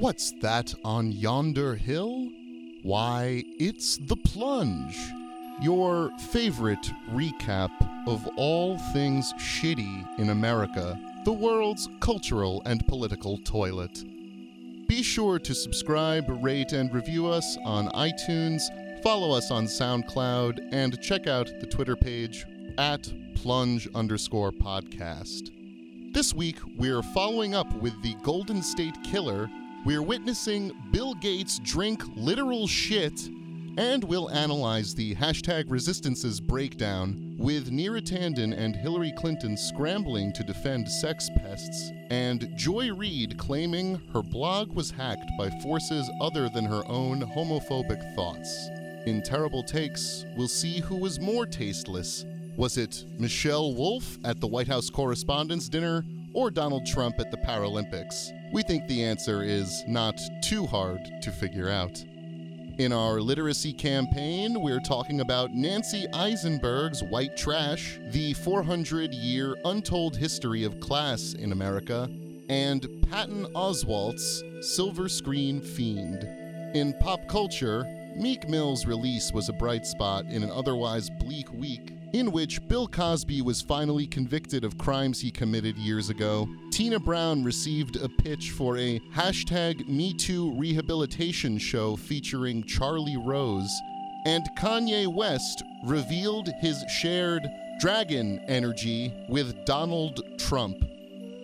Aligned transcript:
What's 0.00 0.32
that 0.40 0.72
on 0.82 1.12
yonder 1.12 1.74
hill? 1.74 2.30
Why, 2.82 3.44
it's 3.58 3.98
The 3.98 4.16
Plunge, 4.16 4.96
your 5.60 6.10
favorite 6.30 6.90
recap 7.10 7.70
of 8.06 8.26
all 8.38 8.78
things 8.94 9.34
shitty 9.34 10.18
in 10.18 10.30
America, 10.30 10.98
the 11.26 11.34
world's 11.34 11.86
cultural 12.00 12.62
and 12.64 12.86
political 12.88 13.36
toilet. 13.44 14.02
Be 14.88 15.02
sure 15.02 15.38
to 15.40 15.54
subscribe, 15.54 16.24
rate, 16.42 16.72
and 16.72 16.90
review 16.94 17.26
us 17.26 17.58
on 17.66 17.88
iTunes, 17.88 18.62
follow 19.02 19.36
us 19.36 19.50
on 19.50 19.66
SoundCloud, 19.66 20.70
and 20.72 20.98
check 21.02 21.26
out 21.26 21.50
the 21.60 21.66
Twitter 21.66 21.94
page 21.94 22.46
at 22.78 23.12
plunge 23.34 23.86
underscore 23.94 24.50
podcast. 24.50 25.50
This 26.14 26.32
week, 26.32 26.56
we're 26.78 27.02
following 27.02 27.54
up 27.54 27.70
with 27.82 27.92
the 28.02 28.14
Golden 28.22 28.62
State 28.62 28.96
Killer. 29.04 29.50
We're 29.84 30.02
witnessing 30.02 30.72
Bill 30.90 31.14
Gates 31.14 31.58
drink 31.58 32.02
literal 32.14 32.66
shit, 32.66 33.28
and 33.78 34.04
we'll 34.04 34.30
analyze 34.30 34.94
the 34.94 35.14
hashtag 35.14 35.64
resistances 35.68 36.38
breakdown 36.38 37.34
with 37.38 37.70
Neera 37.70 38.02
Tanden 38.02 38.52
and 38.56 38.76
Hillary 38.76 39.12
Clinton 39.16 39.56
scrambling 39.56 40.32
to 40.34 40.44
defend 40.44 40.86
sex 40.86 41.30
pests, 41.34 41.92
and 42.10 42.50
Joy 42.56 42.92
Reid 42.92 43.38
claiming 43.38 44.00
her 44.12 44.22
blog 44.22 44.70
was 44.72 44.90
hacked 44.90 45.30
by 45.38 45.48
forces 45.62 46.10
other 46.20 46.50
than 46.50 46.66
her 46.66 46.82
own 46.86 47.22
homophobic 47.22 48.14
thoughts. 48.14 48.68
In 49.06 49.22
Terrible 49.22 49.62
Takes, 49.62 50.26
we'll 50.36 50.48
see 50.48 50.80
who 50.80 50.96
was 50.96 51.20
more 51.20 51.46
tasteless 51.46 52.26
was 52.56 52.76
it 52.76 53.06
Michelle 53.18 53.74
Wolf 53.74 54.18
at 54.22 54.38
the 54.38 54.46
White 54.46 54.68
House 54.68 54.90
Correspondents' 54.90 55.70
Dinner 55.70 56.04
or 56.34 56.50
Donald 56.50 56.84
Trump 56.84 57.18
at 57.18 57.30
the 57.30 57.38
Paralympics? 57.38 58.32
We 58.52 58.64
think 58.64 58.88
the 58.88 59.04
answer 59.04 59.44
is 59.44 59.84
not 59.86 60.20
too 60.42 60.66
hard 60.66 61.22
to 61.22 61.30
figure 61.30 61.68
out. 61.68 62.04
In 62.78 62.92
our 62.92 63.20
literacy 63.20 63.72
campaign, 63.72 64.60
we're 64.60 64.80
talking 64.80 65.20
about 65.20 65.52
Nancy 65.52 66.06
Isenberg's 66.12 67.00
White 67.04 67.36
Trash, 67.36 68.00
the 68.08 68.32
400 68.34 69.14
year 69.14 69.54
untold 69.64 70.16
history 70.16 70.64
of 70.64 70.80
class 70.80 71.34
in 71.34 71.52
America, 71.52 72.10
and 72.48 72.88
Patton 73.08 73.46
Oswalt's 73.54 74.42
Silver 74.62 75.08
Screen 75.08 75.60
Fiend. 75.60 76.24
In 76.74 76.92
pop 76.94 77.28
culture, 77.28 77.84
Meek 78.16 78.48
Mill's 78.48 78.84
release 78.84 79.30
was 79.32 79.48
a 79.48 79.52
bright 79.52 79.86
spot 79.86 80.24
in 80.24 80.42
an 80.42 80.50
otherwise 80.50 81.08
bleak 81.08 81.52
week 81.52 81.99
in 82.12 82.32
which 82.32 82.66
Bill 82.66 82.88
Cosby 82.88 83.42
was 83.42 83.62
finally 83.62 84.06
convicted 84.06 84.64
of 84.64 84.78
crimes 84.78 85.20
he 85.20 85.30
committed 85.30 85.76
years 85.76 86.10
ago. 86.10 86.48
Tina 86.72 86.98
Brown 86.98 87.44
received 87.44 87.96
a 87.96 88.08
pitch 88.08 88.50
for 88.50 88.76
a 88.78 89.00
hashtag 89.14 89.88
MeToo 89.88 90.58
rehabilitation 90.58 91.58
show 91.58 91.96
featuring 91.96 92.64
Charlie 92.64 93.16
Rose, 93.16 93.70
and 94.26 94.44
Kanye 94.58 95.06
West 95.06 95.62
revealed 95.84 96.48
his 96.60 96.82
shared 96.88 97.48
dragon 97.80 98.40
energy 98.48 99.12
with 99.28 99.64
Donald 99.64 100.20
Trump. 100.38 100.84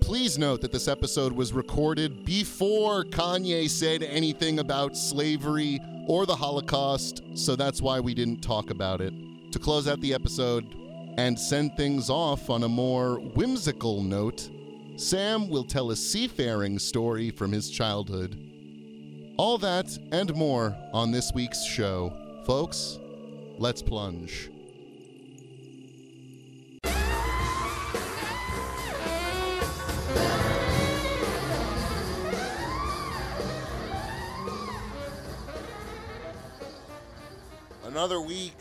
Please 0.01 0.39
note 0.39 0.61
that 0.61 0.73
this 0.73 0.89
episode 0.89 1.33
was 1.33 1.53
recorded 1.53 2.25
before 2.25 3.05
Kanye 3.05 3.69
said 3.69 4.03
anything 4.03 4.59
about 4.59 4.97
slavery 4.97 5.81
or 6.07 6.27
the 6.27 6.37
Holocaust, 6.37 7.23
so 7.35 7.57
that's 7.57 7.83
why 7.83 7.99
we 7.99 8.15
didn't 8.15 8.41
talk 8.41 8.71
about 8.71 9.01
it 9.01 9.13
to 9.57 9.63
close 9.63 9.89
out 9.89 9.99
the 10.03 10.13
episode 10.13 10.75
and 11.17 11.39
send 11.39 11.75
things 11.79 12.11
off 12.11 12.51
on 12.51 12.65
a 12.65 12.69
more 12.69 13.19
whimsical 13.19 14.03
note, 14.03 14.51
Sam 14.97 15.49
will 15.49 15.65
tell 15.65 15.91
a 15.93 15.97
seafaring 15.97 16.79
story 16.79 17.31
from 17.31 17.53
his 17.53 17.71
childhood. 17.71 18.39
All 19.39 19.57
that 19.57 19.97
and 20.13 20.35
more 20.35 20.77
on 20.93 21.11
this 21.11 21.33
week's 21.33 21.65
show. 21.65 22.13
Folks, 22.45 22.99
let's 23.57 23.81
plunge. 23.81 24.51
Another 37.87 38.21
week 38.21 38.53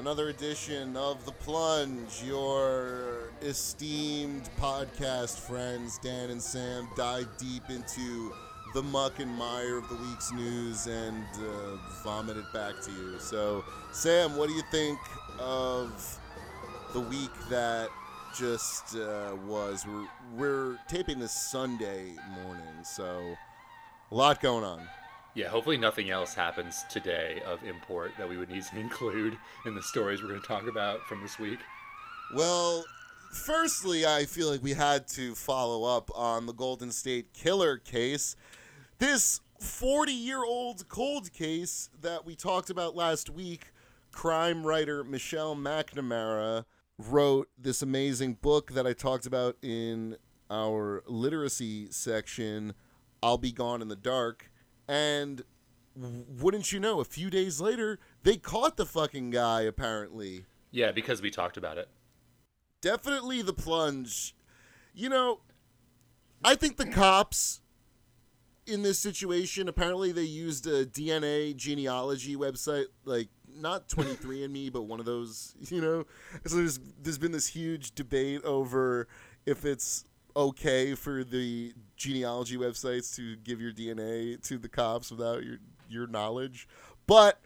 another 0.00 0.30
edition 0.30 0.96
of 0.96 1.22
The 1.26 1.32
Plunge, 1.32 2.22
your 2.24 3.32
esteemed 3.42 4.48
podcast 4.58 5.38
friends, 5.40 5.98
Dan 5.98 6.30
and 6.30 6.40
Sam, 6.40 6.88
dive 6.96 7.28
deep 7.36 7.64
into 7.68 8.32
the 8.72 8.82
muck 8.82 9.18
and 9.18 9.30
mire 9.30 9.76
of 9.76 9.86
the 9.90 9.96
week's 9.96 10.32
news 10.32 10.86
and 10.86 11.22
uh, 11.36 11.76
vomit 12.02 12.38
it 12.38 12.50
back 12.54 12.80
to 12.80 12.90
you. 12.90 13.18
So, 13.18 13.62
Sam, 13.92 14.38
what 14.38 14.48
do 14.48 14.54
you 14.54 14.62
think 14.70 14.98
of 15.38 16.18
the 16.94 17.00
week 17.00 17.32
that 17.50 17.90
just 18.34 18.96
uh, 18.96 19.36
was? 19.46 19.84
We're, 19.86 20.08
we're 20.34 20.78
taping 20.88 21.18
this 21.18 21.32
Sunday 21.32 22.14
morning, 22.42 22.84
so 22.84 23.36
a 24.10 24.14
lot 24.14 24.40
going 24.40 24.64
on. 24.64 24.80
Yeah, 25.34 25.48
hopefully 25.48 25.76
nothing 25.76 26.10
else 26.10 26.34
happens 26.34 26.84
today 26.90 27.40
of 27.46 27.62
import 27.62 28.12
that 28.18 28.28
we 28.28 28.36
would 28.36 28.50
need 28.50 28.64
to 28.64 28.78
include 28.80 29.36
in 29.64 29.74
the 29.74 29.82
stories 29.82 30.22
we're 30.22 30.28
going 30.28 30.40
to 30.40 30.46
talk 30.46 30.66
about 30.66 31.06
from 31.06 31.22
this 31.22 31.38
week. 31.38 31.60
Well, 32.34 32.84
firstly, 33.32 34.04
I 34.04 34.24
feel 34.24 34.50
like 34.50 34.62
we 34.62 34.72
had 34.72 35.06
to 35.08 35.34
follow 35.34 35.84
up 35.84 36.10
on 36.16 36.46
the 36.46 36.52
Golden 36.52 36.90
State 36.90 37.32
Killer 37.32 37.78
case. 37.78 38.34
This 38.98 39.40
40 39.60 40.12
year 40.12 40.44
old 40.44 40.88
cold 40.88 41.32
case 41.32 41.90
that 42.00 42.26
we 42.26 42.34
talked 42.34 42.70
about 42.70 42.96
last 42.96 43.30
week, 43.30 43.72
crime 44.10 44.66
writer 44.66 45.04
Michelle 45.04 45.54
McNamara 45.54 46.64
wrote 46.98 47.48
this 47.56 47.82
amazing 47.82 48.34
book 48.34 48.72
that 48.72 48.86
I 48.86 48.92
talked 48.92 49.26
about 49.26 49.56
in 49.62 50.16
our 50.50 51.04
literacy 51.06 51.88
section, 51.90 52.74
I'll 53.22 53.38
Be 53.38 53.52
Gone 53.52 53.80
in 53.80 53.88
the 53.88 53.96
Dark 53.96 54.50
and 54.90 55.44
wouldn't 55.94 56.72
you 56.72 56.80
know, 56.80 56.98
a 56.98 57.04
few 57.04 57.30
days 57.30 57.60
later, 57.60 58.00
they 58.24 58.36
caught 58.36 58.76
the 58.76 58.84
fucking 58.84 59.30
guy, 59.30 59.62
apparently. 59.62 60.46
Yeah, 60.72 60.90
because 60.90 61.22
we 61.22 61.30
talked 61.30 61.56
about 61.56 61.78
it. 61.78 61.88
Definitely 62.80 63.42
the 63.42 63.52
plunge. 63.52 64.34
You 64.92 65.08
know, 65.08 65.42
I 66.44 66.56
think 66.56 66.76
the 66.76 66.86
cops 66.86 67.60
in 68.66 68.82
this 68.82 68.98
situation, 68.98 69.68
apparently 69.68 70.10
they 70.10 70.22
used 70.22 70.66
a 70.66 70.84
DNA 70.84 71.54
genealogy 71.54 72.34
website, 72.34 72.86
like 73.04 73.28
not 73.54 73.88
23andMe, 73.88 74.72
but 74.72 74.82
one 74.82 74.98
of 74.98 75.06
those, 75.06 75.54
you 75.68 75.80
know? 75.80 76.04
So 76.46 76.56
there's, 76.56 76.80
there's 77.00 77.18
been 77.18 77.32
this 77.32 77.46
huge 77.46 77.94
debate 77.94 78.42
over 78.42 79.06
if 79.46 79.64
it's 79.64 80.04
okay 80.40 80.94
for 80.94 81.24
the 81.24 81.72
genealogy 81.96 82.56
websites 82.56 83.14
to 83.16 83.36
give 83.36 83.60
your 83.60 83.72
DNA 83.72 84.42
to 84.46 84.58
the 84.58 84.68
cops 84.68 85.10
without 85.10 85.44
your 85.44 85.58
your 85.88 86.06
knowledge, 86.06 86.68
but 87.06 87.40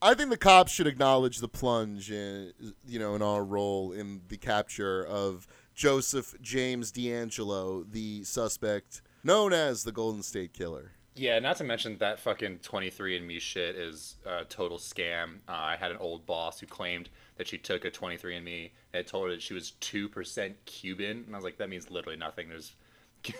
I 0.00 0.14
think 0.14 0.30
the 0.30 0.36
cops 0.36 0.72
should 0.72 0.86
acknowledge 0.86 1.38
the 1.38 1.48
plunge 1.48 2.10
in 2.10 2.52
you 2.86 2.98
know 2.98 3.14
in 3.14 3.22
our 3.22 3.44
role 3.44 3.92
in 3.92 4.22
the 4.28 4.36
capture 4.36 5.04
of 5.04 5.46
Joseph 5.74 6.34
James 6.40 6.92
DeAngelo, 6.92 7.90
the 7.90 8.24
suspect 8.24 9.02
known 9.22 9.52
as 9.52 9.84
the 9.84 9.92
Golden 9.92 10.22
State 10.22 10.52
Killer. 10.52 10.92
Yeah, 11.14 11.40
not 11.40 11.56
to 11.56 11.64
mention 11.64 11.98
that 11.98 12.20
fucking 12.20 12.60
23andMe 12.60 13.40
shit 13.40 13.74
is 13.74 14.16
a 14.24 14.44
total 14.44 14.78
scam. 14.78 15.38
Uh, 15.48 15.52
I 15.52 15.76
had 15.76 15.90
an 15.90 15.96
old 15.96 16.26
boss 16.26 16.60
who 16.60 16.66
claimed 16.66 17.10
that 17.38 17.48
she 17.48 17.56
took 17.56 17.84
a 17.84 17.90
23andMe 17.90 18.70
and 18.92 19.06
told 19.06 19.26
her 19.26 19.30
that 19.32 19.42
she 19.42 19.54
was 19.54 19.72
2% 19.80 20.54
Cuban. 20.66 21.24
And 21.26 21.34
I 21.34 21.38
was 21.38 21.44
like, 21.44 21.56
that 21.58 21.70
means 21.70 21.90
literally 21.90 22.18
nothing. 22.18 22.48
There's 22.48 22.74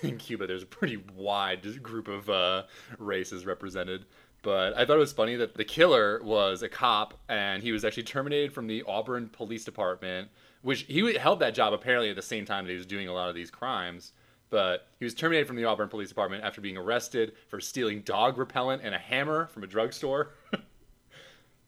in 0.02 0.16
Cuba, 0.18 0.46
there's 0.46 0.62
a 0.62 0.66
pretty 0.66 1.02
wide 1.14 1.82
group 1.82 2.08
of 2.08 2.30
uh, 2.30 2.64
races 2.98 3.44
represented. 3.44 4.06
But 4.42 4.76
I 4.76 4.86
thought 4.86 4.96
it 4.96 5.00
was 5.00 5.12
funny 5.12 5.36
that 5.36 5.56
the 5.56 5.64
killer 5.64 6.20
was 6.22 6.62
a 6.62 6.68
cop 6.68 7.18
and 7.28 7.62
he 7.62 7.72
was 7.72 7.84
actually 7.84 8.04
terminated 8.04 8.52
from 8.52 8.68
the 8.68 8.84
Auburn 8.86 9.28
Police 9.28 9.64
Department, 9.64 10.28
which 10.62 10.82
he 10.82 11.14
held 11.14 11.40
that 11.40 11.54
job 11.54 11.72
apparently 11.72 12.08
at 12.08 12.16
the 12.16 12.22
same 12.22 12.44
time 12.44 12.64
that 12.64 12.70
he 12.70 12.76
was 12.76 12.86
doing 12.86 13.08
a 13.08 13.12
lot 13.12 13.28
of 13.28 13.34
these 13.34 13.50
crimes 13.50 14.12
but 14.50 14.88
he 14.98 15.04
was 15.04 15.14
terminated 15.14 15.46
from 15.46 15.56
the 15.56 15.64
Auburn 15.64 15.88
Police 15.88 16.08
Department 16.08 16.44
after 16.44 16.60
being 16.60 16.76
arrested 16.76 17.32
for 17.48 17.60
stealing 17.60 18.00
dog 18.02 18.38
repellent 18.38 18.82
and 18.82 18.94
a 18.94 18.98
hammer 18.98 19.46
from 19.46 19.62
a 19.62 19.66
drugstore. 19.66 20.30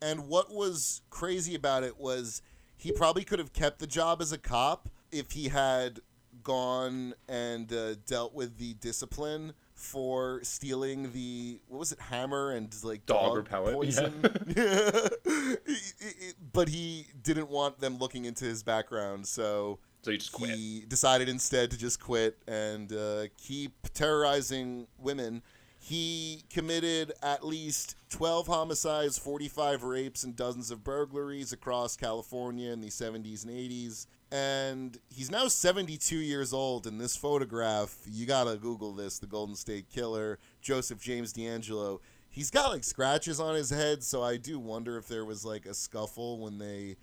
and 0.02 0.28
what 0.28 0.52
was 0.52 1.02
crazy 1.10 1.54
about 1.54 1.84
it 1.84 1.98
was 1.98 2.42
he 2.76 2.92
probably 2.92 3.24
could 3.24 3.38
have 3.38 3.52
kept 3.52 3.78
the 3.78 3.86
job 3.86 4.20
as 4.22 4.32
a 4.32 4.38
cop 4.38 4.88
if 5.12 5.32
he 5.32 5.48
had 5.48 6.00
gone 6.42 7.14
and 7.28 7.72
uh, 7.72 7.94
dealt 8.06 8.34
with 8.34 8.56
the 8.58 8.74
discipline 8.74 9.52
for 9.74 10.40
stealing 10.42 11.12
the 11.12 11.58
what 11.68 11.78
was 11.78 11.92
it 11.92 11.98
hammer 11.98 12.52
and 12.52 12.74
like 12.82 13.04
dog, 13.06 13.28
dog 13.28 13.36
repellent 13.36 13.76
poison 13.76 14.12
yeah. 14.56 15.08
but 16.52 16.68
he 16.68 17.06
didn't 17.22 17.48
want 17.48 17.80
them 17.80 17.98
looking 17.98 18.24
into 18.24 18.44
his 18.44 18.62
background 18.62 19.26
so 19.26 19.78
so 20.02 20.10
you 20.10 20.18
just 20.18 20.32
quit. 20.32 20.50
He 20.50 20.84
decided 20.88 21.28
instead 21.28 21.70
to 21.72 21.78
just 21.78 22.00
quit 22.00 22.38
and 22.46 22.92
uh, 22.92 23.24
keep 23.36 23.92
terrorizing 23.92 24.86
women. 24.98 25.42
He 25.82 26.44
committed 26.50 27.12
at 27.22 27.44
least 27.44 27.96
12 28.10 28.46
homicides, 28.46 29.18
45 29.18 29.82
rapes, 29.82 30.22
and 30.22 30.36
dozens 30.36 30.70
of 30.70 30.84
burglaries 30.84 31.54
across 31.54 31.96
California 31.96 32.70
in 32.70 32.82
the 32.82 32.88
70s 32.88 33.44
and 33.44 33.52
80s. 33.52 34.06
And 34.30 34.98
he's 35.08 35.30
now 35.30 35.48
72 35.48 36.16
years 36.16 36.52
old. 36.52 36.86
In 36.86 36.98
this 36.98 37.16
photograph, 37.16 37.96
you 38.06 38.26
gotta 38.26 38.58
Google 38.58 38.92
this 38.92 39.18
the 39.18 39.26
Golden 39.26 39.56
State 39.56 39.88
Killer, 39.88 40.38
Joseph 40.60 41.00
James 41.00 41.32
DeAngelo. 41.32 42.00
He's 42.28 42.50
got 42.50 42.70
like 42.70 42.84
scratches 42.84 43.40
on 43.40 43.54
his 43.54 43.70
head, 43.70 44.04
so 44.04 44.22
I 44.22 44.36
do 44.36 44.58
wonder 44.58 44.98
if 44.98 45.08
there 45.08 45.24
was 45.24 45.46
like 45.46 45.64
a 45.64 45.74
scuffle 45.74 46.38
when 46.38 46.58
they 46.58 46.96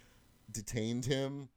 detained 0.51 1.05
him. 1.05 1.49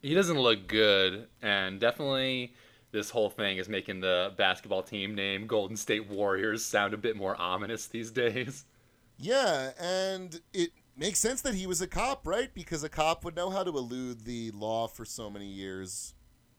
He 0.00 0.14
doesn't 0.14 0.38
look 0.38 0.68
good, 0.68 1.26
and 1.42 1.80
definitely 1.80 2.54
this 2.90 3.10
whole 3.10 3.30
thing 3.30 3.58
is 3.58 3.68
making 3.68 4.00
the 4.00 4.32
basketball 4.36 4.82
team 4.82 5.14
name 5.14 5.46
Golden 5.46 5.76
State 5.76 6.08
Warriors 6.08 6.64
sound 6.64 6.94
a 6.94 6.96
bit 6.96 7.16
more 7.16 7.38
ominous 7.40 7.86
these 7.86 8.10
days. 8.10 8.64
Yeah, 9.18 9.72
and 9.80 10.40
it 10.52 10.70
makes 10.96 11.18
sense 11.18 11.40
that 11.42 11.54
he 11.54 11.66
was 11.66 11.80
a 11.80 11.86
cop, 11.86 12.26
right? 12.26 12.52
Because 12.54 12.84
a 12.84 12.88
cop 12.88 13.24
would 13.24 13.36
know 13.36 13.50
how 13.50 13.64
to 13.64 13.70
elude 13.70 14.24
the 14.24 14.50
law 14.52 14.86
for 14.86 15.04
so 15.04 15.28
many 15.28 15.46
years. 15.46 16.14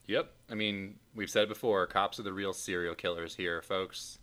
Yep. 0.08 0.32
I 0.50 0.56
mean, 0.56 0.96
we've 1.16 1.30
said 1.30 1.44
it 1.44 1.50
before 1.50 1.86
cops 1.88 2.20
are 2.20 2.24
the 2.24 2.34
real 2.34 2.52
serial 2.52 2.96
killers 2.96 3.36
here, 3.36 3.62
folks. 3.62 4.20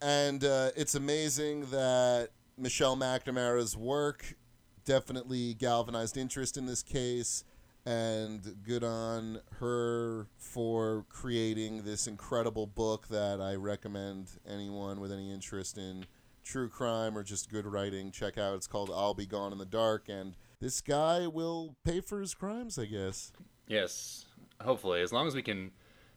And 0.00 0.44
uh, 0.44 0.70
it's 0.76 0.94
amazing 0.94 1.66
that 1.70 2.30
Michelle 2.58 2.96
McNamara's 2.96 3.76
work 3.76 4.36
definitely 4.84 5.54
galvanized 5.54 6.16
interest 6.16 6.56
in 6.56 6.66
this 6.66 6.82
case. 6.82 7.44
And 7.84 8.62
good 8.62 8.84
on 8.84 9.40
her 9.58 10.28
for 10.38 11.04
creating 11.08 11.82
this 11.82 12.06
incredible 12.06 12.66
book 12.66 13.08
that 13.08 13.40
I 13.40 13.56
recommend 13.56 14.30
anyone 14.48 15.00
with 15.00 15.10
any 15.10 15.32
interest 15.32 15.78
in 15.78 16.06
true 16.44 16.68
crime 16.68 17.18
or 17.18 17.24
just 17.24 17.50
good 17.50 17.66
writing 17.66 18.12
check 18.12 18.38
out. 18.38 18.54
It's 18.54 18.68
called 18.68 18.90
I'll 18.94 19.14
Be 19.14 19.26
Gone 19.26 19.52
in 19.52 19.58
the 19.58 19.64
Dark. 19.64 20.08
And 20.08 20.36
this 20.60 20.80
guy 20.80 21.26
will 21.26 21.74
pay 21.84 22.00
for 22.00 22.20
his 22.20 22.34
crimes, 22.34 22.78
I 22.78 22.84
guess. 22.84 23.32
Yes, 23.66 24.26
hopefully. 24.60 25.02
As 25.02 25.12
long 25.12 25.26
as 25.26 25.34
we 25.34 25.42
can 25.42 25.72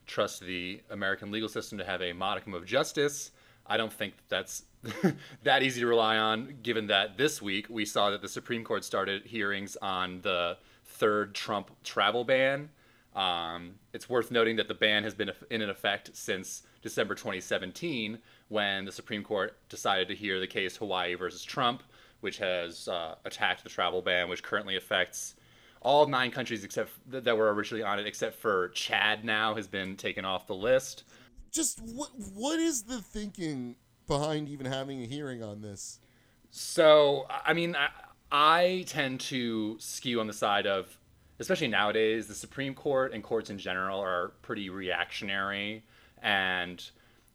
trust 0.05 0.41
the 0.41 0.81
American 0.91 1.31
legal 1.31 1.49
system 1.49 1.79
to 1.79 1.85
have 1.85 2.01
a 2.01 2.13
modicum 2.13 2.53
of 2.53 2.65
justice, 2.65 3.31
I 3.65 3.77
don't 3.77 3.93
think 3.93 4.13
that's 4.29 4.65
that 5.43 5.63
easy 5.63 5.81
to 5.81 5.87
rely 5.87 6.17
on, 6.17 6.57
given 6.61 6.87
that 6.87 7.17
this 7.17 7.41
week 7.41 7.67
we 7.69 7.85
saw 7.85 8.11
that 8.11 8.21
the 8.21 8.29
Supreme 8.29 8.63
Court 8.63 8.83
started 8.83 9.25
hearings 9.25 9.75
on 9.81 10.21
the 10.21 10.57
third 10.95 11.35
Trump 11.35 11.71
travel 11.83 12.23
ban. 12.23 12.69
Um, 13.15 13.75
it's 13.93 14.09
worth 14.09 14.29
noting 14.29 14.57
that 14.57 14.67
the 14.67 14.73
ban 14.73 15.03
has 15.03 15.13
been 15.13 15.31
in 15.49 15.61
effect 15.69 16.11
since 16.13 16.63
December 16.81 17.15
2017, 17.15 18.19
when 18.49 18.85
the 18.85 18.91
Supreme 18.91 19.23
Court 19.23 19.57
decided 19.69 20.07
to 20.09 20.15
hear 20.15 20.39
the 20.39 20.47
case 20.47 20.75
Hawaii 20.75 21.15
versus 21.15 21.43
Trump, 21.43 21.81
which 22.19 22.37
has 22.39 22.87
uh, 22.89 23.15
attacked 23.23 23.63
the 23.63 23.69
travel 23.69 24.01
ban, 24.01 24.27
which 24.27 24.43
currently 24.43 24.75
affects 24.75 25.35
all 25.81 26.07
nine 26.07 26.31
countries 26.31 26.63
except 26.63 26.91
that 27.07 27.37
were 27.37 27.53
originally 27.53 27.83
on 27.83 27.99
it, 27.99 28.07
except 28.07 28.35
for 28.35 28.69
Chad. 28.69 29.23
Now 29.23 29.55
has 29.55 29.67
been 29.67 29.95
taken 29.95 30.25
off 30.25 30.47
the 30.47 30.55
list 30.55 31.03
just 31.55 31.79
what 31.81 32.09
what 32.33 32.59
is 32.59 32.83
the 32.83 33.01
thinking 33.01 33.77
behind 34.07 34.49
even 34.49 34.65
having 34.65 35.01
a 35.01 35.05
hearing 35.07 35.41
on 35.41 35.61
this? 35.61 35.99
So, 36.51 37.25
I 37.29 37.53
mean, 37.53 37.75
I, 37.75 37.89
I 38.37 38.83
tend 38.85 39.21
to 39.21 39.77
skew 39.79 40.19
on 40.19 40.27
the 40.27 40.33
side 40.33 40.67
of, 40.67 40.97
especially 41.39 41.69
nowadays, 41.69 42.27
the 42.27 42.35
Supreme 42.35 42.73
Court 42.73 43.13
and 43.13 43.23
courts 43.23 43.49
in 43.49 43.57
general 43.57 43.97
are 44.01 44.33
pretty 44.41 44.69
reactionary, 44.69 45.85
and 46.21 46.83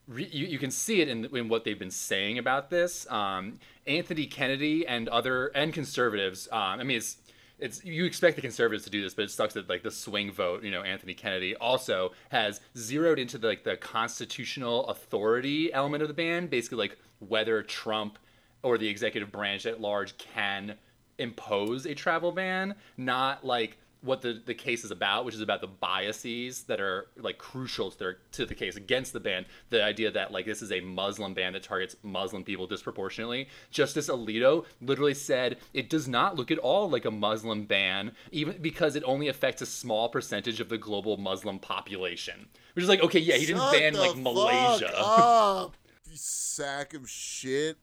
re, 0.07 0.29
you, 0.31 0.45
you 0.45 0.59
can 0.59 0.71
see 0.71 1.01
it 1.01 1.09
in, 1.09 1.25
in 1.35 1.49
what 1.49 1.65
they've 1.65 1.79
been 1.79 1.91
saying 1.91 2.37
about 2.37 2.69
this. 2.69 3.11
Um, 3.11 3.61
Anthony 3.87 4.27
Kennedy 4.27 4.87
and 4.87 5.09
other 5.09 5.47
and 5.55 5.73
conservatives. 5.73 6.49
Um, 6.53 6.81
I 6.81 6.85
mean, 6.85 6.99
it's 6.99 7.17
it's 7.59 7.83
you 7.83 8.05
expect 8.05 8.37
the 8.37 8.43
conservatives 8.43 8.85
to 8.85 8.91
do 8.91 9.03
this, 9.03 9.15
but 9.15 9.25
it 9.25 9.31
sucks 9.31 9.55
that 9.55 9.71
like 9.71 9.83
the 9.83 9.91
swing 9.91 10.31
vote, 10.31 10.63
you 10.65 10.71
know, 10.71 10.83
Anthony 10.83 11.15
Kennedy 11.15 11.57
also 11.57 12.13
has 12.29 12.61
zeroed 12.77 13.19
into 13.19 13.39
the, 13.39 13.47
like 13.47 13.65
the 13.65 13.79
constitutional 13.79 14.87
authority 14.89 15.73
element 15.73 16.03
of 16.03 16.09
the 16.09 16.15
ban, 16.15 16.47
basically 16.47 16.77
like 16.77 16.99
whether 17.21 17.63
Trump 17.63 18.19
or 18.63 18.77
the 18.77 18.89
executive 18.89 19.33
branch 19.33 19.65
at 19.65 19.81
large 19.81 20.19
can 20.19 20.77
impose 21.21 21.87
a 21.87 21.95
travel 21.95 22.33
ban, 22.33 22.75
not 22.97 23.45
like 23.45 23.79
what 24.03 24.23
the, 24.23 24.41
the 24.45 24.55
case 24.55 24.85
is 24.85 24.91
about, 24.91 25.25
which 25.25 25.35
is 25.35 25.41
about 25.41 25.61
the 25.61 25.67
biases 25.67 26.63
that 26.65 26.81
are 26.81 27.09
like 27.19 27.39
crucial 27.39 27.91
to, 27.91 27.99
their, 27.99 28.19
to 28.33 28.47
the 28.47 28.55
case 28.55 28.77
against 28.77 29.13
the 29.13 29.21
ban. 29.21 29.45
The 29.69 29.83
idea 29.83 30.11
that 30.11 30.33
like 30.33 30.47
this 30.47 30.63
is 30.63 30.73
a 30.73 30.81
Muslim 30.81 31.35
ban 31.35 31.53
that 31.53 31.63
targets 31.63 31.97
Muslim 32.03 32.45
people 32.45 32.67
disproportionately. 32.67 33.49
Justice 33.71 34.09
Alito 34.09 34.65
literally 34.81 35.15
said 35.15 35.59
it 35.75 35.91
does 35.91 36.09
not 36.09 36.37
look 36.37 36.51
at 36.51 36.59
all 36.59 36.89
like 36.89 37.05
a 37.05 37.11
Muslim 37.11 37.65
ban, 37.67 38.13
even 38.33 38.61
because 38.61 38.97
it 38.97 39.05
only 39.05 39.29
affects 39.29 39.63
a 39.63 39.67
small 39.67 40.09
percentage 40.09 40.61
of 40.61 40.69
the 40.69 40.79
global 40.79 41.17
Muslim 41.17 41.59
population. 41.59 42.49
Which 42.75 42.85
is 42.85 42.89
like, 42.89 43.03
okay, 43.03 43.19
yeah, 43.19 43.35
he 43.35 43.45
Shut 43.45 43.57
didn't 43.57 43.73
ban 43.73 43.95
like 43.95 44.17
Malaysia. 44.17 44.93
Up, 44.97 45.77
you 46.11 46.17
sack 46.17 46.95
of 46.95 47.09
shit. 47.09 47.77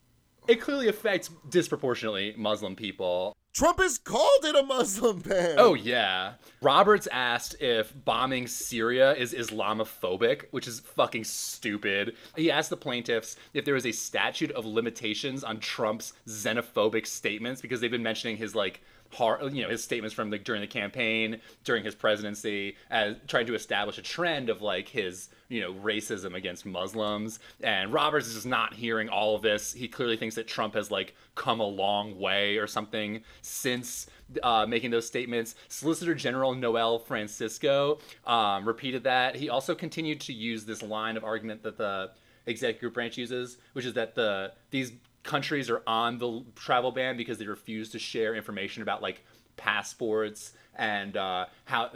It 0.48 0.62
clearly 0.62 0.88
affects 0.88 1.30
disproportionately 1.50 2.34
Muslim 2.38 2.76
people. 2.76 3.36
Trump 3.54 3.80
has 3.80 3.98
called 3.98 4.46
it 4.46 4.56
a 4.56 4.62
Muslim 4.62 5.20
ban. 5.20 5.56
Oh 5.58 5.74
yeah. 5.74 6.34
Roberts 6.62 7.08
asked 7.12 7.60
if 7.60 7.92
bombing 8.06 8.46
Syria 8.46 9.16
is 9.16 9.34
Islamophobic, 9.34 10.46
which 10.52 10.68
is 10.68 10.80
fucking 10.80 11.24
stupid. 11.24 12.16
He 12.36 12.52
asked 12.52 12.70
the 12.70 12.78
plaintiffs 12.78 13.36
if 13.56 13.66
there 13.66 13.74
was 13.74 13.88
a 13.88 13.92
statute 13.92 14.52
of 14.52 14.66
limitations 14.66 15.44
on 15.44 15.60
Trump's 15.60 16.14
xenophobic 16.28 17.08
statements 17.08 17.60
because 17.60 17.82
they've 17.82 17.90
been 17.90 18.04
mentioning 18.04 18.38
his 18.38 18.54
like 18.54 18.82
hard, 19.12 19.54
you 19.54 19.64
know, 19.64 19.70
his 19.70 19.84
statements 19.84 20.14
from 20.14 20.30
the 20.30 20.38
during 20.38 20.62
the 20.62 20.68
campaign, 20.68 21.42
during 21.64 21.84
his 21.84 21.96
presidency, 21.96 22.76
as 22.90 23.16
trying 23.28 23.48
to 23.48 23.56
establish 23.56 23.98
a 23.98 24.04
trend 24.04 24.50
of 24.50 24.62
like 24.62 24.90
his, 24.90 25.30
you 25.50 25.62
know, 25.62 25.74
racism 25.74 26.36
against 26.36 26.66
Muslims. 26.66 27.40
And 27.62 27.94
Roberts 27.94 28.28
is 28.28 28.36
just 28.36 28.46
not 28.46 28.74
hearing 28.74 29.10
all 29.10 29.36
of 29.36 29.42
this. 29.42 29.74
He 29.74 29.88
clearly 29.88 30.18
thinks 30.18 30.36
that 30.36 30.48
Trump 30.48 30.74
has 30.74 30.92
like 30.92 31.16
come 31.36 31.60
a 31.60 31.66
long 31.66 32.20
way 32.20 32.58
or 32.58 32.68
something 32.68 33.24
since 33.42 34.08
uh, 34.44 34.66
making 34.68 34.92
those 34.92 35.08
statements. 35.08 35.56
Solicitor 35.70 36.16
General 36.16 36.54
Noel 36.54 37.00
Francisco 37.00 38.00
um, 38.26 38.68
repeated 38.68 39.04
that. 39.04 39.36
He 39.36 39.50
also 39.50 39.74
continued 39.74 40.20
to 40.22 40.34
use 40.34 40.66
this 40.66 40.82
line 40.84 41.18
of 41.18 41.24
argument 41.24 41.64
that 41.64 41.78
the 41.78 42.12
executive 42.46 42.94
branch 42.94 43.18
uses, 43.18 43.58
which 43.74 43.86
is 43.86 43.94
that 43.94 44.16
the 44.16 44.54
these 44.72 44.94
countries 45.24 45.70
are 45.70 45.84
on 45.86 46.18
the 46.18 46.44
travel 46.56 46.92
ban 46.92 47.18
because 47.18 47.38
they 47.38 47.46
refuse 47.46 47.90
to 47.90 48.00
share 48.00 48.34
information 48.36 48.82
about 48.82 49.02
like 49.02 49.24
passports 49.58 50.54
and 50.78 51.18
uh, 51.18 51.48
how 51.66 51.90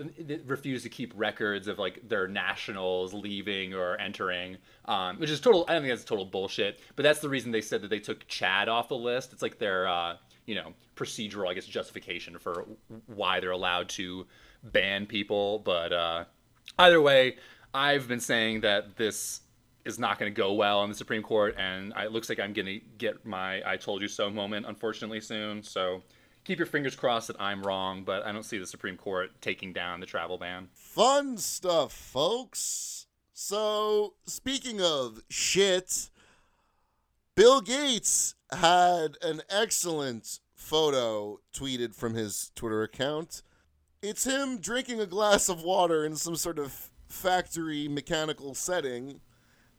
refuse 0.45 0.83
to 0.83 0.89
keep 0.89 1.13
records 1.15 1.67
of 1.67 1.79
like 1.79 2.07
their 2.07 2.27
nationals 2.27 3.13
leaving 3.13 3.73
or 3.73 3.95
entering, 3.99 4.57
um, 4.85 5.19
which 5.19 5.29
is 5.29 5.39
total. 5.39 5.65
I 5.67 5.73
don't 5.73 5.83
think 5.83 5.93
that's 5.93 6.03
total 6.03 6.25
bullshit. 6.25 6.79
But 6.95 7.03
that's 7.03 7.19
the 7.19 7.29
reason 7.29 7.51
they 7.51 7.61
said 7.61 7.81
that 7.83 7.89
they 7.89 7.99
took 7.99 8.27
Chad 8.27 8.67
off 8.67 8.89
the 8.89 8.97
list. 8.97 9.33
It's 9.33 9.41
like 9.41 9.59
their 9.59 9.87
uh, 9.87 10.17
you 10.45 10.55
know 10.55 10.73
procedural, 10.95 11.49
I 11.49 11.53
guess, 11.53 11.65
justification 11.65 12.37
for 12.39 12.65
why 13.05 13.39
they're 13.39 13.51
allowed 13.51 13.89
to 13.89 14.25
ban 14.63 15.05
people. 15.05 15.59
But 15.59 15.93
uh, 15.93 16.25
either 16.79 17.01
way, 17.01 17.37
I've 17.73 18.07
been 18.07 18.19
saying 18.19 18.61
that 18.61 18.97
this 18.97 19.41
is 19.85 19.97
not 19.97 20.19
going 20.19 20.31
to 20.31 20.35
go 20.35 20.53
well 20.53 20.83
in 20.83 20.89
the 20.89 20.95
Supreme 20.95 21.23
Court, 21.23 21.55
and 21.57 21.93
it 21.97 22.11
looks 22.11 22.29
like 22.29 22.39
I'm 22.39 22.53
going 22.53 22.65
to 22.65 22.79
get 22.97 23.25
my 23.25 23.61
"I 23.69 23.77
told 23.77 24.01
you 24.01 24.07
so" 24.07 24.29
moment, 24.29 24.65
unfortunately, 24.65 25.21
soon. 25.21 25.61
So 25.61 26.01
keep 26.43 26.57
your 26.57 26.65
fingers 26.65 26.95
crossed 26.95 27.27
that 27.27 27.39
I'm 27.39 27.63
wrong, 27.63 28.03
but 28.03 28.25
I 28.25 28.31
don't 28.31 28.43
see 28.43 28.57
the 28.57 28.65
Supreme 28.67 28.97
Court 28.97 29.31
taking 29.41 29.73
down 29.73 29.99
the 29.99 30.05
travel 30.05 30.37
ban. 30.37 30.69
Fun 30.73 31.37
stuff, 31.37 31.91
folks. 31.93 33.07
So, 33.33 34.13
speaking 34.25 34.81
of 34.81 35.21
shit, 35.29 36.09
Bill 37.35 37.61
Gates 37.61 38.35
had 38.51 39.17
an 39.21 39.41
excellent 39.49 40.39
photo 40.53 41.39
tweeted 41.53 41.95
from 41.95 42.13
his 42.13 42.51
Twitter 42.55 42.83
account. 42.83 43.41
It's 44.01 44.25
him 44.25 44.59
drinking 44.59 44.99
a 44.99 45.05
glass 45.05 45.49
of 45.49 45.63
water 45.63 46.05
in 46.05 46.15
some 46.15 46.35
sort 46.35 46.59
of 46.59 46.91
factory 47.07 47.87
mechanical 47.87 48.53
setting 48.53 49.21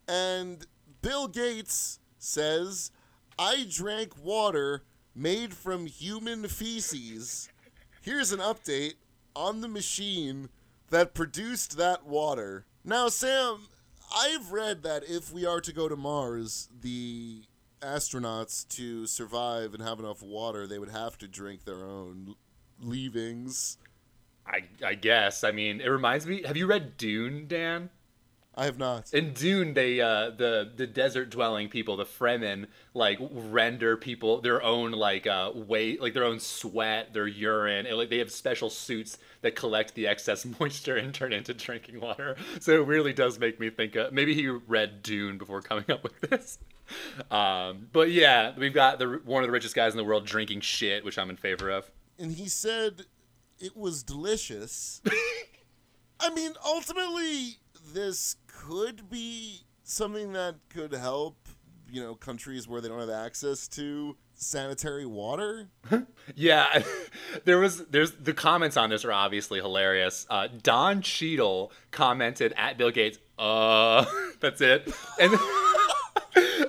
and 0.08 0.66
Bill 1.00 1.28
Gates 1.28 1.98
says, 2.18 2.90
I 3.38 3.66
drank 3.68 4.22
water 4.22 4.84
made 5.14 5.54
from 5.54 5.86
human 5.86 6.48
feces. 6.48 7.48
Here's 8.00 8.32
an 8.32 8.40
update 8.40 8.94
on 9.34 9.60
the 9.60 9.68
machine 9.68 10.48
that 10.90 11.14
produced 11.14 11.76
that 11.76 12.06
water. 12.06 12.64
Now, 12.84 13.08
Sam, 13.08 13.68
I've 14.14 14.52
read 14.52 14.82
that 14.82 15.04
if 15.08 15.32
we 15.32 15.46
are 15.46 15.60
to 15.60 15.72
go 15.72 15.88
to 15.88 15.96
Mars, 15.96 16.68
the 16.80 17.42
astronauts 17.80 18.66
to 18.68 19.06
survive 19.06 19.74
and 19.74 19.82
have 19.82 19.98
enough 19.98 20.22
water, 20.22 20.66
they 20.66 20.78
would 20.78 20.90
have 20.90 21.18
to 21.18 21.28
drink 21.28 21.64
their 21.64 21.84
own 21.84 22.34
leavings. 22.80 23.78
I, 24.46 24.64
I 24.84 24.94
guess. 24.94 25.44
I 25.44 25.52
mean, 25.52 25.80
it 25.80 25.88
reminds 25.88 26.26
me. 26.26 26.42
Have 26.44 26.56
you 26.56 26.66
read 26.66 26.96
Dune, 26.96 27.46
Dan? 27.46 27.90
I 28.54 28.66
have 28.66 28.78
not. 28.78 29.12
In 29.14 29.32
Dune, 29.32 29.72
they 29.72 30.00
uh, 30.00 30.30
the 30.30 30.70
the 30.74 30.86
desert 30.86 31.30
dwelling 31.30 31.68
people, 31.68 31.96
the 31.96 32.04
Fremen, 32.04 32.66
like 32.92 33.18
render 33.20 33.96
people 33.96 34.42
their 34.42 34.62
own 34.62 34.92
like 34.92 35.26
uh, 35.26 35.52
weight, 35.54 36.02
like 36.02 36.12
their 36.12 36.24
own 36.24 36.38
sweat, 36.38 37.14
their 37.14 37.26
urine, 37.26 37.86
and 37.86 37.96
like 37.96 38.10
they 38.10 38.18
have 38.18 38.30
special 38.30 38.68
suits 38.68 39.16
that 39.40 39.56
collect 39.56 39.94
the 39.94 40.06
excess 40.06 40.44
moisture 40.60 40.96
and 40.96 41.14
turn 41.14 41.32
into 41.32 41.54
drinking 41.54 42.00
water. 42.00 42.36
So 42.60 42.72
it 42.82 42.86
really 42.86 43.14
does 43.14 43.38
make 43.38 43.58
me 43.58 43.70
think. 43.70 43.96
Uh, 43.96 44.10
maybe 44.12 44.34
he 44.34 44.48
read 44.48 45.02
Dune 45.02 45.38
before 45.38 45.62
coming 45.62 45.90
up 45.90 46.02
with 46.02 46.20
this. 46.20 46.58
Um, 47.30 47.88
but 47.92 48.10
yeah, 48.10 48.52
we've 48.58 48.74
got 48.74 48.98
the 48.98 49.20
one 49.24 49.42
of 49.42 49.48
the 49.48 49.52
richest 49.52 49.74
guys 49.74 49.92
in 49.92 49.96
the 49.96 50.04
world 50.04 50.26
drinking 50.26 50.60
shit, 50.60 51.04
which 51.06 51.16
I'm 51.16 51.30
in 51.30 51.36
favor 51.36 51.70
of. 51.70 51.90
And 52.18 52.32
he 52.32 52.48
said 52.48 53.06
it 53.58 53.74
was 53.74 54.02
delicious. 54.02 55.00
I 56.20 56.34
mean, 56.34 56.52
ultimately, 56.66 57.60
this 57.94 58.36
could 58.62 59.10
be 59.10 59.60
something 59.82 60.32
that 60.32 60.54
could 60.68 60.92
help, 60.92 61.36
you 61.90 62.00
know, 62.00 62.14
countries 62.14 62.68
where 62.68 62.80
they 62.80 62.88
don't 62.88 63.00
have 63.00 63.10
access 63.10 63.66
to 63.66 64.16
sanitary 64.34 65.06
water. 65.06 65.68
Yeah, 66.36 66.82
there 67.44 67.58
was 67.58 67.84
there's 67.86 68.12
the 68.12 68.32
comments 68.32 68.76
on 68.76 68.90
this 68.90 69.04
are 69.04 69.10
obviously 69.10 69.58
hilarious. 69.58 70.24
Uh, 70.30 70.46
Don 70.62 71.02
Cheadle 71.02 71.72
commented 71.90 72.54
at 72.56 72.78
Bill 72.78 72.92
Gates, 72.92 73.18
"Uh, 73.36 74.04
that's 74.40 74.60
it," 74.60 74.88
and 75.20 75.34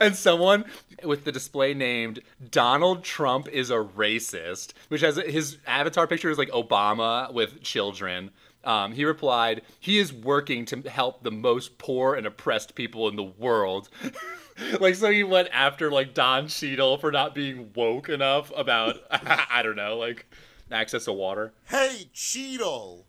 and 0.01 0.15
someone 0.15 0.65
with 1.03 1.23
the 1.23 1.31
display 1.31 1.75
named 1.75 2.21
Donald 2.49 3.03
Trump 3.03 3.47
is 3.47 3.69
a 3.69 3.75
racist, 3.75 4.73
which 4.87 5.01
has 5.01 5.17
his 5.17 5.57
avatar 5.67 6.07
picture 6.07 6.31
is 6.31 6.39
like 6.39 6.49
Obama 6.49 7.31
with 7.31 7.61
children. 7.61 8.31
Um, 8.63 8.93
he 8.93 9.05
replied, 9.05 9.61
"He 9.79 9.99
is 9.99 10.13
working 10.13 10.65
to 10.65 10.81
help 10.89 11.23
the 11.23 11.31
most 11.31 11.77
poor 11.77 12.15
and 12.15 12.25
oppressed 12.25 12.75
people 12.75 13.07
in 13.07 13.15
the 13.15 13.23
world." 13.23 13.89
like, 14.79 14.95
so 14.95 15.11
he 15.11 15.23
went 15.23 15.49
after 15.51 15.91
like 15.91 16.13
Don 16.13 16.47
Cheadle 16.47 16.97
for 16.97 17.11
not 17.11 17.35
being 17.35 17.71
woke 17.75 18.09
enough 18.09 18.51
about 18.55 18.97
I 19.11 19.61
don't 19.63 19.75
know, 19.75 19.97
like 19.97 20.25
access 20.71 21.05
to 21.05 21.13
water. 21.13 21.53
Hey, 21.65 22.09
Cheadle, 22.13 23.05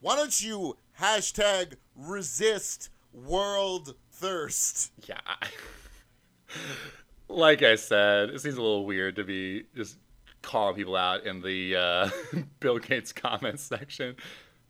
why 0.00 0.16
don't 0.16 0.42
you 0.42 0.76
hashtag 1.00 1.74
resist 1.94 2.90
world 3.12 3.94
thirst? 4.10 4.92
Yeah. 5.06 5.20
I- 5.26 5.48
like 7.28 7.62
I 7.62 7.74
said, 7.76 8.30
it 8.30 8.40
seems 8.40 8.56
a 8.56 8.62
little 8.62 8.86
weird 8.86 9.16
to 9.16 9.24
be 9.24 9.64
just 9.74 9.98
calling 10.42 10.76
people 10.76 10.96
out 10.96 11.24
in 11.24 11.40
the 11.40 11.76
uh, 11.76 12.10
Bill 12.60 12.78
Gates 12.78 13.12
comments 13.12 13.62
section. 13.62 14.16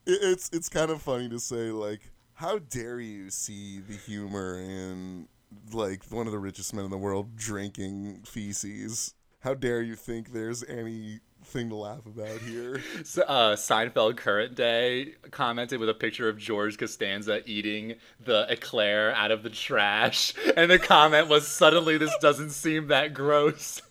It- 0.07 0.19
It's 0.23 0.51
it's 0.53 0.69
kind 0.69 0.91
of 0.91 1.01
funny 1.03 1.29
to 1.31 1.39
say 1.41 1.71
like, 1.71 2.11
how 2.35 2.59
dare 2.59 3.01
you 3.01 3.31
see 3.31 3.81
the 3.81 3.95
humor 3.97 4.59
in 4.59 5.29
like 5.73 6.05
one 6.11 6.27
of 6.27 6.33
the 6.33 6.39
richest 6.39 6.75
men 6.75 6.85
in 6.85 6.91
the 6.91 6.99
world 6.99 7.37
drinking 7.37 8.23
feces? 8.27 9.15
How 9.41 9.55
dare 9.55 9.83
you 9.83 9.95
think 9.95 10.33
there's 10.33 10.65
anything 10.65 11.21
to 11.69 11.75
laugh 11.77 12.07
about 12.07 12.39
here? 12.41 12.81
S- 13.01 13.19
uh, 13.19 13.55
Seinfeld 13.57 14.17
current 14.17 14.55
day 14.55 15.15
commented 15.31 15.81
with 15.81 15.89
a 15.91 15.95
picture 15.95 16.29
of 16.31 16.39
George 16.39 16.79
Costanza 16.79 17.43
eating 17.47 17.97
the 18.25 18.47
eclair 18.51 19.15
out 19.15 19.31
of 19.31 19.43
the 19.43 19.51
trash, 19.51 20.33
and 20.57 20.71
the 20.71 20.79
comment 20.79 21.29
was, 21.29 21.47
"Suddenly, 21.47 21.99
this 21.99 22.15
doesn't 22.21 22.51
seem 22.51 22.87
that 22.89 23.13
gross." 23.15 23.81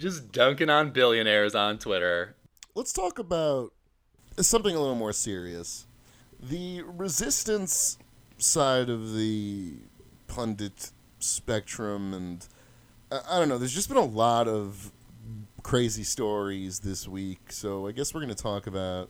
Just 0.00 0.30
dunking 0.30 0.68
on 0.68 0.90
billionaires 0.90 1.54
on 1.54 1.78
Twitter. 1.78 2.35
Let's 2.76 2.92
talk 2.92 3.18
about 3.18 3.72
something 4.38 4.76
a 4.76 4.78
little 4.78 4.96
more 4.96 5.14
serious. 5.14 5.86
The 6.38 6.82
resistance 6.82 7.96
side 8.36 8.90
of 8.90 9.14
the 9.14 9.76
pundit 10.26 10.90
spectrum, 11.18 12.12
and 12.12 12.46
I, 13.10 13.20
I 13.30 13.38
don't 13.38 13.48
know, 13.48 13.56
there's 13.56 13.72
just 13.72 13.88
been 13.88 13.96
a 13.96 14.04
lot 14.04 14.46
of 14.46 14.92
crazy 15.62 16.02
stories 16.02 16.80
this 16.80 17.08
week. 17.08 17.50
So 17.50 17.86
I 17.86 17.92
guess 17.92 18.12
we're 18.12 18.20
going 18.20 18.34
to 18.34 18.42
talk 18.42 18.66
about 18.66 19.08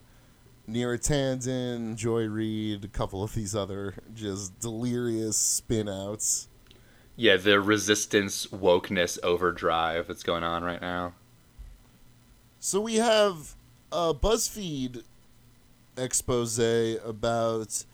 Neera 0.69 0.97
Tanden, 0.97 1.97
Joy 1.97 2.23
Reid, 2.23 2.85
a 2.85 2.87
couple 2.87 3.21
of 3.21 3.35
these 3.35 3.53
other 3.53 3.95
just 4.15 4.57
delirious 4.61 5.35
spin 5.35 5.89
outs. 5.89 6.47
Yeah, 7.17 7.35
the 7.35 7.59
resistance 7.59 8.47
wokeness 8.47 9.19
overdrive 9.23 10.07
that's 10.07 10.23
going 10.23 10.45
on 10.45 10.63
right 10.63 10.79
now. 10.79 11.15
So 12.61 12.79
we 12.81 12.95
have 12.95 13.56
a 13.91 14.13
BuzzFeed 14.13 15.03
expose 15.97 16.59
about 16.59 17.85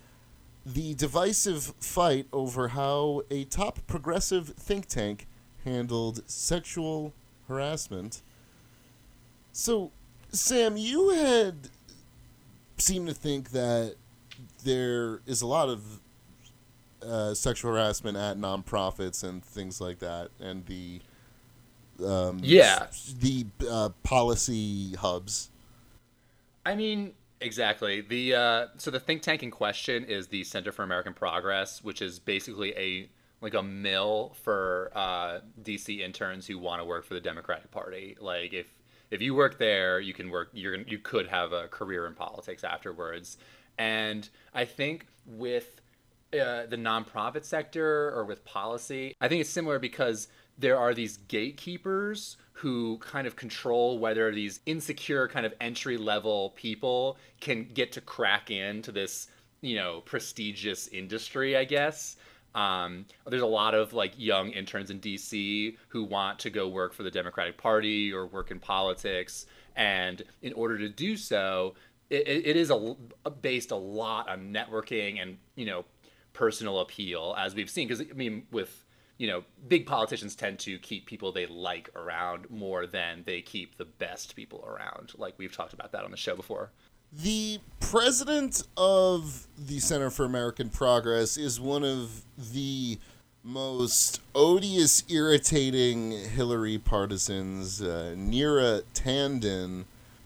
the 0.66 0.94
divisive 0.94 1.74
fight 1.80 2.28
over 2.32 2.70
how 2.70 3.22
a 3.30 3.44
top 3.46 3.86
progressive 3.88 4.50
think 4.50 4.88
tank 4.88 5.28
handled 5.66 6.22
sexual 6.30 7.14
harassment. 7.48 8.22
So, 9.52 9.92
Sam, 10.32 10.78
you 10.78 11.10
had 11.10 11.70
seemed 12.78 13.08
to 13.08 13.14
think 13.14 13.52
that 13.52 13.96
there 14.64 15.22
is 15.26 15.42
a 15.42 15.48
lot 15.48 15.70
of 15.70 16.00
uh, 17.06 17.34
sexual 17.34 17.72
harassment 17.72 18.18
at 18.18 18.38
nonprofits 18.38 19.24
and 19.24 19.44
things 19.44 19.80
like 19.82 20.00
that, 20.00 20.30
and 20.40 20.66
the 20.66 21.02
um, 22.04 22.40
Yeah. 22.42 22.88
the 23.20 23.46
uh, 23.70 23.90
policy 24.04 24.94
hubs. 24.96 25.50
I 26.66 26.76
mean, 26.76 27.14
exactly. 27.42 28.02
The 28.02 28.36
uh, 28.36 28.68
so 28.78 28.92
the 28.92 29.00
think 29.00 29.22
tank 29.22 29.44
in 29.44 29.52
question 29.52 30.06
is 30.06 30.28
the 30.28 30.44
Center 30.44 30.72
for 30.72 30.84
American 30.84 31.14
Progress, 31.14 31.84
which 31.84 32.02
is 32.02 32.20
basically 32.20 32.74
a 32.78 33.10
like 33.42 33.54
a 33.54 33.64
mill 33.64 34.36
for 34.42 34.92
uh, 34.96 35.40
DC 35.62 36.00
interns 36.00 36.48
who 36.48 36.58
want 36.58 36.80
to 36.80 36.86
work 36.86 37.06
for 37.06 37.14
the 37.14 37.22
Democratic 37.22 37.70
Party. 37.72 38.16
Like 38.20 38.54
if 38.54 38.68
if 39.12 39.22
you 39.22 39.36
work 39.36 39.60
there, 39.60 40.00
you 40.00 40.14
can 40.14 40.30
work. 40.30 40.50
You're 40.54 40.76
you 40.76 41.00
could 41.00 41.28
have 41.28 41.52
a 41.52 41.68
career 41.68 42.08
in 42.08 42.14
politics 42.14 42.64
afterwards. 42.64 43.38
And 43.78 44.30
I 44.54 44.66
think 44.66 45.08
with 45.26 45.82
uh, 46.34 46.66
the 46.68 46.78
nonprofit 46.78 47.44
sector 47.44 48.12
or 48.12 48.24
with 48.24 48.46
policy, 48.46 49.16
I 49.20 49.28
think 49.28 49.42
it's 49.42 49.50
similar 49.50 49.80
because 49.80 50.28
there 50.58 50.78
are 50.78 50.94
these 50.94 51.18
gatekeepers 51.18 52.38
who 52.54 52.98
kind 53.00 53.28
of 53.28 53.36
control 53.36 54.00
whether 54.00 54.32
these 54.32 54.60
insecure 54.66 55.28
kind 55.28 55.46
of 55.46 55.54
entry 55.60 55.98
level 55.98 56.52
people 56.56 57.18
can 57.42 57.68
get 57.74 57.92
to 57.92 58.02
crack 58.02 58.52
into 58.52 58.92
this 58.92 59.28
you 59.62 59.76
know 59.76 60.02
prestigious 60.02 60.88
industry 60.88 61.58
i 61.58 61.64
guess. 61.64 62.16
Um, 62.56 63.06
there's 63.26 63.42
a 63.42 63.48
lot 63.48 63.74
of 63.74 63.94
like 63.94 64.14
young 64.16 64.52
interns 64.52 64.92
in 64.92 65.00
dc 65.00 65.76
who 65.88 66.04
want 66.04 66.38
to 66.40 66.52
go 66.52 66.68
work 66.68 66.94
for 66.94 67.02
the 67.02 67.10
democratic 67.10 67.58
party 67.58 68.14
or 68.14 68.28
work 68.28 68.52
in 68.52 68.60
politics. 68.60 69.48
And 69.76 70.22
in 70.44 70.54
order 70.54 70.78
to 70.78 70.88
do 70.88 71.18
so 71.18 71.74
it, 72.12 72.28
it 72.28 72.56
is 72.56 72.70
a, 72.70 72.96
based 73.42 73.72
a 73.72 73.76
lot 73.76 74.30
on 74.30 74.54
networking 74.54 75.20
and 75.20 75.38
you 75.56 75.66
know 75.66 75.86
personal 76.34 76.80
appeal 76.80 77.36
as 77.38 77.56
we've 77.56 77.70
seen. 77.70 77.88
Because 77.88 78.02
i 78.08 78.14
mean 78.14 78.46
with 78.52 78.83
you 79.18 79.28
know, 79.28 79.44
big 79.68 79.86
politicians 79.86 80.36
tend 80.36 80.60
to 80.60 80.78
keep 80.80 81.06
people 81.06 81.32
they 81.32 81.46
like 81.46 81.90
around 81.96 82.50
more 82.50 82.88
than 82.88 83.24
they 83.26 83.42
keep 83.42 83.78
the 83.78 83.86
best 83.86 84.36
people 84.36 84.64
around. 84.68 85.14
Like 85.18 85.36
we've 85.38 85.56
talked 85.56 85.74
about 85.74 85.92
that 85.92 86.04
on 86.04 86.12
the 86.12 86.18
show 86.18 86.36
before. 86.36 86.72
The 87.12 87.60
president 87.80 88.64
of 88.76 89.48
the 89.58 89.80
Center 89.80 90.10
for 90.10 90.26
American 90.26 90.70
Progress 90.70 91.38
is 91.38 91.60
one 91.60 91.84
of 91.84 92.24
the 92.52 92.98
most 93.44 94.22
odious, 94.34 95.04
irritating 95.10 96.12
Hillary 96.12 96.80
partisans, 96.80 97.82
uh, 97.82 98.16
Neera 98.18 98.82
Tanden. 98.96 99.84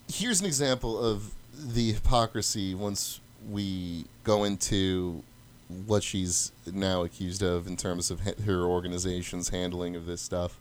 Here's 0.07 0.39
an 0.39 0.45
example 0.45 0.97
of 0.97 1.33
the 1.53 1.91
hypocrisy 1.91 2.73
once 2.73 3.19
we 3.49 4.05
go 4.23 4.43
into 4.43 5.23
what 5.67 6.03
she's 6.03 6.51
now 6.71 7.03
accused 7.03 7.43
of 7.43 7.67
in 7.67 7.75
terms 7.75 8.09
of 8.09 8.21
her 8.45 8.63
organization's 8.63 9.49
handling 9.49 9.95
of 9.95 10.05
this 10.05 10.21
stuff. 10.21 10.59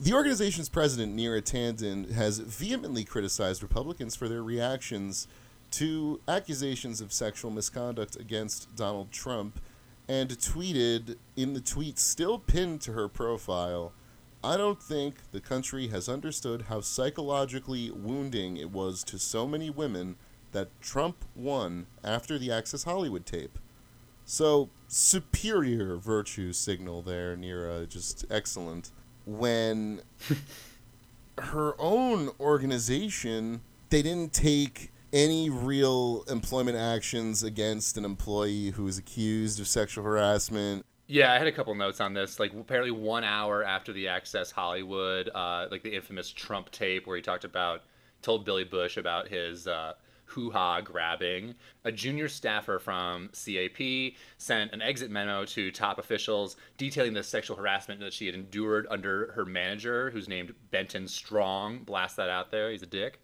The 0.00 0.12
organization's 0.12 0.68
president, 0.68 1.16
Neera 1.16 1.40
Tanden, 1.40 2.12
has 2.12 2.40
vehemently 2.40 3.04
criticized 3.04 3.62
Republicans 3.62 4.16
for 4.16 4.28
their 4.28 4.42
reactions 4.42 5.28
to 5.72 6.20
accusations 6.26 7.00
of 7.00 7.12
sexual 7.12 7.50
misconduct 7.50 8.16
against 8.16 8.74
Donald 8.74 9.12
Trump 9.12 9.60
and 10.08 10.30
tweeted 10.30 11.16
in 11.36 11.54
the 11.54 11.60
tweet 11.60 11.98
still 11.98 12.38
pinned 12.38 12.80
to 12.82 12.92
her 12.92 13.08
profile 13.08 13.92
I 14.44 14.58
don't 14.58 14.82
think 14.82 15.30
the 15.32 15.40
country 15.40 15.88
has 15.88 16.06
understood 16.06 16.66
how 16.68 16.82
psychologically 16.82 17.90
wounding 17.90 18.58
it 18.58 18.70
was 18.70 19.02
to 19.04 19.18
so 19.18 19.48
many 19.48 19.70
women 19.70 20.16
that 20.52 20.68
Trump 20.82 21.24
won 21.34 21.86
after 22.04 22.38
the 22.38 22.52
Access 22.52 22.84
Hollywood 22.84 23.24
tape. 23.24 23.58
So, 24.24 24.70
superior 24.88 25.96
virtue 25.96 26.52
signal 26.52 27.02
there, 27.02 27.36
Neera. 27.36 27.88
Just 27.88 28.24
excellent. 28.30 28.90
When 29.26 30.02
her 31.38 31.74
own 31.78 32.30
organization, 32.40 33.62
they 33.90 34.02
didn't 34.02 34.32
take 34.32 34.92
any 35.14 35.48
real 35.48 36.24
employment 36.28 36.76
actions 36.76 37.42
against 37.42 37.96
an 37.96 38.04
employee 38.04 38.70
who 38.70 38.84
was 38.84 38.98
accused 38.98 39.60
of 39.60 39.68
sexual 39.68 40.04
harassment? 40.04 40.84
Yeah, 41.06 41.32
I 41.32 41.38
had 41.38 41.46
a 41.46 41.52
couple 41.52 41.74
notes 41.74 42.00
on 42.00 42.14
this. 42.14 42.40
Like 42.40 42.52
apparently, 42.52 42.90
one 42.90 43.24
hour 43.24 43.62
after 43.62 43.92
the 43.92 44.08
Access 44.08 44.50
Hollywood, 44.50 45.30
uh, 45.34 45.68
like 45.70 45.82
the 45.82 45.94
infamous 45.94 46.30
Trump 46.30 46.70
tape 46.70 47.06
where 47.06 47.16
he 47.16 47.22
talked 47.22 47.44
about, 47.44 47.82
told 48.22 48.44
Billy 48.44 48.64
Bush 48.64 48.96
about 48.96 49.28
his 49.28 49.68
uh, 49.68 49.92
hoo 50.34 50.50
ha 50.50 50.80
grabbing. 50.80 51.54
A 51.84 51.92
junior 51.92 52.28
staffer 52.28 52.78
from 52.78 53.30
CAP 53.32 54.14
sent 54.36 54.72
an 54.72 54.82
exit 54.82 55.10
memo 55.10 55.44
to 55.46 55.70
top 55.70 55.98
officials 55.98 56.56
detailing 56.76 57.14
the 57.14 57.22
sexual 57.22 57.56
harassment 57.56 58.00
that 58.00 58.12
she 58.12 58.26
had 58.26 58.34
endured 58.34 58.86
under 58.90 59.32
her 59.32 59.44
manager, 59.44 60.10
who's 60.10 60.28
named 60.28 60.54
Benton 60.70 61.08
Strong. 61.08 61.84
Blast 61.84 62.16
that 62.16 62.28
out 62.28 62.50
there. 62.50 62.70
He's 62.70 62.82
a 62.82 62.86
dick 62.86 63.20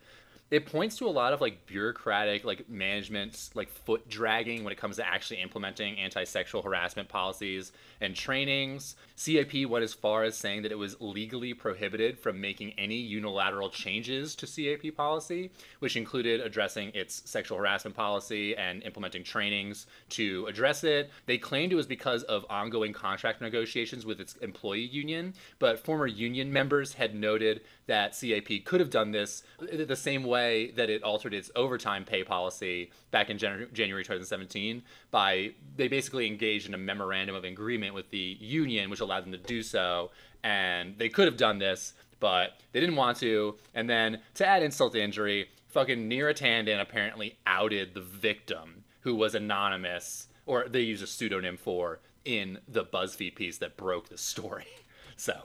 it 0.50 0.66
points 0.66 0.96
to 0.96 1.06
a 1.06 1.10
lot 1.10 1.32
of 1.32 1.40
like 1.40 1.64
bureaucratic 1.66 2.44
like 2.44 2.68
management 2.68 3.50
like 3.54 3.70
foot 3.70 4.08
dragging 4.08 4.64
when 4.64 4.72
it 4.72 4.78
comes 4.78 4.96
to 4.96 5.06
actually 5.06 5.40
implementing 5.40 5.96
anti-sexual 5.98 6.60
harassment 6.60 7.08
policies 7.08 7.72
and 8.00 8.16
trainings. 8.16 8.96
Cap 9.16 9.54
went 9.68 9.84
as 9.84 9.94
far 9.94 10.24
as 10.24 10.36
saying 10.36 10.62
that 10.62 10.72
it 10.72 10.78
was 10.78 11.00
legally 11.00 11.54
prohibited 11.54 12.18
from 12.18 12.40
making 12.40 12.72
any 12.78 12.96
unilateral 12.96 13.70
changes 13.70 14.34
to 14.34 14.46
cap 14.46 14.96
policy 14.96 15.50
which 15.78 15.96
included 15.96 16.40
addressing 16.40 16.90
its 16.94 17.22
sexual 17.30 17.56
harassment 17.56 17.94
policy 17.94 18.56
and 18.56 18.82
implementing 18.82 19.22
trainings 19.22 19.86
to 20.08 20.46
address 20.46 20.82
it. 20.82 21.10
They 21.26 21.38
claimed 21.38 21.72
it 21.72 21.76
was 21.76 21.86
because 21.86 22.24
of 22.24 22.44
ongoing 22.50 22.92
contract 22.92 23.40
negotiations 23.40 24.04
with 24.04 24.20
its 24.20 24.34
employee 24.36 24.80
union 24.80 25.34
but 25.60 25.78
former 25.78 26.08
union 26.08 26.52
members 26.52 26.94
had 26.94 27.14
noted 27.14 27.60
that 27.90 28.14
cap 28.14 28.64
could 28.64 28.78
have 28.78 28.88
done 28.88 29.10
this 29.10 29.42
the 29.58 29.96
same 29.96 30.22
way 30.22 30.70
that 30.70 30.88
it 30.88 31.02
altered 31.02 31.34
its 31.34 31.50
overtime 31.56 32.04
pay 32.04 32.22
policy 32.22 32.92
back 33.10 33.30
in 33.30 33.36
Jan- 33.36 33.66
January 33.72 34.04
2017 34.04 34.80
by 35.10 35.52
they 35.76 35.88
basically 35.88 36.28
engaged 36.28 36.68
in 36.68 36.74
a 36.74 36.78
memorandum 36.78 37.34
of 37.34 37.42
agreement 37.42 37.92
with 37.92 38.08
the 38.10 38.36
union, 38.38 38.90
which 38.90 39.00
allowed 39.00 39.24
them 39.24 39.32
to 39.32 39.38
do 39.38 39.60
so. 39.60 40.12
And 40.44 40.98
they 40.98 41.08
could 41.08 41.26
have 41.26 41.36
done 41.36 41.58
this, 41.58 41.94
but 42.20 42.60
they 42.70 42.78
didn't 42.78 42.94
want 42.94 43.18
to. 43.18 43.56
And 43.74 43.90
then 43.90 44.20
to 44.34 44.46
add 44.46 44.62
insult 44.62 44.92
to 44.92 45.02
injury, 45.02 45.48
fucking 45.66 46.08
Neera 46.08 46.32
Tanden 46.32 46.80
apparently 46.80 47.38
outed 47.44 47.94
the 47.94 48.00
victim, 48.00 48.84
who 49.00 49.16
was 49.16 49.34
anonymous, 49.34 50.28
or 50.46 50.68
they 50.68 50.82
used 50.82 51.02
a 51.02 51.08
pseudonym 51.08 51.56
for, 51.56 51.98
in 52.24 52.60
the 52.68 52.84
BuzzFeed 52.84 53.34
piece 53.34 53.58
that 53.58 53.76
broke 53.76 54.08
the 54.08 54.18
story. 54.18 54.66
So, 55.16 55.42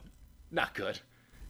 not 0.51 0.73
good. 0.73 1.01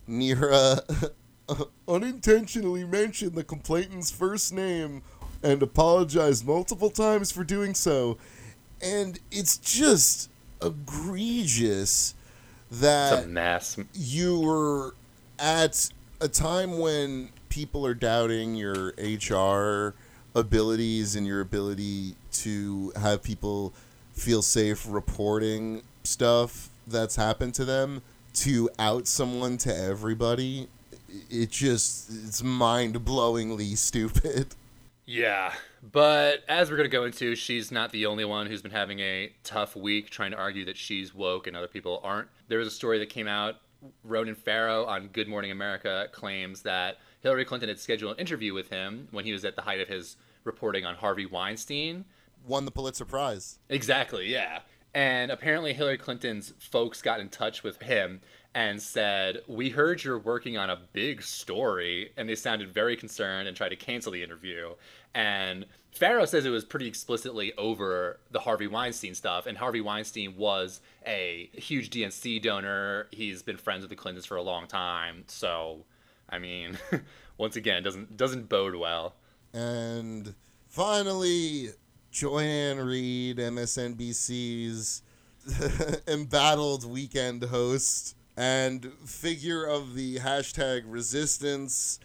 Neera 0.10 1.12
unintentionally 1.88 2.84
mentioned 2.84 3.34
the 3.34 3.44
complainant's 3.44 4.12
first 4.12 4.54
name 4.54 5.02
and 5.44 5.62
apologized 5.62 6.46
multiple 6.46 6.90
times 6.90 7.32
for 7.32 7.44
doing 7.44 7.74
so. 7.74 8.18
And 8.82 9.20
it's 9.32 9.58
just 9.58 10.30
egregious 10.62 12.16
that 12.72 13.14
it's 13.14 13.26
a 13.26 13.30
mess. 13.30 13.78
you 13.94 14.40
were 14.40 14.96
at 15.40 15.90
a 16.20 16.28
time 16.28 16.80
when 16.80 17.30
people 17.50 17.86
are 17.86 17.94
doubting 17.94 18.56
your 18.56 18.94
HR 18.98 19.96
abilities 20.36 21.16
and 21.16 21.26
your 21.26 21.42
ability 21.42 22.16
to 22.32 22.92
have 23.00 23.24
people 23.24 23.74
feel 24.14 24.42
safe 24.42 24.86
reporting 24.88 25.84
stuff 26.04 26.70
that's 26.88 27.16
happened 27.16 27.54
to 27.54 27.66
them 27.66 28.02
to 28.36 28.70
out 28.78 29.08
someone 29.08 29.58
to 29.58 29.76
everybody 29.76 30.68
it 31.30 31.50
just 31.50 32.10
it's 32.10 32.44
mind-blowingly 32.44 33.76
stupid. 33.78 34.56
Yeah 35.08 35.54
but 35.92 36.44
as 36.48 36.70
we're 36.70 36.78
going 36.78 36.90
to 36.90 36.92
go 36.92 37.06
into 37.06 37.36
she's 37.36 37.72
not 37.72 37.92
the 37.92 38.06
only 38.06 38.26
one 38.26 38.48
who's 38.48 38.62
been 38.62 38.72
having 38.72 39.00
a 39.00 39.32
tough 39.44 39.76
week 39.76 40.10
trying 40.10 40.32
to 40.32 40.38
argue 40.38 40.66
that 40.66 40.78
she's 40.78 41.14
woke 41.14 41.48
and 41.48 41.56
other 41.56 41.68
people 41.68 42.02
aren't. 42.04 42.28
There 42.48 42.60
was 42.60 42.68
a 42.68 42.72
story 42.72 43.00
that 43.00 43.10
came 43.10 43.28
out 43.28 43.56
ronan 44.04 44.34
farrow 44.34 44.84
on 44.86 45.08
good 45.10 45.28
morning 45.28 45.52
america 45.52 46.08
claims 46.12 46.64
that 46.64 46.98
hillary 47.22 47.46
clinton 47.46 47.70
had 47.70 47.80
scheduled 47.80 48.14
an 48.14 48.20
interview 48.20 48.52
with 48.52 48.68
him 48.70 49.08
when 49.12 49.26
he 49.26 49.32
was 49.32 49.46
at 49.46 49.56
the 49.56 49.62
height 49.62 49.80
of 49.80 49.88
his 49.88 50.18
reporting 50.44 50.86
on 50.86 50.96
harvey 50.96 51.28
weinstein. 51.28 52.06
Won 52.48 52.66
the 52.66 52.72
pulitzer 52.72 53.06
prize. 53.06 53.60
Exactly 53.70 54.32
yeah. 54.32 54.60
And 54.96 55.30
apparently 55.30 55.74
hillary 55.74 56.00
clinton's 56.00 56.54
folks 56.58 57.04
got 57.04 57.20
in 57.20 57.30
touch 57.30 57.62
with 57.62 57.80
him 57.82 58.22
and 58.56 58.82
said, 58.82 59.42
We 59.48 59.70
heard 59.70 60.04
you're 60.04 60.18
working 60.18 60.58
on 60.58 60.72
a 60.72 60.80
big 60.94 61.22
story. 61.22 62.12
And 62.18 62.28
they 62.28 62.36
sounded 62.36 62.74
very 62.74 62.96
concerned 62.96 63.48
and 63.48 63.56
tried 63.56 63.70
to 63.70 63.76
cancel 63.76 64.14
the 64.14 64.24
interview. 64.24 64.74
And 65.14 65.68
Farrow 65.92 66.26
says 66.26 66.46
it 66.46 66.50
was 66.50 66.66
pretty 66.66 66.88
explicitly 66.88 67.54
over 67.58 68.20
the 68.32 68.40
Harvey 68.40 68.68
Weinstein 68.68 69.14
stuff. 69.14 69.46
And 69.46 69.58
Harvey 69.58 69.82
Weinstein 69.82 70.38
was 70.38 70.80
a 71.06 71.50
huge 71.54 71.90
DNC 71.90 72.42
donor. 72.42 73.08
He's 73.12 73.44
been 73.44 73.58
friends 73.58 73.82
with 73.82 73.90
the 73.90 73.96
Clintons 73.96 74.26
for 74.26 74.38
a 74.38 74.42
long 74.42 74.68
time. 74.68 75.26
So, 75.28 75.84
I 76.30 76.40
mean, 76.40 76.78
once 77.38 77.58
again, 77.58 77.84
doesn't 77.84 78.18
doesn't 78.18 78.50
bode 78.50 78.76
well. 78.76 79.16
And 79.54 80.34
finally, 80.70 81.70
Joy-Ann 82.12 82.78
MSNBC's 82.78 85.02
embattled 86.08 86.90
weekend 86.90 87.44
host, 87.44 88.16
and 88.38 88.92
figure 89.06 89.66
of 89.66 89.96
the 89.96 90.18
hashtag 90.18 90.84
resistance 90.86 92.00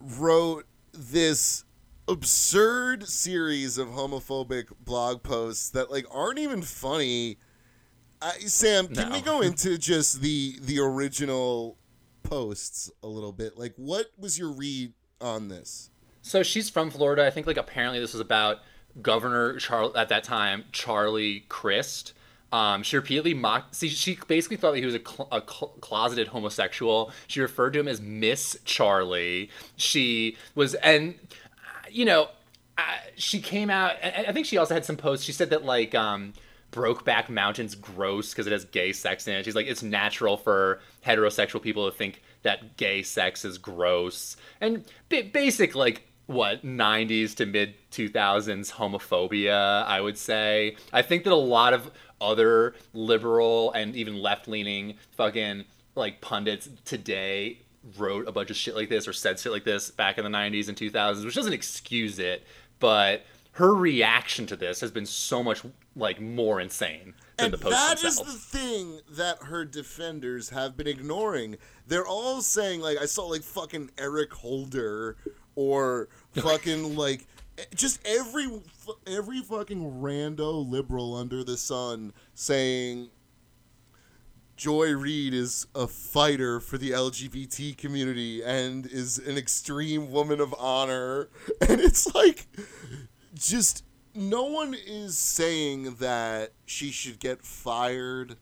wrote 0.00 0.64
this 0.92 1.64
absurd 2.08 3.06
series 3.08 3.78
of 3.78 3.88
homophobic 3.88 4.66
blog 4.84 5.22
posts 5.22 5.70
that 5.70 5.90
like 5.90 6.06
aren't 6.10 6.38
even 6.38 6.62
funny. 6.62 7.38
I, 8.22 8.32
Sam, 8.40 8.88
can 8.88 9.10
No. 9.10 9.14
we 9.16 9.20
go 9.20 9.40
into 9.40 9.76
just 9.76 10.20
the 10.22 10.58
the 10.62 10.78
original 10.78 11.76
posts 12.22 12.90
a 13.02 13.06
little 13.06 13.32
bit? 13.32 13.58
Like, 13.58 13.74
what 13.76 14.06
was 14.16 14.38
your 14.38 14.50
read 14.50 14.92
on 15.20 15.48
this? 15.48 15.90
So 16.22 16.42
she's 16.42 16.70
from 16.70 16.90
Florida. 16.90 17.26
I 17.26 17.30
think 17.30 17.46
like 17.46 17.56
apparently 17.58 18.00
this 18.00 18.12
was 18.12 18.20
about 18.20 18.58
Governor 19.02 19.58
Charles 19.58 19.94
at 19.96 20.08
that 20.08 20.24
time, 20.24 20.64
Charlie 20.72 21.40
Crist. 21.48 22.14
Um, 22.52 22.82
she 22.82 22.96
repeatedly 22.96 23.34
mocked. 23.34 23.74
See, 23.74 23.88
she 23.88 24.18
basically 24.28 24.56
thought 24.56 24.72
that 24.72 24.78
he 24.78 24.86
was 24.86 24.94
a, 24.94 25.00
cl- 25.00 25.28
a 25.32 25.40
cl- 25.40 25.74
closeted 25.80 26.28
homosexual. 26.28 27.12
She 27.26 27.40
referred 27.40 27.72
to 27.72 27.80
him 27.80 27.88
as 27.88 28.00
Miss 28.00 28.58
Charlie. 28.64 29.50
She 29.76 30.36
was, 30.54 30.74
and 30.74 31.16
you 31.90 32.04
know, 32.04 32.28
she 33.16 33.40
came 33.40 33.70
out. 33.70 33.96
I 34.02 34.32
think 34.32 34.46
she 34.46 34.58
also 34.58 34.74
had 34.74 34.84
some 34.84 34.96
posts. 34.96 35.24
She 35.24 35.32
said 35.32 35.50
that 35.50 35.64
like 35.64 35.94
um, 35.94 36.34
Brokeback 36.72 37.28
Mountain's 37.28 37.74
gross 37.74 38.30
because 38.30 38.46
it 38.46 38.52
has 38.52 38.64
gay 38.64 38.92
sex 38.92 39.26
in 39.26 39.34
it. 39.34 39.44
She's 39.44 39.54
like, 39.54 39.66
it's 39.66 39.82
natural 39.82 40.36
for 40.36 40.80
heterosexual 41.04 41.60
people 41.62 41.90
to 41.90 41.96
think 41.96 42.22
that 42.42 42.76
gay 42.76 43.02
sex 43.02 43.44
is 43.44 43.58
gross, 43.58 44.36
and 44.60 44.84
ba- 45.08 45.28
basic 45.32 45.74
like 45.74 46.06
what 46.26 46.64
90s 46.64 47.34
to 47.36 47.46
mid 47.46 47.74
2000s 47.90 48.72
homophobia 48.72 49.84
i 49.86 50.00
would 50.00 50.18
say. 50.18 50.76
I 50.92 51.02
think 51.02 51.24
that 51.24 51.32
a 51.32 51.36
lot 51.36 51.72
of 51.72 51.90
other 52.20 52.74
liberal 52.94 53.72
and 53.72 53.94
even 53.94 54.20
left-leaning 54.20 54.94
fucking 55.12 55.64
like 55.94 56.20
pundits 56.20 56.68
today 56.84 57.58
wrote 57.96 58.26
a 58.26 58.32
bunch 58.32 58.50
of 58.50 58.56
shit 58.56 58.74
like 58.74 58.88
this 58.88 59.06
or 59.06 59.12
said 59.12 59.38
shit 59.38 59.52
like 59.52 59.64
this 59.64 59.90
back 59.90 60.18
in 60.18 60.24
the 60.24 60.30
90s 60.30 60.68
and 60.68 60.76
2000s 60.76 61.24
which 61.24 61.34
doesn't 61.34 61.52
excuse 61.52 62.18
it 62.18 62.44
but 62.80 63.24
her 63.52 63.74
reaction 63.74 64.46
to 64.46 64.56
this 64.56 64.80
has 64.80 64.90
been 64.90 65.06
so 65.06 65.42
much 65.42 65.62
like 65.94 66.20
more 66.20 66.60
insane 66.60 67.14
And 67.38 67.52
post 67.60 67.70
that 67.70 68.02
is 68.04 68.18
the 68.18 68.24
thing 68.32 69.00
that 69.10 69.44
her 69.44 69.64
defenders 69.64 70.50
have 70.50 70.76
been 70.76 70.86
ignoring. 70.86 71.56
They're 71.86 72.06
all 72.06 72.40
saying 72.40 72.80
like 72.80 72.98
I 72.98 73.06
saw 73.06 73.26
like 73.26 73.42
fucking 73.42 73.90
Eric 73.98 74.32
Holder 74.32 75.16
or 75.54 76.08
fucking 76.32 76.96
like 76.96 77.26
just 77.74 78.00
every 78.06 78.48
every 79.06 79.40
fucking 79.40 80.00
rando 80.00 80.68
liberal 80.68 81.14
under 81.14 81.44
the 81.44 81.56
sun 81.56 82.12
saying 82.34 83.10
Joy 84.56 84.92
Reid 84.92 85.34
is 85.34 85.66
a 85.74 85.86
fighter 85.86 86.60
for 86.60 86.78
the 86.78 86.92
LGBT 86.92 87.76
community 87.76 88.42
and 88.42 88.86
is 88.86 89.18
an 89.18 89.36
extreme 89.36 90.10
woman 90.10 90.40
of 90.40 90.54
honor. 90.58 91.28
And 91.68 91.80
it's 91.80 92.14
like, 92.14 92.46
just 93.34 93.84
no 94.16 94.44
one 94.44 94.74
is 94.74 95.16
saying 95.16 95.96
that 95.96 96.52
she 96.64 96.90
should 96.90 97.20
get 97.20 97.42
fired 97.42 98.36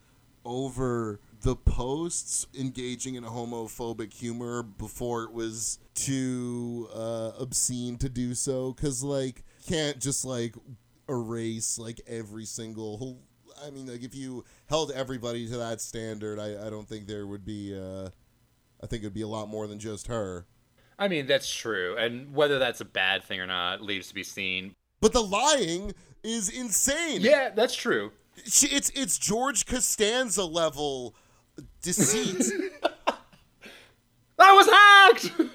over 0.44 1.20
the 1.40 1.56
posts 1.56 2.46
engaging 2.58 3.14
in 3.14 3.24
a 3.24 3.28
homophobic 3.28 4.12
humor 4.12 4.62
before 4.62 5.24
it 5.24 5.32
was 5.32 5.78
too 5.94 6.88
uh, 6.94 7.32
obscene 7.38 7.98
to 7.98 8.08
do 8.08 8.34
so. 8.34 8.72
Because, 8.72 9.02
like, 9.02 9.42
can't 9.66 9.98
just, 9.98 10.24
like, 10.24 10.54
erase, 11.08 11.78
like, 11.78 12.00
every 12.06 12.44
single 12.44 13.18
I 13.64 13.70
mean, 13.70 13.86
like 13.86 14.02
if 14.02 14.14
you 14.14 14.44
held 14.66 14.90
everybody 14.92 15.48
to 15.48 15.56
that 15.58 15.80
standard, 15.80 16.38
I, 16.38 16.66
I 16.66 16.70
don't 16.70 16.88
think 16.88 17.06
there 17.06 17.26
would 17.26 17.44
be. 17.44 17.78
Uh, 17.78 18.10
I 18.82 18.86
think 18.86 19.02
it'd 19.02 19.14
be 19.14 19.22
a 19.22 19.28
lot 19.28 19.48
more 19.48 19.66
than 19.66 19.78
just 19.78 20.08
her. 20.08 20.46
I 20.98 21.08
mean, 21.08 21.26
that's 21.26 21.52
true. 21.52 21.96
And 21.96 22.34
whether 22.34 22.58
that's 22.58 22.80
a 22.80 22.84
bad 22.84 23.24
thing 23.24 23.40
or 23.40 23.46
not 23.46 23.82
leaves 23.82 24.08
to 24.08 24.14
be 24.14 24.22
seen. 24.22 24.74
But 25.04 25.12
the 25.12 25.22
lying 25.22 25.92
is 26.22 26.48
insane. 26.48 27.20
Yeah, 27.20 27.50
that's 27.50 27.76
true. 27.76 28.10
She, 28.46 28.68
it's 28.68 28.88
it's 28.94 29.18
George 29.18 29.66
Costanza 29.66 30.46
level 30.46 31.14
deceit. 31.82 32.50
I 34.38 34.54
was 34.54 34.66
hacked! 34.66 35.52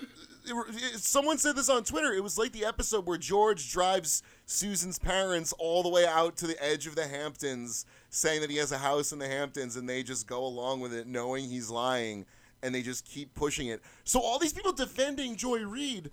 Someone 0.98 1.40
said 1.40 1.56
this 1.56 1.68
on 1.68 1.84
Twitter. 1.84 2.14
It 2.14 2.22
was 2.22 2.38
like 2.38 2.52
the 2.52 2.64
episode 2.64 3.08
where 3.08 3.18
George 3.18 3.72
drives 3.72 4.22
Susan's 4.46 5.00
parents 5.00 5.52
all 5.58 5.82
the 5.82 5.90
way 5.90 6.06
out 6.06 6.38
to 6.38 6.46
the 6.46 6.64
edge 6.64 6.86
of 6.86 6.94
the 6.94 7.08
Hamptons, 7.08 7.88
saying 8.12 8.42
that 8.42 8.52
he 8.52 8.58
has 8.58 8.72
a 8.72 8.78
house 8.78 9.12
in 9.12 9.18
the 9.18 9.28
Hamptons, 9.28 9.78
and 9.78 9.90
they 9.90 10.04
just 10.04 10.28
go 10.28 10.46
along 10.46 10.82
with 10.82 10.94
it, 10.94 11.08
knowing 11.08 11.50
he's 11.50 11.72
lying, 11.72 12.28
and 12.62 12.76
they 12.76 12.84
just 12.84 13.04
keep 13.04 13.34
pushing 13.34 13.66
it. 13.66 13.82
So 14.04 14.20
all 14.20 14.38
these 14.38 14.54
people 14.54 14.74
defending 14.74 15.36
Joy 15.36 15.66
Reid 15.66 16.12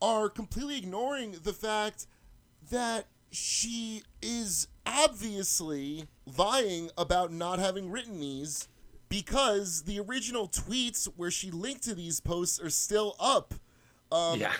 are 0.00 0.28
completely 0.28 0.78
ignoring 0.78 1.36
the 1.44 1.52
fact 1.52 2.08
that 2.72 3.06
she 3.30 4.02
is 4.20 4.66
obviously 4.84 6.04
lying 6.36 6.90
about 6.98 7.32
not 7.32 7.58
having 7.58 7.90
written 7.90 8.20
these 8.20 8.68
because 9.08 9.82
the 9.82 10.00
original 10.00 10.48
tweets 10.48 11.06
where 11.16 11.30
she 11.30 11.50
linked 11.50 11.82
to 11.84 11.94
these 11.94 12.18
posts 12.20 12.60
are 12.60 12.70
still 12.70 13.14
up. 13.20 13.54
Um, 14.10 14.40
yeah. 14.40 14.52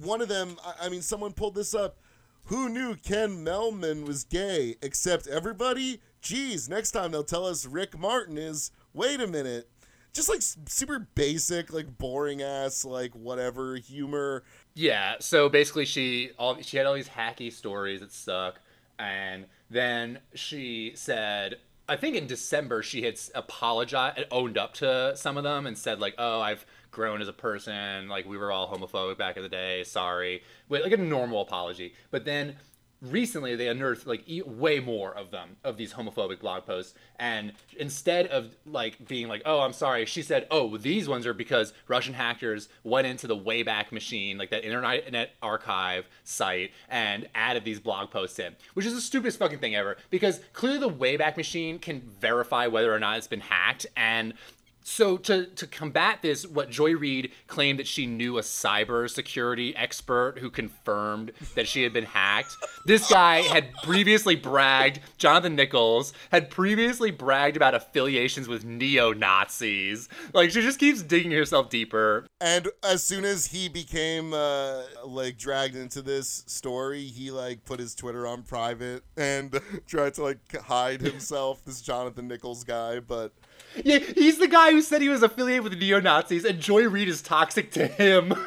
One 0.00 0.20
of 0.20 0.28
them, 0.28 0.56
I- 0.64 0.86
I 0.86 0.88
mean, 0.88 1.02
someone 1.02 1.32
pulled 1.32 1.54
this 1.54 1.74
up. 1.74 1.98
Who 2.44 2.68
knew 2.68 2.96
Ken 2.96 3.44
Mehlman 3.44 4.06
was 4.06 4.24
gay? 4.24 4.76
Except 4.82 5.26
everybody? 5.26 6.00
Geez, 6.20 6.68
next 6.68 6.92
time 6.92 7.10
they'll 7.12 7.22
tell 7.24 7.46
us 7.46 7.66
Rick 7.66 7.98
Martin 7.98 8.38
is. 8.38 8.70
Wait 8.92 9.20
a 9.20 9.26
minute. 9.26 9.68
Just 10.12 10.28
like 10.28 10.42
super 10.42 10.98
basic, 11.14 11.72
like 11.72 11.96
boring 11.96 12.42
ass, 12.42 12.84
like 12.84 13.14
whatever 13.14 13.76
humor. 13.76 14.42
Yeah, 14.74 15.16
so 15.20 15.48
basically 15.48 15.84
she 15.84 16.30
all 16.38 16.60
she 16.62 16.76
had 16.76 16.86
all 16.86 16.94
these 16.94 17.08
hacky 17.08 17.52
stories 17.52 18.00
that 18.00 18.12
suck, 18.12 18.60
and 18.98 19.46
then 19.68 20.20
she 20.34 20.92
said, 20.94 21.56
I 21.88 21.96
think 21.96 22.16
in 22.16 22.26
December 22.26 22.82
she 22.82 23.02
had 23.02 23.18
apologized, 23.34 24.24
owned 24.30 24.56
up 24.56 24.74
to 24.74 25.12
some 25.16 25.36
of 25.36 25.44
them, 25.44 25.66
and 25.66 25.76
said 25.76 25.98
like, 26.00 26.14
"Oh, 26.18 26.40
I've 26.40 26.64
grown 26.92 27.20
as 27.20 27.28
a 27.28 27.32
person. 27.32 28.08
Like 28.08 28.26
we 28.26 28.36
were 28.36 28.52
all 28.52 28.68
homophobic 28.68 29.18
back 29.18 29.36
in 29.36 29.42
the 29.42 29.48
day. 29.48 29.82
Sorry." 29.84 30.42
Wait, 30.68 30.82
like 30.84 30.92
a 30.92 30.96
normal 30.96 31.42
apology, 31.42 31.94
but 32.10 32.24
then 32.24 32.56
recently 33.02 33.56
they 33.56 33.68
unearthed 33.68 34.06
like 34.06 34.24
way 34.46 34.80
more 34.80 35.16
of 35.16 35.30
them 35.30 35.56
of 35.64 35.76
these 35.76 35.92
homophobic 35.92 36.40
blog 36.40 36.66
posts. 36.66 36.94
And 37.18 37.52
instead 37.78 38.26
of 38.28 38.54
like 38.66 39.06
being 39.08 39.28
like 39.28 39.42
oh 39.44 39.60
i'm 39.60 39.72
sorry 39.72 40.04
she 40.06 40.22
said 40.22 40.46
oh 40.50 40.76
these 40.76 41.08
ones 41.08 41.26
are 41.26 41.34
because 41.34 41.72
russian 41.88 42.14
hackers 42.14 42.68
went 42.84 43.06
into 43.06 43.26
the 43.26 43.36
wayback 43.36 43.92
machine 43.92 44.38
like 44.38 44.50
that 44.50 44.64
internet 44.64 45.30
archive 45.42 46.06
site 46.24 46.70
and 46.88 47.28
added 47.34 47.64
these 47.64 47.80
blog 47.80 48.10
posts 48.10 48.38
in 48.38 48.54
which 48.74 48.86
is 48.86 48.94
the 48.94 49.00
stupidest 49.00 49.38
fucking 49.38 49.58
thing 49.58 49.74
ever. 49.74 49.96
Because 50.10 50.40
clearly 50.52 50.78
the 50.78 50.90
wayback 50.90 51.36
machine 51.36 51.78
can 51.78 52.00
verify 52.00 52.66
whether 52.66 52.92
or 52.94 52.98
not 52.98 53.18
it's 53.18 53.26
been 53.26 53.40
hacked 53.40 53.86
and 53.96 54.34
so 54.90 55.16
to 55.16 55.46
to 55.46 55.66
combat 55.66 56.20
this, 56.20 56.46
what 56.46 56.70
Joy 56.70 56.94
Reid 56.94 57.30
claimed 57.46 57.78
that 57.78 57.86
she 57.86 58.06
knew 58.06 58.38
a 58.38 58.42
cybersecurity 58.42 59.72
expert 59.76 60.38
who 60.38 60.50
confirmed 60.50 61.32
that 61.54 61.68
she 61.68 61.82
had 61.82 61.92
been 61.92 62.04
hacked. 62.04 62.56
This 62.86 63.08
guy 63.08 63.42
had 63.42 63.72
previously 63.82 64.34
bragged, 64.34 65.00
Jonathan 65.16 65.54
Nichols 65.54 66.12
had 66.32 66.50
previously 66.50 67.10
bragged 67.10 67.56
about 67.56 67.74
affiliations 67.74 68.48
with 68.48 68.64
neo 68.64 69.12
Nazis. 69.12 70.08
Like 70.34 70.50
she 70.50 70.60
just 70.60 70.80
keeps 70.80 71.02
digging 71.02 71.30
herself 71.30 71.70
deeper. 71.70 72.26
And 72.40 72.68
as 72.82 73.04
soon 73.04 73.24
as 73.24 73.46
he 73.46 73.68
became 73.68 74.32
uh, 74.32 74.82
like 75.04 75.38
dragged 75.38 75.76
into 75.76 76.02
this 76.02 76.42
story, 76.46 77.02
he 77.02 77.30
like 77.30 77.64
put 77.64 77.78
his 77.78 77.94
Twitter 77.94 78.26
on 78.26 78.42
private 78.42 79.04
and 79.16 79.60
tried 79.86 80.14
to 80.14 80.22
like 80.22 80.56
hide 80.56 81.00
himself. 81.00 81.64
this 81.64 81.80
Jonathan 81.80 82.26
Nichols 82.26 82.64
guy, 82.64 82.98
but 82.98 83.32
Yeah, 83.84 83.98
he's 83.98 84.38
the 84.38 84.48
guy 84.48 84.70
who 84.72 84.82
said 84.82 85.02
he 85.02 85.08
was 85.08 85.22
affiliated 85.22 85.64
with 85.64 85.78
neo 85.78 86.00
Nazis, 86.00 86.44
and 86.44 86.60
Joy 86.60 86.88
Reid 86.88 87.08
is 87.08 87.22
toxic 87.22 87.70
to 87.72 87.86
him. 87.86 88.34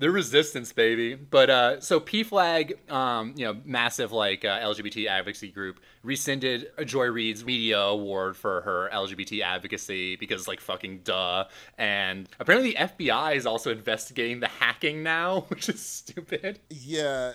the 0.00 0.10
resistance, 0.10 0.72
baby. 0.72 1.14
But 1.14 1.50
uh, 1.50 1.80
so 1.80 2.00
PFLAG, 2.00 2.90
um, 2.90 3.34
you 3.36 3.44
know, 3.44 3.58
massive 3.64 4.12
like 4.12 4.44
uh, 4.44 4.58
LGBT 4.60 5.06
advocacy 5.06 5.50
group, 5.50 5.78
rescinded 6.02 6.68
Joy 6.86 7.06
Reid's 7.06 7.44
media 7.44 7.78
award 7.78 8.36
for 8.36 8.62
her 8.62 8.88
LGBT 8.92 9.42
advocacy 9.42 10.16
because 10.16 10.48
like 10.48 10.60
fucking 10.60 11.00
duh. 11.04 11.44
And 11.76 12.28
apparently 12.40 12.70
the 12.70 12.76
FBI 12.78 13.36
is 13.36 13.44
also 13.44 13.70
investigating 13.70 14.40
the 14.40 14.48
hacking 14.48 15.02
now, 15.02 15.40
which 15.48 15.68
is 15.68 15.80
stupid. 15.84 16.58
yeah, 16.70 17.34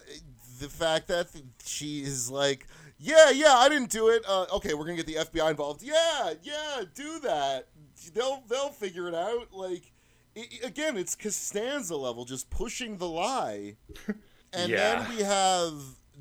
the 0.60 0.70
fact 0.70 1.08
that 1.08 1.28
she 1.64 2.02
is 2.02 2.32
like, 2.32 2.66
yeah, 2.98 3.30
yeah, 3.32 3.54
I 3.56 3.70
didn't 3.70 3.90
do 3.92 4.10
it. 4.10 4.24
Uh, 4.28 4.46
okay, 4.54 4.74
we're 4.74 4.86
gonna 4.86 4.96
get 4.98 5.06
the 5.08 5.16
FBI 5.16 5.50
involved. 5.52 5.82
Yeah, 5.84 6.34
yeah, 6.44 6.84
do 6.94 7.20
that. 7.20 7.68
They'll 8.14 8.44
they'll 8.48 8.70
figure 8.70 9.08
it 9.08 9.16
out. 9.16 9.52
Like, 9.52 9.92
i 10.38 10.42
i- 10.42 10.66
again, 10.68 10.98
it's 10.98 11.16
Costanza 11.16 11.96
level, 11.96 12.26
just 12.26 12.50
pushing 12.50 12.98
the 12.98 13.08
lie. 13.10 13.76
And 14.54 14.72
Yeah. 14.72 15.04
then 15.04 15.18
we 15.18 15.22
have 15.24 15.74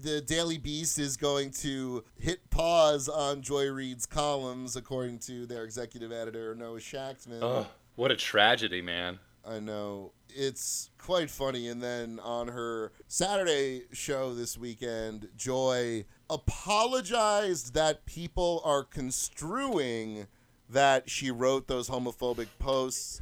the 0.02 0.20
Daily 0.20 0.58
Beast 0.58 0.98
is 0.98 1.16
going 1.16 1.52
to 1.62 2.02
hit 2.18 2.50
pause 2.50 3.08
on 3.08 3.42
Joy 3.42 3.70
Reid's 3.70 4.06
columns, 4.06 4.74
according 4.74 5.20
to 5.20 5.46
their 5.46 5.62
executive 5.62 6.10
editor 6.10 6.52
Noah 6.56 6.80
Shachtman. 6.80 7.40
Ugh, 7.42 7.66
what 7.94 8.10
a 8.10 8.16
tragedy, 8.16 8.82
man. 8.82 9.20
I 9.46 9.60
know. 9.60 10.14
It's 10.30 10.90
quite 10.98 11.30
funny. 11.30 11.68
And 11.68 11.80
then 11.80 12.18
on 12.18 12.48
her 12.48 12.90
Saturday 13.06 13.82
show 13.92 14.34
this 14.34 14.58
weekend, 14.58 15.28
Joy 15.36 16.04
apologized 16.30 17.74
that 17.74 18.06
people 18.06 18.62
are 18.64 18.82
construing 18.82 20.26
that 20.70 21.10
she 21.10 21.30
wrote 21.30 21.68
those 21.68 21.88
homophobic 21.88 22.48
posts, 22.58 23.20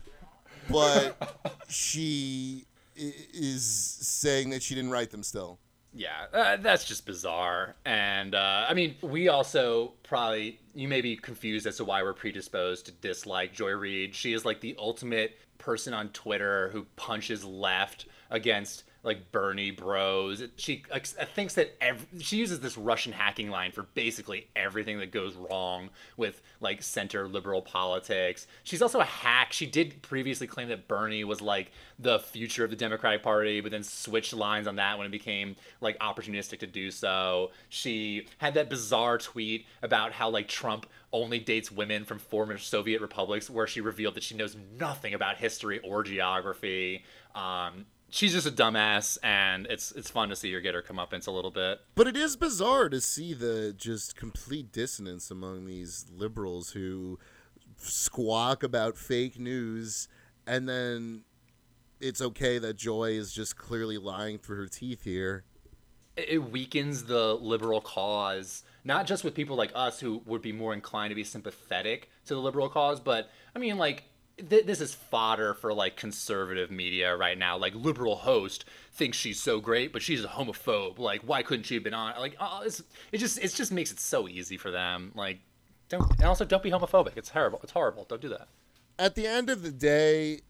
but 0.70 1.38
she 1.68 2.66
is 2.94 3.64
saying 3.64 4.50
that 4.50 4.62
she 4.62 4.74
didn't 4.74 4.90
write 4.90 5.10
them 5.10 5.22
still. 5.22 5.58
Yeah, 5.94 6.26
uh, 6.32 6.56
that's 6.56 6.84
just 6.84 7.04
bizarre. 7.04 7.74
And 7.84 8.34
uh, 8.34 8.64
I 8.68 8.72
mean, 8.72 8.96
we 9.02 9.28
also 9.28 9.92
probably, 10.02 10.58
you 10.74 10.88
may 10.88 11.02
be 11.02 11.16
confused 11.16 11.66
as 11.66 11.76
to 11.76 11.84
why 11.84 12.02
we're 12.02 12.14
predisposed 12.14 12.86
to 12.86 12.92
dislike 12.92 13.52
Joy 13.52 13.72
Reid. 13.72 14.14
She 14.14 14.32
is 14.32 14.44
like 14.44 14.60
the 14.60 14.74
ultimate 14.78 15.38
person 15.58 15.92
on 15.92 16.08
Twitter 16.08 16.70
who 16.70 16.86
punches 16.96 17.44
left 17.44 18.06
against 18.30 18.84
like 19.02 19.32
Bernie 19.32 19.70
bros. 19.72 20.42
She 20.56 20.84
like, 20.90 21.06
thinks 21.06 21.54
that 21.54 21.76
she 22.20 22.36
uses 22.36 22.60
this 22.60 22.78
Russian 22.78 23.12
hacking 23.12 23.50
line 23.50 23.72
for 23.72 23.82
basically 23.82 24.48
everything 24.54 24.98
that 24.98 25.10
goes 25.10 25.34
wrong 25.34 25.90
with 26.16 26.40
like 26.60 26.82
center 26.82 27.26
liberal 27.26 27.62
politics. 27.62 28.46
She's 28.62 28.80
also 28.82 29.00
a 29.00 29.04
hack. 29.04 29.52
She 29.52 29.66
did 29.66 30.02
previously 30.02 30.46
claim 30.46 30.68
that 30.68 30.86
Bernie 30.86 31.24
was 31.24 31.40
like 31.40 31.72
the 31.98 32.20
future 32.20 32.64
of 32.64 32.70
the 32.70 32.76
Democratic 32.76 33.22
Party, 33.22 33.60
but 33.60 33.72
then 33.72 33.82
switched 33.82 34.32
lines 34.32 34.68
on 34.68 34.76
that 34.76 34.98
when 34.98 35.06
it 35.06 35.10
became 35.10 35.56
like 35.80 35.98
opportunistic 35.98 36.60
to 36.60 36.66
do 36.66 36.90
so. 36.90 37.50
She 37.68 38.28
had 38.38 38.54
that 38.54 38.70
bizarre 38.70 39.18
tweet 39.18 39.66
about 39.82 40.12
how 40.12 40.30
like 40.30 40.46
Trump 40.46 40.86
only 41.12 41.38
dates 41.38 41.70
women 41.70 42.04
from 42.04 42.18
former 42.18 42.56
Soviet 42.56 43.00
republics, 43.00 43.50
where 43.50 43.66
she 43.66 43.80
revealed 43.80 44.14
that 44.14 44.22
she 44.22 44.36
knows 44.36 44.56
nothing 44.78 45.12
about 45.12 45.36
history 45.36 45.78
or 45.80 46.02
geography. 46.02 47.04
Um, 47.34 47.86
she's 48.12 48.33
just 48.33 48.46
a 48.46 48.53
dumbass, 48.53 49.18
and 49.25 49.66
it's 49.66 49.90
it's 49.92 50.09
fun 50.11 50.29
to 50.29 50.37
see 50.37 50.53
her 50.53 50.61
get 50.61 50.77
her 50.77 50.83
comeuppance 50.83 51.27
a 51.27 51.33
little 51.33 51.51
bit. 51.51 51.81
But 51.96 52.07
it 52.07 52.16
is 52.16 52.37
bizarre 52.37 52.88
to 52.88 53.01
see 53.01 53.35
the 53.35 53.75
just 53.77 54.14
complete 54.14 54.70
dissonance 54.70 55.31
among 55.33 55.66
these 55.66 56.07
liberals 56.14 56.70
who 56.70 57.18
squawk 57.77 58.62
about 58.62 58.96
fake 58.96 59.40
news 59.40 60.07
and 60.46 60.68
then 60.68 61.25
it's 62.01 62.20
okay 62.20 62.59
that 62.59 62.77
Joy 62.77 63.12
is 63.12 63.33
just 63.33 63.57
clearly 63.57 63.98
lying 63.98 64.38
through 64.38 64.57
her 64.57 64.66
teeth 64.68 65.05
here. 65.05 65.44
it 66.16 66.29
it 66.31 66.51
weakens 66.51 67.05
the 67.05 67.35
liberal 67.35 67.81
cause, 67.81 68.64
not 68.85 69.07
just 69.07 69.25
with 69.25 69.35
people 69.35 69.57
like 69.57 69.72
us 69.75 70.01
who 70.01 70.22
would 70.27 70.42
be 70.42 70.53
more 70.53 70.75
inclined 70.75 71.11
to 71.11 71.14
be 71.14 71.25
sympathetic 71.25 72.11
to 72.27 72.35
the 72.35 72.40
liberal 72.40 72.68
cause, 72.68 73.01
but 73.01 73.31
I 73.55 73.59
mean, 73.59 73.79
like, 73.79 74.05
th- 74.48 74.66
this 74.66 74.81
is 74.81 74.94
fodder 74.94 75.55
for 75.55 75.72
like 75.72 75.96
conservative 75.96 76.70
media 76.70 77.16
right 77.16 77.37
now. 77.38 77.57
Like, 77.57 77.74
liberal 77.74 78.16
host 78.16 78.64
thinks 78.92 79.16
she's 79.16 79.40
so 79.40 79.61
great, 79.61 79.92
but 79.92 80.02
she's 80.02 80.24
a 80.24 80.28
homophobe. 80.28 80.98
Like, 80.98 81.22
why 81.22 81.42
couldn't 81.42 81.64
she 81.64 81.74
have 81.74 81.85
been 81.85 81.94
on? 81.94 82.14
Like, 82.18 82.37
oh, 82.40 82.62
it's, 82.64 82.83
it 83.12 83.18
just 83.18 83.38
it 83.38 83.52
just 83.55 83.72
makes 83.72 83.92
it 83.92 84.00
so 84.00 84.28
easy 84.28 84.57
for 84.57 84.70
them. 84.70 85.12
Like, 85.14 85.40
don't 85.88 86.11
and 86.12 86.24
also 86.24 86.44
don't 86.44 86.62
be 86.62 86.70
homophobic. 86.70 87.16
It's 87.16 87.31
terrible. 87.31 87.61
It's 87.62 87.72
horrible. 87.72 88.05
Don't 88.09 88.20
do 88.22 88.28
that. 88.31 88.48
At 88.98 89.14
the 89.14 89.26
end 89.26 89.50
of 89.50 89.62
the 89.62 89.70
day, 89.72 90.40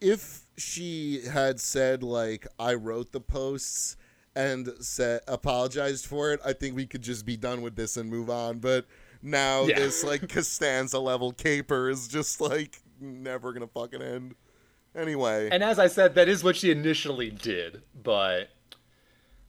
if 0.00 0.42
she 0.56 1.22
had 1.30 1.60
said 1.60 2.02
like 2.02 2.46
I 2.58 2.74
wrote 2.74 3.12
the 3.12 3.20
posts 3.20 3.96
and 4.36 4.72
said 4.80 5.20
apologized 5.28 6.06
for 6.06 6.32
it, 6.32 6.40
I 6.44 6.52
think 6.52 6.74
we 6.74 6.86
could 6.86 7.02
just 7.02 7.24
be 7.24 7.36
done 7.36 7.62
with 7.62 7.76
this 7.76 7.96
and 7.96 8.10
move 8.10 8.28
on. 8.30 8.58
But 8.58 8.86
now 9.22 9.64
Yeah. 9.64 9.78
this 9.78 10.02
like 10.04 10.28
Costanza 10.28 10.98
level 10.98 11.32
caper 11.32 11.88
is 11.88 12.08
just 12.08 12.40
like 12.40 12.80
never 13.04 13.52
gonna 13.52 13.66
fucking 13.66 14.02
end. 14.02 14.34
Anyway, 14.96 15.48
And 15.50 15.62
as 15.62 15.78
I 15.78 15.88
said, 15.88 16.14
that 16.14 16.28
is 16.28 16.44
what 16.44 16.56
she 16.56 16.70
initially 16.70 17.28
did, 17.28 17.82
but 18.00 18.50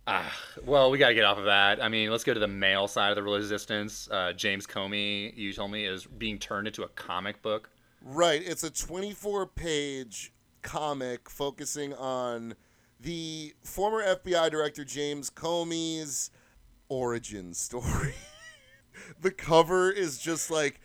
ah, 0.08 0.34
well, 0.66 0.92
we 0.92 0.98
got 0.98 1.10
to 1.10 1.14
get 1.14 1.24
off 1.24 1.38
of 1.38 1.46
that. 1.46 1.84
I 1.84 1.90
mean, 1.90 2.10
let's 2.10 2.24
go 2.24 2.34
to 2.34 2.40
the 2.40 2.48
male 2.48 2.88
side 2.88 3.10
of 3.10 3.16
the 3.16 3.24
resistance. 3.24 4.10
Uh, 4.10 4.34
James 4.34 4.66
Comey, 4.66 5.36
you 5.36 5.54
told 5.54 5.72
me, 5.72 5.86
is 5.86 6.06
being 6.06 6.40
turned 6.40 6.68
into 6.68 6.84
a 6.84 6.88
comic 6.90 7.42
book. 7.42 7.70
Right. 8.02 8.42
It's 8.44 8.64
a 8.64 8.72
24 8.72 9.48
page 9.48 10.34
comic 10.62 11.30
focusing 11.30 11.94
on 11.94 12.56
the 13.00 13.54
former 13.64 14.04
FBI 14.04 14.50
director 14.50 14.84
James 14.84 15.30
Comey's 15.30 16.32
origin 16.90 17.54
story. 17.54 18.16
the 19.22 19.32
cover 19.32 19.92
is 19.92 20.18
just 20.18 20.50
like 20.50 20.80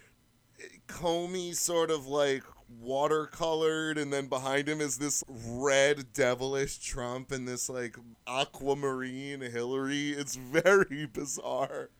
Comey 0.87 1.55
sort 1.55 1.91
of 1.91 2.07
like 2.07 2.43
watercolored 2.83 4.01
and 4.01 4.13
then 4.13 4.27
behind 4.27 4.69
him 4.69 4.81
is 4.81 4.99
this 4.99 5.25
red 5.29 6.13
devilish 6.13 6.79
Trump 6.79 7.33
and 7.33 7.47
this 7.47 7.69
like 7.69 7.97
aquamarine 8.27 9.41
Hillary. 9.41 10.11
It's 10.11 10.37
very 10.37 11.07
bizarre. 11.13 11.91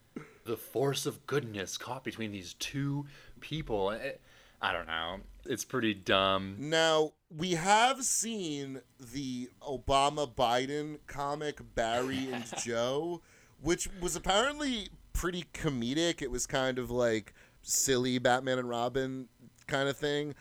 The 0.45 0.57
force 0.57 1.07
of 1.07 1.27
goodness 1.27 1.77
caught 1.77 2.05
between 2.05 2.33
these 2.33 2.55
two 2.55 3.07
people. 3.41 3.97
I 4.63 4.73
don't 4.73 4.87
know. 4.87 5.21
It's 5.47 5.65
pretty 5.65 5.95
dumb. 5.95 6.57
Now, 6.59 7.13
we 7.35 7.53
have 7.53 8.05
seen 8.05 8.81
the 8.99 9.49
Obama 9.63 10.33
Biden 10.33 10.99
comic 11.07 11.61
Barry 11.75 12.29
and 12.31 12.45
Joe, 12.65 13.23
which 13.61 13.89
was 14.01 14.17
apparently 14.17 14.89
pretty 15.13 15.45
comedic. 15.55 16.21
It 16.21 16.31
was 16.31 16.47
kind 16.47 16.79
of 16.79 16.91
like 16.91 17.33
silly 17.63 18.19
Batman 18.19 18.59
and 18.59 18.69
Robin 18.69 19.29
kind 19.67 19.89
of 19.89 19.97
thing. 19.97 20.35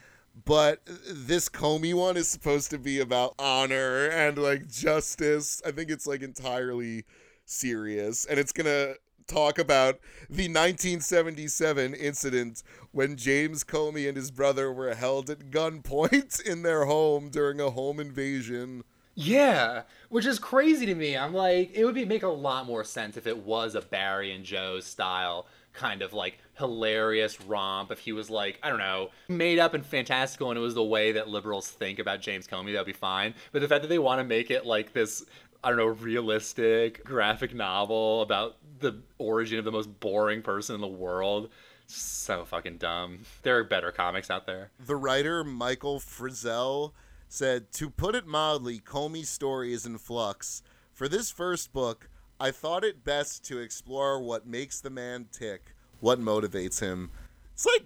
But 0.45 0.81
this 1.09 1.49
Comey 1.49 1.93
one 1.93 2.17
is 2.17 2.27
supposed 2.27 2.69
to 2.71 2.77
be 2.77 2.99
about 2.99 3.35
honor 3.39 4.07
and 4.07 4.37
like 4.37 4.67
justice. 4.67 5.61
I 5.65 5.71
think 5.71 5.89
it's 5.89 6.07
like 6.07 6.21
entirely 6.21 7.05
serious. 7.45 8.25
And 8.25 8.39
it's 8.39 8.51
to 8.65 8.97
talk 9.29 9.59
about 9.59 9.99
the 10.29 10.47
1977 10.47 11.93
incident 11.93 12.63
when 12.91 13.15
James 13.15 13.63
Comey 13.63 14.07
and 14.07 14.17
his 14.17 14.31
brother 14.31 14.71
were 14.73 14.93
held 14.95 15.29
at 15.29 15.51
gunpoint 15.51 16.41
in 16.45 16.63
their 16.63 16.85
home 16.85 17.29
during 17.29 17.59
a 17.61 17.69
home 17.69 17.99
invasion. 17.99 18.83
Yeah, 19.15 19.83
which 20.09 20.25
is 20.25 20.39
crazy 20.39 20.85
to 20.85 20.95
me. 20.95 21.17
I'm 21.17 21.33
like, 21.33 21.71
it 21.73 21.83
would 21.83 21.95
be 21.95 22.05
make 22.05 22.23
a 22.23 22.29
lot 22.29 22.65
more 22.65 22.83
sense 22.83 23.17
if 23.17 23.27
it 23.27 23.37
was 23.37 23.75
a 23.75 23.81
Barry 23.81 24.31
and 24.31 24.45
Joe 24.45 24.79
style 24.79 25.45
kind 25.79 26.01
of 26.01 26.13
like 26.13 26.37
hilarious 26.57 27.41
romp. 27.41 27.91
If 27.91 27.99
he 27.99 28.11
was 28.11 28.29
like, 28.29 28.59
I 28.61 28.69
don't 28.69 28.79
know, 28.79 29.09
made 29.29 29.59
up 29.59 29.73
and 29.73 29.85
fantastical, 29.85 30.51
and 30.51 30.57
it 30.57 30.61
was 30.61 30.75
the 30.75 30.83
way 30.83 31.13
that 31.13 31.29
liberals 31.29 31.69
think 31.69 31.99
about 31.99 32.19
James 32.19 32.47
Comey, 32.47 32.73
that'd 32.73 32.85
be 32.85 32.93
fine. 32.93 33.33
But 33.51 33.61
the 33.61 33.67
fact 33.67 33.81
that 33.83 33.87
they 33.87 33.99
want 33.99 34.19
to 34.19 34.25
make 34.25 34.51
it 34.51 34.65
like 34.65 34.91
this, 34.91 35.23
I 35.63 35.69
don't 35.69 35.77
know, 35.77 35.85
realistic 35.85 37.03
graphic 37.05 37.55
novel 37.55 38.21
about 38.21 38.57
the 38.79 39.01
origin 39.17 39.57
of 39.57 39.65
the 39.65 39.71
most 39.71 39.99
boring 39.99 40.41
person 40.41 40.75
in 40.75 40.81
the 40.81 40.87
world. 40.87 41.49
So 41.87 42.45
fucking 42.45 42.77
dumb. 42.77 43.19
There 43.41 43.57
are 43.57 43.63
better 43.63 43.91
comics 43.91 44.29
out 44.29 44.45
there. 44.45 44.71
The 44.85 44.95
writer 44.95 45.43
Michael 45.43 45.99
Frizell 45.99 46.91
said, 47.29 47.71
To 47.73 47.89
put 47.89 48.15
it 48.15 48.27
mildly, 48.27 48.79
Comey's 48.79 49.29
story 49.29 49.73
is 49.73 49.85
in 49.85 49.97
flux. 49.97 50.61
For 50.93 51.07
this 51.07 51.31
first 51.31 51.71
book, 51.71 52.09
I 52.39 52.51
thought 52.51 52.83
it 52.83 53.03
best 53.03 53.43
to 53.45 53.59
explore 53.59 54.21
what 54.21 54.47
makes 54.47 54.79
the 54.79 54.89
man 54.89 55.27
tick, 55.31 55.73
what 55.99 56.19
motivates 56.19 56.79
him. 56.79 57.11
It's 57.53 57.65
like 57.65 57.85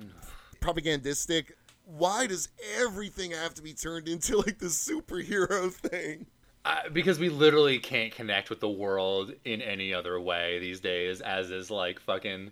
propagandistic. 0.60 1.54
Why 1.86 2.28
does 2.28 2.50
everything 2.78 3.32
have 3.32 3.56
to 3.56 3.62
be 3.62 3.74
turned 3.74 4.08
into 4.08 4.38
like 4.38 4.60
the 4.60 4.68
superhero 4.68 5.72
thing? 5.74 6.28
Uh, 6.66 6.90
because 6.94 7.20
we 7.20 7.30
literally 7.30 7.80
can't 7.80 8.14
connect 8.14 8.50
with 8.50 8.62
the 8.62 8.70
world 8.70 9.34
in 9.44 9.62
any 9.62 9.94
other 9.94 10.20
way 10.20 10.60
these 10.60 10.80
days, 10.80 11.20
as 11.20 11.52
is 11.52 11.70
like 11.70 12.00
fucking 12.00 12.52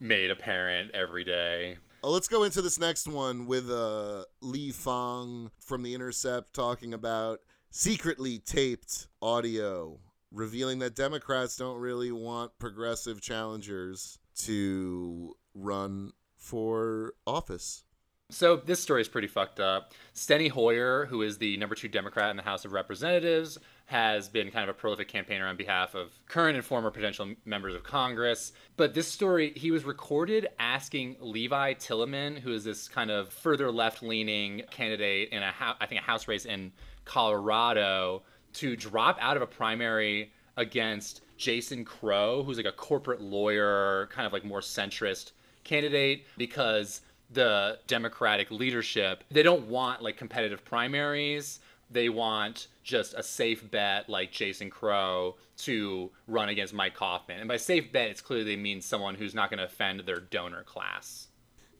made 0.00 0.30
apparent 0.30 0.90
every 0.92 1.22
day. 1.22 1.76
Uh, 2.02 2.08
let's 2.08 2.26
go 2.26 2.42
into 2.42 2.60
this 2.60 2.80
next 2.80 3.06
one 3.06 3.46
with 3.46 3.70
uh, 3.70 4.24
Lee 4.40 4.72
Fang 4.72 5.50
from 5.60 5.84
The 5.84 5.94
Intercept 5.94 6.52
talking 6.52 6.92
about 6.92 7.40
secretly 7.70 8.38
taped 8.38 9.06
audio, 9.20 10.00
revealing 10.32 10.78
that 10.80 10.96
Democrats 10.96 11.56
don't 11.56 11.78
really 11.78 12.12
want 12.12 12.58
progressive 12.58 13.20
challengers 13.20 14.18
to 14.36 15.36
run 15.54 16.12
for 16.36 17.14
office. 17.26 17.84
So 18.30 18.56
this 18.56 18.80
story 18.80 19.02
is 19.02 19.08
pretty 19.08 19.28
fucked 19.28 19.60
up. 19.60 19.92
Steny 20.14 20.50
Hoyer, 20.50 21.04
who 21.04 21.20
is 21.20 21.36
the 21.36 21.58
number 21.58 21.74
two 21.74 21.88
Democrat 21.88 22.30
in 22.30 22.38
the 22.38 22.42
House 22.42 22.64
of 22.64 22.72
Representatives, 22.72 23.58
has 23.84 24.30
been 24.30 24.50
kind 24.50 24.68
of 24.68 24.74
a 24.74 24.78
prolific 24.78 25.08
campaigner 25.08 25.46
on 25.46 25.58
behalf 25.58 25.94
of 25.94 26.18
current 26.26 26.56
and 26.56 26.64
former 26.64 26.90
potential 26.90 27.34
members 27.44 27.74
of 27.74 27.82
Congress. 27.82 28.54
But 28.78 28.94
this 28.94 29.06
story, 29.06 29.52
he 29.54 29.70
was 29.70 29.84
recorded 29.84 30.48
asking 30.58 31.16
Levi 31.20 31.74
Tillemann, 31.74 32.38
who 32.38 32.54
is 32.54 32.64
this 32.64 32.88
kind 32.88 33.10
of 33.10 33.28
further 33.28 33.70
left-leaning 33.70 34.62
candidate 34.70 35.28
in 35.28 35.42
a, 35.42 35.52
I 35.78 35.84
think, 35.84 36.00
a 36.00 36.04
House 36.04 36.26
race 36.26 36.46
in 36.46 36.72
Colorado, 37.04 38.22
to 38.54 38.76
drop 38.76 39.18
out 39.20 39.36
of 39.36 39.42
a 39.42 39.46
primary 39.46 40.32
against 40.56 41.22
Jason 41.36 41.84
Crow, 41.84 42.42
who's 42.42 42.56
like 42.56 42.66
a 42.66 42.72
corporate 42.72 43.20
lawyer, 43.20 44.08
kind 44.12 44.26
of 44.26 44.32
like 44.32 44.44
more 44.44 44.60
centrist 44.60 45.32
candidate, 45.64 46.26
because 46.36 47.00
the 47.30 47.78
Democratic 47.86 48.50
leadership, 48.50 49.24
they 49.30 49.42
don't 49.42 49.66
want 49.68 50.02
like 50.02 50.16
competitive 50.16 50.64
primaries. 50.64 51.60
They 51.90 52.08
want 52.08 52.68
just 52.84 53.14
a 53.14 53.22
safe 53.22 53.70
bet 53.70 54.08
like 54.08 54.32
Jason 54.32 54.70
Crow 54.70 55.36
to 55.58 56.10
run 56.26 56.48
against 56.48 56.72
Mike 56.72 56.96
Coffman. 56.96 57.38
And 57.38 57.48
by 57.48 57.58
safe 57.58 57.92
bet, 57.92 58.08
it's 58.08 58.20
clearly 58.20 58.44
they 58.44 58.56
mean 58.56 58.80
someone 58.80 59.14
who's 59.14 59.34
not 59.34 59.50
going 59.50 59.58
to 59.58 59.64
offend 59.64 60.00
their 60.00 60.20
donor 60.20 60.62
class. 60.62 61.28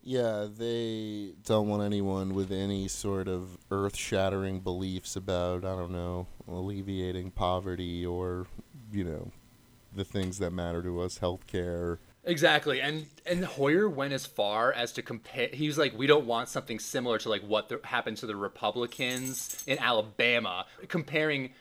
Yeah, 0.04 0.48
they 0.50 1.34
don't 1.44 1.68
want 1.68 1.84
anyone 1.84 2.34
with 2.34 2.50
any 2.50 2.88
sort 2.88 3.28
of 3.28 3.56
earth 3.70 3.96
shattering 3.96 4.60
beliefs 4.60 5.14
about, 5.14 5.64
I 5.64 5.76
don't 5.76 5.92
know, 5.92 6.26
alleviating 6.48 7.30
poverty 7.30 8.04
or, 8.04 8.46
you 8.90 9.04
know, 9.04 9.30
the 9.94 10.04
things 10.04 10.38
that 10.38 10.52
matter 10.52 10.82
to 10.82 11.00
us, 11.02 11.20
healthcare. 11.20 11.98
Exactly, 12.24 12.80
and 12.80 13.06
and 13.26 13.44
Hoyer 13.44 13.88
went 13.88 14.12
as 14.12 14.26
far 14.26 14.72
as 14.72 14.92
to 14.92 15.02
compare. 15.02 15.48
He 15.52 15.66
was 15.66 15.76
like, 15.76 15.96
"We 15.98 16.06
don't 16.06 16.24
want 16.24 16.48
something 16.48 16.78
similar 16.78 17.18
to 17.18 17.28
like 17.28 17.42
what 17.42 17.68
the, 17.68 17.80
happened 17.82 18.16
to 18.18 18.26
the 18.26 18.36
Republicans 18.36 19.62
in 19.66 19.78
Alabama," 19.80 20.66
comparing 20.86 21.52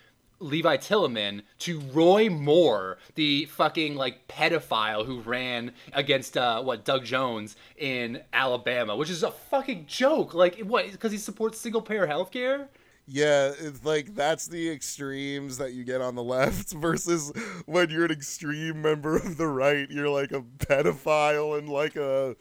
Levi 0.42 0.78
Tillemann 0.78 1.44
to 1.60 1.80
Roy 1.80 2.30
Moore, 2.30 2.98
the 3.16 3.46
fucking 3.46 3.96
like 3.96 4.28
pedophile 4.28 5.06
who 5.06 5.22
ran 5.22 5.72
against 5.94 6.36
uh, 6.36 6.62
what 6.62 6.84
Doug 6.84 7.06
Jones 7.06 7.56
in 7.78 8.22
Alabama, 8.34 8.96
which 8.96 9.10
is 9.10 9.24
a 9.24 9.32
fucking 9.32 9.86
joke. 9.88 10.34
Like 10.34 10.60
what? 10.60 10.92
Because 10.92 11.12
he 11.12 11.18
supports 11.18 11.60
single 11.60 11.82
payer 11.82 12.08
healthcare. 12.08 12.68
Yeah, 13.14 13.52
it's 13.60 13.84
like 13.84 14.16
that's 14.16 14.48
the 14.48 14.70
extremes 14.70 15.58
that 15.58 15.74
you 15.74 15.84
get 15.84 16.00
on 16.00 16.16
the 16.16 16.24
left 16.24 16.72
versus 16.72 17.34
when 17.66 17.90
you're 17.90 18.06
an 18.06 18.12
extreme 18.12 18.82
member 18.82 19.18
of 19.18 19.36
the 19.36 19.48
right, 19.48 19.92
you're 19.92 20.08
like 20.08 20.32
a 20.32 20.42
pedophile 20.60 21.60
and 21.60 21.68
like 21.68 21.98
a 21.98 22.38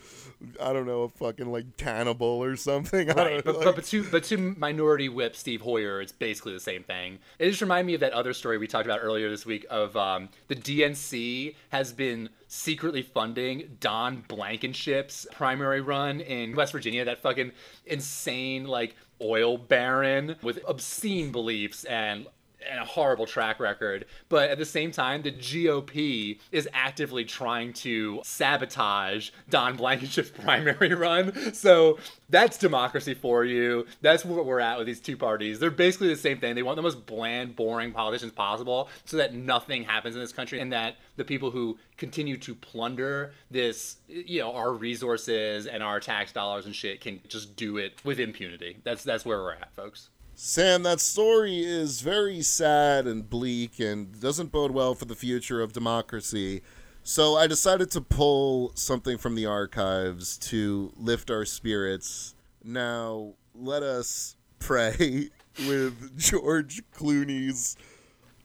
I 0.60 0.72
don't 0.72 0.86
know, 0.86 1.02
a 1.02 1.08
fucking 1.08 1.50
like 1.50 1.76
cannibal 1.76 2.42
or 2.42 2.54
something. 2.54 3.08
Right, 3.20 3.42
but, 3.44 3.56
like... 3.56 3.64
but, 3.64 3.76
but 3.76 3.84
to 3.86 4.04
but 4.04 4.24
to 4.24 4.36
minority 4.36 5.08
whip 5.08 5.34
Steny 5.34 5.60
Hoyer, 5.60 6.00
it's 6.00 6.12
basically 6.12 6.52
the 6.52 6.60
same 6.60 6.84
thing. 6.84 7.18
It 7.40 7.50
just 7.50 7.60
reminded 7.60 7.86
me 7.86 7.94
of 7.94 8.00
that 8.00 8.12
other 8.12 8.32
story 8.32 8.56
we 8.56 8.68
talked 8.68 8.86
about 8.86 9.00
earlier 9.02 9.28
this 9.28 9.44
week 9.44 9.66
of 9.68 9.96
um, 9.96 10.28
the 10.46 10.54
DNC 10.54 11.56
has 11.70 11.92
been 11.92 12.28
secretly 12.46 13.02
funding 13.02 13.76
Don 13.80 14.24
Blankenship's 14.28 15.26
primary 15.32 15.80
run 15.80 16.20
in 16.20 16.54
West 16.54 16.72
Virginia. 16.72 17.04
That 17.04 17.20
fucking 17.20 17.52
insane 17.86 18.64
like 18.64 18.94
oil 19.22 19.58
baron 19.58 20.36
with 20.42 20.60
obscene 20.66 21.32
beliefs 21.32 21.84
and 21.84 22.26
and 22.68 22.80
a 22.80 22.84
horrible 22.84 23.26
track 23.26 23.60
record. 23.60 24.06
But 24.28 24.50
at 24.50 24.58
the 24.58 24.64
same 24.64 24.90
time, 24.90 25.22
the 25.22 25.32
GOP 25.32 26.38
is 26.52 26.68
actively 26.72 27.24
trying 27.24 27.72
to 27.74 28.20
sabotage 28.24 29.30
Don 29.48 29.76
Blankenship's 29.76 30.30
primary 30.44 30.94
run. 30.94 31.54
So 31.54 31.98
that's 32.28 32.58
democracy 32.58 33.14
for 33.14 33.44
you. 33.44 33.86
That's 34.00 34.24
what 34.24 34.46
we're 34.46 34.60
at 34.60 34.78
with 34.78 34.86
these 34.86 35.00
two 35.00 35.16
parties. 35.16 35.58
They're 35.58 35.70
basically 35.70 36.08
the 36.08 36.16
same 36.16 36.38
thing. 36.38 36.54
They 36.54 36.62
want 36.62 36.76
the 36.76 36.82
most 36.82 37.06
bland, 37.06 37.56
boring 37.56 37.92
politicians 37.92 38.32
possible 38.32 38.88
so 39.04 39.16
that 39.16 39.34
nothing 39.34 39.84
happens 39.84 40.14
in 40.14 40.20
this 40.20 40.32
country 40.32 40.60
and 40.60 40.72
that 40.72 40.96
the 41.16 41.24
people 41.24 41.50
who 41.50 41.78
continue 41.96 42.36
to 42.38 42.54
plunder 42.54 43.32
this, 43.50 43.96
you 44.08 44.40
know, 44.40 44.52
our 44.52 44.72
resources 44.72 45.66
and 45.66 45.82
our 45.82 46.00
tax 46.00 46.32
dollars 46.32 46.66
and 46.66 46.74
shit 46.74 47.00
can 47.00 47.20
just 47.28 47.56
do 47.56 47.76
it 47.76 47.94
with 48.04 48.20
impunity. 48.20 48.78
That's 48.84 49.04
that's 49.04 49.24
where 49.24 49.38
we're 49.38 49.52
at, 49.52 49.74
folks. 49.74 50.10
Sam, 50.42 50.84
that 50.84 51.00
story 51.00 51.58
is 51.58 52.00
very 52.00 52.40
sad 52.40 53.06
and 53.06 53.28
bleak 53.28 53.78
and 53.78 54.18
doesn't 54.18 54.50
bode 54.50 54.70
well 54.70 54.94
for 54.94 55.04
the 55.04 55.14
future 55.14 55.60
of 55.60 55.74
democracy. 55.74 56.62
So 57.04 57.36
I 57.36 57.46
decided 57.46 57.90
to 57.90 58.00
pull 58.00 58.72
something 58.74 59.18
from 59.18 59.34
the 59.34 59.44
archives 59.44 60.38
to 60.38 60.94
lift 60.96 61.30
our 61.30 61.44
spirits. 61.44 62.34
Now, 62.64 63.34
let 63.54 63.82
us 63.82 64.34
pray 64.58 65.28
with 65.68 66.18
George 66.18 66.82
Clooney's 66.96 67.76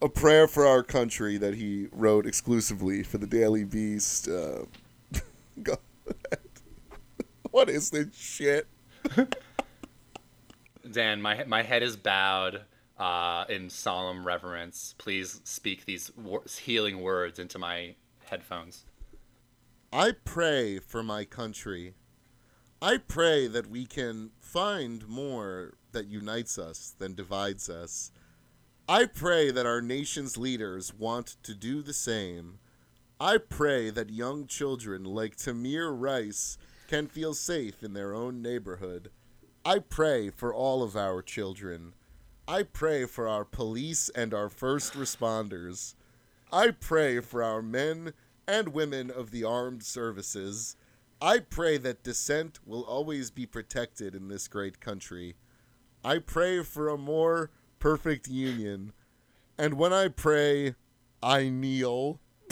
A 0.01 0.09
Prayer 0.09 0.49
for 0.49 0.67
Our 0.67 0.83
Country 0.83 1.37
that 1.37 1.53
he 1.55 1.87
wrote 1.93 2.27
exclusively 2.27 3.03
for 3.03 3.19
the 3.19 3.27
Daily 3.27 3.63
Beast. 3.63 4.27
Uh, 4.27 4.65
go 5.63 5.77
ahead. 6.05 6.39
What 7.51 7.69
is 7.69 7.89
this 7.89 8.13
shit? 8.13 8.67
Dan, 10.91 11.21
my 11.21 11.43
my 11.45 11.63
head 11.63 11.83
is 11.83 11.95
bowed 11.95 12.61
uh, 12.97 13.45
in 13.49 13.69
solemn 13.69 14.25
reverence. 14.25 14.95
Please 14.97 15.41
speak 15.43 15.85
these 15.85 16.11
wor- 16.15 16.43
healing 16.59 17.01
words 17.01 17.39
into 17.39 17.59
my 17.59 17.95
headphones. 18.25 18.85
I 19.91 20.11
pray 20.11 20.79
for 20.79 21.03
my 21.03 21.25
country. 21.25 21.93
I 22.81 22.97
pray 22.97 23.47
that 23.47 23.69
we 23.69 23.85
can 23.85 24.31
find 24.39 25.07
more 25.07 25.75
that 25.91 26.07
unites 26.07 26.57
us 26.57 26.93
than 26.97 27.15
divides 27.15 27.69
us. 27.69 28.11
I 28.87 29.05
pray 29.05 29.49
that 29.51 29.65
our 29.65 29.81
nation's 29.81 30.37
leaders 30.37 30.93
want 30.93 31.37
to 31.43 31.55
do 31.55 31.81
the 31.81 31.93
same. 31.93 32.59
I 33.19 33.37
pray 33.37 33.89
that 33.89 34.09
young 34.09 34.45
children 34.45 35.05
like 35.05 35.37
Tamir 35.37 35.97
Rice 35.97 36.57
can 36.87 37.07
feel 37.07 37.33
safe 37.33 37.81
in 37.81 37.93
their 37.93 38.13
own 38.13 38.41
neighborhood. 38.41 39.09
I 39.67 39.79
pray 39.79 40.29
for 40.29 40.53
all 40.53 40.83
of 40.83 40.95
our 40.95 41.23
children. 41.23 41.95
I 42.47 42.61
pray 42.61 43.05
for 43.05 43.27
our 43.27 43.43
police 43.43 44.09
and 44.09 44.31
our 44.31 44.47
first 44.47 44.93
responders. 44.93 45.95
I 46.53 46.69
pray 46.69 47.19
for 47.19 47.41
our 47.41 47.63
men 47.63 48.13
and 48.47 48.67
women 48.69 49.09
of 49.09 49.31
the 49.31 49.43
armed 49.43 49.81
services. 49.81 50.75
I 51.19 51.39
pray 51.39 51.79
that 51.79 52.03
dissent 52.03 52.59
will 52.63 52.83
always 52.83 53.31
be 53.31 53.47
protected 53.47 54.13
in 54.13 54.27
this 54.27 54.47
great 54.47 54.79
country. 54.79 55.33
I 56.03 56.19
pray 56.19 56.61
for 56.61 56.87
a 56.87 56.97
more 56.97 57.49
perfect 57.79 58.27
union. 58.27 58.93
And 59.57 59.79
when 59.79 59.93
I 59.93 60.09
pray, 60.09 60.75
I 61.23 61.49
kneel. 61.49 62.19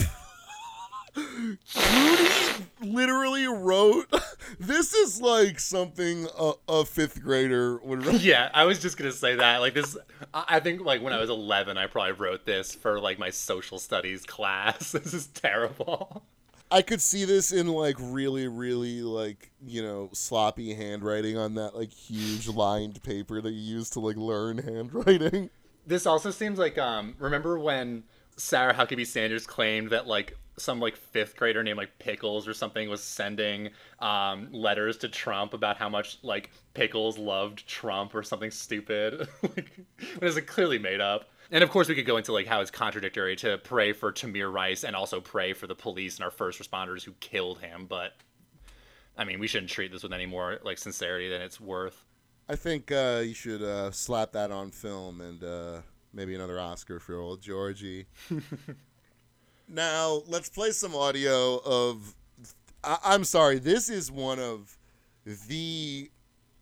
Clooney 1.14 2.43
literally 2.80 3.46
wrote, 3.46 4.12
"This 4.58 4.94
is 4.94 5.20
like 5.20 5.58
something 5.60 6.26
a, 6.38 6.52
a 6.68 6.84
fifth 6.84 7.22
grader 7.22 7.78
would 7.78 8.04
write." 8.04 8.20
Yeah, 8.24 8.50
I 8.54 8.64
was 8.64 8.80
just 8.80 8.96
gonna 8.96 9.12
say 9.12 9.36
that. 9.36 9.58
Like 9.58 9.74
this, 9.74 9.96
I 10.32 10.44
I 10.48 10.60
think 10.60 10.80
like 10.82 11.02
when 11.02 11.12
I 11.12 11.18
was 11.18 11.30
11, 11.30 11.76
I 11.76 11.86
probably 11.86 12.12
wrote 12.12 12.46
this 12.46 12.74
for 12.74 13.00
like 13.00 13.18
my 13.18 13.30
social 13.30 13.78
studies 13.78 14.24
class. 14.24 14.92
This 15.04 15.12
is 15.12 15.26
terrible. 15.26 16.22
I 16.70 16.82
could 16.82 17.00
see 17.00 17.24
this 17.24 17.52
in 17.52 17.68
like 17.68 17.96
really, 17.98 18.48
really 18.48 19.02
like 19.02 19.50
you 19.64 19.82
know 19.82 20.10
sloppy 20.12 20.74
handwriting 20.74 21.36
on 21.36 21.54
that 21.54 21.76
like 21.76 21.92
huge 21.92 22.48
lined 22.48 23.02
paper 23.02 23.40
that 23.40 23.50
you 23.50 23.76
use 23.76 23.90
to 23.90 24.00
like 24.00 24.16
learn 24.16 24.58
handwriting. 24.58 25.50
This 25.86 26.06
also 26.06 26.30
seems 26.30 26.58
like 26.58 26.78
um 26.78 27.14
remember 27.18 27.58
when 27.58 28.04
Sarah 28.36 28.74
Huckabee 28.74 29.06
Sanders 29.06 29.46
claimed 29.46 29.90
that 29.90 30.06
like 30.06 30.36
some 30.56 30.80
like 30.80 30.96
fifth 30.96 31.36
grader 31.36 31.62
named 31.62 31.78
like 31.78 31.98
Pickles 31.98 32.46
or 32.46 32.54
something 32.54 32.88
was 32.88 33.02
sending 33.02 33.70
um 33.98 34.52
letters 34.52 34.96
to 34.98 35.08
Trump 35.08 35.52
about 35.52 35.76
how 35.76 35.88
much 35.88 36.18
like 36.22 36.50
Pickles 36.74 37.18
loved 37.18 37.66
Trump 37.66 38.14
or 38.14 38.22
something 38.22 38.50
stupid. 38.50 39.28
like 39.42 39.70
it 39.98 40.22
was 40.22 40.36
like, 40.36 40.46
clearly 40.46 40.78
made 40.78 41.00
up. 41.00 41.30
And 41.50 41.62
of 41.62 41.70
course 41.70 41.88
we 41.88 41.94
could 41.94 42.06
go 42.06 42.16
into 42.16 42.32
like 42.32 42.46
how 42.46 42.60
it's 42.60 42.70
contradictory 42.70 43.36
to 43.36 43.58
pray 43.58 43.92
for 43.92 44.12
Tamir 44.12 44.52
Rice 44.52 44.84
and 44.84 44.96
also 44.96 45.20
pray 45.20 45.52
for 45.52 45.66
the 45.66 45.74
police 45.74 46.16
and 46.16 46.24
our 46.24 46.30
first 46.30 46.60
responders 46.60 47.02
who 47.02 47.12
killed 47.20 47.58
him, 47.58 47.86
but 47.86 48.12
I 49.16 49.24
mean, 49.24 49.38
we 49.38 49.46
shouldn't 49.46 49.70
treat 49.70 49.92
this 49.92 50.02
with 50.02 50.12
any 50.12 50.26
more 50.26 50.58
like 50.64 50.78
sincerity 50.78 51.28
than 51.28 51.40
it's 51.40 51.60
worth. 51.60 52.04
I 52.48 52.56
think 52.56 52.92
uh, 52.92 53.22
you 53.24 53.34
should 53.34 53.62
uh, 53.62 53.90
slap 53.90 54.32
that 54.32 54.50
on 54.50 54.70
film 54.70 55.20
and 55.20 55.42
uh, 55.42 55.80
maybe 56.14 56.34
another 56.34 56.58
Oscar 56.58 57.00
for 57.00 57.16
old 57.16 57.42
Georgie. 57.42 58.06
now 59.68 60.22
let's 60.26 60.48
play 60.48 60.70
some 60.70 60.94
audio 60.94 61.60
of. 61.64 62.14
I- 62.82 62.98
I'm 63.04 63.24
sorry, 63.24 63.58
this 63.58 63.88
is 63.90 64.10
one 64.10 64.38
of 64.38 64.78
the 65.24 66.10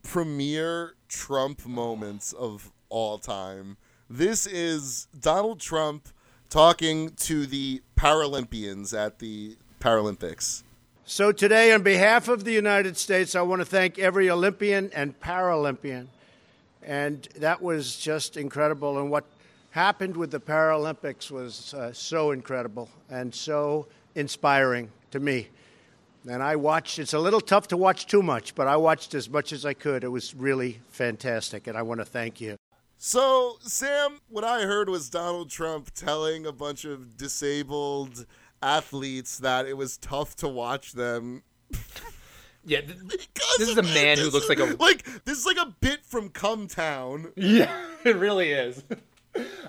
premier 0.03 0.95
Trump 1.09 1.67
moments 1.67 2.33
of 2.33 2.73
all 2.89 3.19
time. 3.19 3.77
This 4.09 4.47
is 4.47 5.09
Donald 5.19 5.61
Trump 5.61 6.09
talking 6.49 7.11
to 7.11 7.47
the 7.47 7.83
Paralympians 7.97 8.97
at 8.97 9.19
the 9.19 9.57
Paralympics. 9.81 10.63
So 11.05 11.33
today, 11.33 11.73
on 11.73 11.83
behalf 11.83 12.29
of 12.29 12.45
the 12.45 12.53
United 12.53 12.97
States, 12.97 13.35
I 13.35 13.43
want 13.43 13.61
to 13.61 13.67
thank 13.67 13.99
every 13.99 14.31
Olympian 14.31 14.91
and 14.95 15.19
Paralympian. 15.19 16.07
And 16.83 17.27
that 17.37 17.63
was 17.63 17.97
just 17.97 18.37
incredible. 18.37 18.99
And 18.99 19.11
what 19.11 19.25
happened 19.73 20.17
with 20.17 20.31
the 20.31 20.41
Paralympics 20.41 21.31
was 21.31 21.75
uh, 21.75 21.93
so 21.93 22.31
incredible 22.31 22.89
and 23.11 23.35
so 23.35 23.89
inspiring 24.15 24.91
to 25.11 25.19
me. 25.21 25.49
And 26.29 26.43
I 26.43 26.55
watched, 26.57 26.99
it's 27.01 27.15
a 27.15 27.19
little 27.19 27.41
tough 27.41 27.67
to 27.69 27.77
watch 27.77 28.07
too 28.07 28.23
much, 28.23 28.55
but 28.55 28.69
I 28.69 28.77
watched 28.77 29.13
as 29.15 29.29
much 29.29 29.53
as 29.53 29.67
I 29.67 29.75
could. 29.75 30.05
It 30.05 30.09
was 30.09 30.35
really 30.35 30.81
fantastic. 30.91 31.67
And 31.67 31.77
I 31.77 31.83
want 31.83 32.01
to 32.01 32.05
thank 32.05 32.41
you. 32.41 32.57
So, 32.99 33.57
Sam, 33.63 34.21
what 34.29 34.45
I 34.45 34.63
heard 34.63 34.89
was 34.89 35.11
Donald 35.11 35.51
Trump 35.51 35.91
telling 35.95 36.47
a 36.47 36.53
bunch 36.53 36.85
of 36.85 37.17
disabled 37.17 38.25
athletes 38.63 39.39
that 39.39 39.67
it 39.67 39.77
was 39.77 39.97
tough 39.97 40.37
to 40.37 40.49
watch 40.49 40.93
them. 40.93 41.43
Yeah, 42.65 42.81
th- 42.83 42.97
because 42.97 43.57
This 43.59 43.71
is 43.71 43.77
a 43.77 43.83
man 43.83 44.19
who 44.19 44.31
looks 44.31 44.49
like 44.49 44.61
a- 44.61 44.77
like 44.81 45.03
this 45.25 45.37
is 45.37 45.45
like 45.45 45.57
a 45.57 45.75
bit 45.81 46.05
from 46.07 46.29
Come 46.29 46.69
Town. 46.69 47.33
yeah, 47.35 47.77
it 48.05 48.15
really 48.15 48.53
is. 48.53 48.85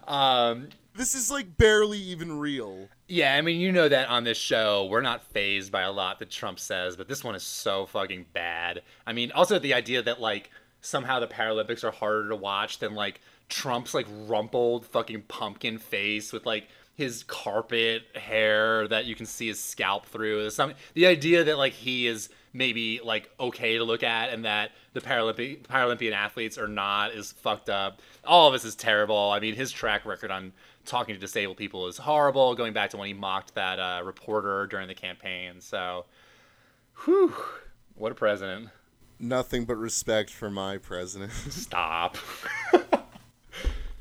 Um, 0.08 0.70
This 0.96 1.16
is 1.16 1.32
like 1.32 1.58
barely 1.58 1.98
even 1.98 2.40
real. 2.40 2.88
Yeah, 3.08 3.36
I 3.36 3.42
mean, 3.42 3.60
you 3.60 3.72
know 3.72 3.90
that 3.90 4.10
on 4.10 4.24
this 4.24 4.38
show, 4.38 4.86
we're 4.86 5.02
not 5.02 5.24
phased 5.24 5.72
by 5.72 5.82
a 5.82 5.92
lot 5.92 6.20
that 6.20 6.30
Trump 6.30 6.60
says, 6.60 6.96
but 6.96 7.08
this 7.08 7.24
one 7.24 7.36
is 7.36 7.44
so 7.44 7.86
fucking 7.88 8.28
bad. 8.34 8.82
I 9.06 9.14
mean, 9.14 9.32
also 9.32 9.60
the 9.60 9.74
idea 9.74 10.02
that, 10.04 10.22
like, 10.22 10.52
somehow 10.82 11.20
the 11.20 11.28
Paralympics 11.28 11.84
are 11.84 11.92
harder 11.92 12.30
to 12.30 12.36
watch 12.36 12.80
than, 12.80 12.94
like, 12.94 13.22
Trump's, 13.50 13.94
like, 13.94 14.08
rumpled 14.28 14.86
fucking 14.86 15.24
pumpkin 15.24 15.80
face 15.80 16.32
with, 16.32 16.46
like, 16.46 16.68
his 16.96 17.24
carpet 17.24 18.04
hair 18.16 18.88
that 18.88 19.06
you 19.06 19.16
can 19.16 19.26
see 19.26 19.48
his 19.48 19.60
scalp 19.60 20.06
through. 20.06 20.50
Some, 20.52 20.74
the 20.94 21.08
idea 21.08 21.44
that, 21.44 21.58
like, 21.58 21.74
he 21.74 22.08
is 22.08 22.30
maybe, 22.54 23.02
like, 23.04 23.30
okay 23.40 23.78
to 23.78 23.84
look 23.84 24.04
at 24.04 24.30
and 24.30 24.46
that 24.46 24.72
the 24.94 25.02
Paralympic, 25.02 25.64
Paralympian 25.64 26.14
athletes 26.14 26.58
are 26.58 26.68
not 26.68 27.14
is 27.14 27.32
fucked 27.32 27.70
up. 27.70 28.02
All 28.24 28.48
of 28.48 28.54
this 28.54 28.64
is 28.66 28.76
terrible. 28.76 29.32
I 29.32 29.40
mean, 29.40 29.56
his 29.56 29.72
track 29.72 30.06
record 30.06 30.32
on 30.32 30.54
talking 30.86 31.16
to 31.16 31.20
disabled 31.20 31.58
people 31.58 31.88
is 31.88 31.98
horrible. 31.98 32.56
Going 32.56 32.74
back 32.74 32.92
to 32.92 32.98
when 32.98 33.08
he 33.08 33.14
mocked 33.14 33.56
that 33.56 33.80
uh, 33.80 34.02
reporter 34.04 34.68
during 34.68 34.88
the 34.88 34.96
campaign. 34.96 35.60
So, 35.60 36.06
whew, 37.04 37.34
what 37.96 38.12
a 38.12 38.16
president. 38.16 38.70
Nothing 39.20 39.66
but 39.66 39.76
respect 39.76 40.30
for 40.30 40.50
my 40.50 40.78
president. 40.78 41.32
Stop. 41.50 42.18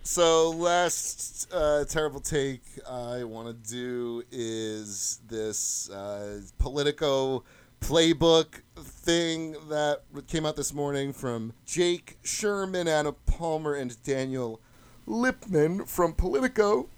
So 0.05 0.51
last 0.51 1.49
uh, 1.55 1.85
terrible 1.85 2.19
take 2.19 2.63
I 2.91 3.23
want 3.23 3.47
to 3.47 3.71
do 3.71 4.25
is 4.33 5.21
this 5.29 5.89
uh, 5.91 6.41
Politico 6.59 7.45
playbook 7.83 8.63
thing 8.77 9.57
that 9.69 10.03
came 10.29 10.47
out 10.47 10.55
this 10.55 10.73
morning 10.73 11.13
from 11.13 11.53
Jake 11.67 12.17
Sherman, 12.23 12.87
Anna 12.87 13.11
Palmer, 13.11 13.75
and 13.75 14.01
Daniel 14.05 14.61
Lippman 15.05 15.85
from 15.87 16.15
Politico. 16.15 16.89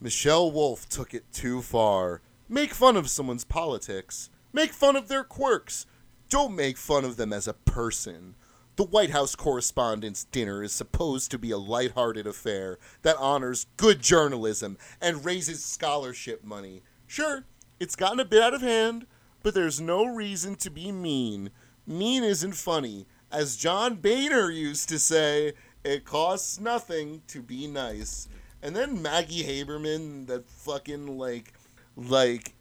Michelle 0.00 0.50
Wolf 0.50 0.88
took 0.88 1.14
it 1.14 1.32
too 1.32 1.62
far. 1.62 2.20
Make 2.48 2.74
fun 2.74 2.96
of 2.96 3.08
someone's 3.08 3.44
politics. 3.44 4.28
Make 4.52 4.72
fun 4.72 4.96
of 4.96 5.06
their 5.06 5.22
quirks. 5.22 5.86
Don't 6.28 6.56
make 6.56 6.78
fun 6.78 7.04
of 7.04 7.16
them 7.16 7.32
as 7.32 7.46
a 7.46 7.54
person. 7.54 8.34
The 8.74 8.82
White 8.82 9.10
House 9.10 9.36
Correspondents' 9.36 10.24
Dinner 10.24 10.64
is 10.64 10.72
supposed 10.72 11.30
to 11.30 11.38
be 11.38 11.52
a 11.52 11.58
lighthearted 11.58 12.26
affair 12.26 12.80
that 13.02 13.16
honors 13.18 13.66
good 13.76 14.02
journalism 14.02 14.78
and 15.00 15.24
raises 15.24 15.64
scholarship 15.64 16.42
money. 16.42 16.82
Sure, 17.06 17.44
it's 17.78 17.94
gotten 17.94 18.18
a 18.18 18.24
bit 18.24 18.42
out 18.42 18.52
of 18.52 18.62
hand, 18.62 19.06
but 19.44 19.52
there's 19.52 19.78
no 19.78 20.06
reason 20.06 20.56
to 20.56 20.70
be 20.70 20.90
mean. 20.90 21.50
Mean 21.86 22.24
isn't 22.24 22.54
funny. 22.54 23.06
As 23.30 23.56
John 23.56 23.96
Boehner 23.96 24.50
used 24.50 24.88
to 24.88 24.98
say, 24.98 25.52
it 25.84 26.06
costs 26.06 26.58
nothing 26.58 27.20
to 27.28 27.42
be 27.42 27.66
nice. 27.66 28.26
And 28.62 28.74
then 28.74 29.02
Maggie 29.02 29.44
Haberman, 29.44 30.26
that 30.28 30.48
fucking 30.48 31.18
like, 31.18 31.52
like, 31.94 32.54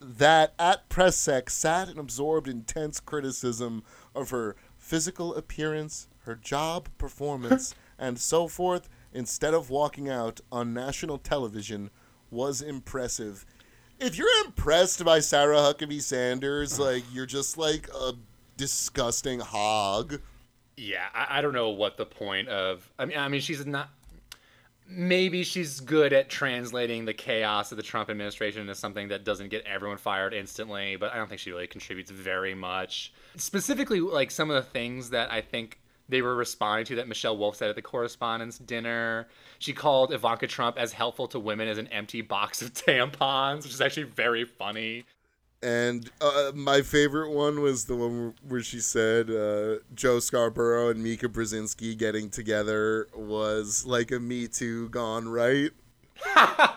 that 0.00 0.52
at 0.58 0.88
press 0.88 1.16
sec 1.16 1.48
sat 1.48 1.88
and 1.88 2.00
absorbed 2.00 2.48
intense 2.48 2.98
criticism 2.98 3.84
of 4.12 4.30
her 4.30 4.56
physical 4.76 5.32
appearance, 5.32 6.08
her 6.24 6.34
job 6.34 6.88
performance, 6.98 7.72
and 8.00 8.18
so 8.18 8.48
forth, 8.48 8.88
instead 9.12 9.54
of 9.54 9.70
walking 9.70 10.08
out 10.08 10.40
on 10.50 10.74
national 10.74 11.18
television, 11.18 11.90
was 12.32 12.60
impressive. 12.60 13.46
If 13.98 14.18
you're 14.18 14.44
impressed 14.44 15.04
by 15.04 15.20
Sarah 15.20 15.56
Huckabee 15.56 16.02
Sanders, 16.02 16.78
like 16.78 17.04
you're 17.12 17.26
just 17.26 17.56
like 17.56 17.88
a 17.94 18.12
disgusting 18.56 19.40
hog. 19.40 20.20
Yeah, 20.76 21.06
I, 21.14 21.38
I 21.38 21.40
don't 21.40 21.54
know 21.54 21.70
what 21.70 21.96
the 21.96 22.06
point 22.06 22.48
of. 22.48 22.90
I 22.98 23.06
mean, 23.06 23.18
I 23.18 23.28
mean, 23.28 23.40
she's 23.40 23.64
not. 23.64 23.90
Maybe 24.88 25.42
she's 25.42 25.80
good 25.80 26.12
at 26.12 26.28
translating 26.28 27.06
the 27.06 27.14
chaos 27.14 27.72
of 27.72 27.76
the 27.76 27.82
Trump 27.82 28.08
administration 28.08 28.60
into 28.60 28.76
something 28.76 29.08
that 29.08 29.24
doesn't 29.24 29.48
get 29.48 29.64
everyone 29.66 29.98
fired 29.98 30.32
instantly, 30.32 30.94
but 30.94 31.12
I 31.12 31.16
don't 31.16 31.28
think 31.28 31.40
she 31.40 31.50
really 31.50 31.66
contributes 31.66 32.12
very 32.12 32.54
much. 32.54 33.12
Specifically, 33.36 33.98
like 33.98 34.30
some 34.30 34.48
of 34.48 34.54
the 34.54 34.70
things 34.70 35.10
that 35.10 35.32
I 35.32 35.40
think 35.40 35.80
they 36.08 36.22
were 36.22 36.36
responding 36.36 36.86
to 36.86 36.96
that 36.96 37.08
Michelle 37.08 37.36
Wolf 37.36 37.56
said 37.56 37.68
at 37.68 37.76
the 37.76 37.82
correspondence 37.82 38.58
dinner. 38.58 39.26
She 39.58 39.72
called 39.72 40.12
Ivanka 40.12 40.46
Trump 40.46 40.78
as 40.78 40.92
helpful 40.92 41.26
to 41.28 41.38
women 41.38 41.68
as 41.68 41.78
an 41.78 41.88
empty 41.88 42.20
box 42.20 42.62
of 42.62 42.72
tampons, 42.74 43.64
which 43.64 43.72
is 43.72 43.80
actually 43.80 44.04
very 44.04 44.44
funny. 44.44 45.04
And 45.62 46.10
uh, 46.20 46.52
my 46.54 46.82
favorite 46.82 47.30
one 47.30 47.60
was 47.60 47.86
the 47.86 47.96
one 47.96 48.34
where 48.46 48.62
she 48.62 48.78
said 48.78 49.30
uh, 49.30 49.76
Joe 49.94 50.20
Scarborough 50.20 50.90
and 50.90 51.02
Mika 51.02 51.28
Brzezinski 51.28 51.96
getting 51.96 52.30
together 52.30 53.08
was 53.14 53.86
like 53.86 54.12
a 54.12 54.20
Me 54.20 54.46
Too 54.48 54.88
gone 54.90 55.28
right. 55.28 55.70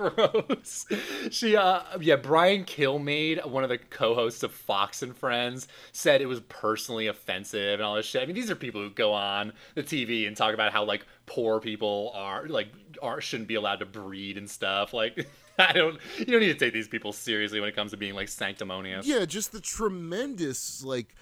Gross. 0.00 0.86
She, 1.30 1.56
uh, 1.56 1.82
yeah, 2.00 2.16
Brian 2.16 2.64
Kilmeade, 2.64 3.44
one 3.46 3.62
of 3.62 3.68
the 3.68 3.78
co-hosts 3.78 4.42
of 4.42 4.52
Fox 4.52 5.02
and 5.02 5.16
Friends, 5.16 5.68
said 5.92 6.20
it 6.20 6.26
was 6.26 6.40
personally 6.40 7.06
offensive 7.06 7.74
and 7.74 7.82
all 7.82 7.96
this 7.96 8.06
shit. 8.06 8.22
I 8.22 8.26
mean, 8.26 8.34
these 8.34 8.50
are 8.50 8.54
people 8.54 8.80
who 8.80 8.90
go 8.90 9.12
on 9.12 9.52
the 9.74 9.82
TV 9.82 10.26
and 10.26 10.36
talk 10.36 10.54
about 10.54 10.72
how 10.72 10.84
like 10.84 11.06
poor 11.26 11.60
people 11.60 12.12
are 12.14 12.48
like 12.48 12.68
are 13.02 13.20
shouldn't 13.20 13.48
be 13.48 13.54
allowed 13.56 13.80
to 13.80 13.86
breed 13.86 14.38
and 14.38 14.48
stuff. 14.48 14.94
Like, 14.94 15.28
I 15.58 15.72
don't, 15.72 15.98
you 16.18 16.26
don't 16.26 16.40
need 16.40 16.52
to 16.52 16.54
take 16.54 16.72
these 16.72 16.88
people 16.88 17.12
seriously 17.12 17.60
when 17.60 17.68
it 17.68 17.76
comes 17.76 17.90
to 17.90 17.96
being 17.96 18.14
like 18.14 18.28
sanctimonious. 18.28 19.06
Yeah, 19.06 19.24
just 19.26 19.52
the 19.52 19.60
tremendous 19.60 20.82
like 20.82 21.14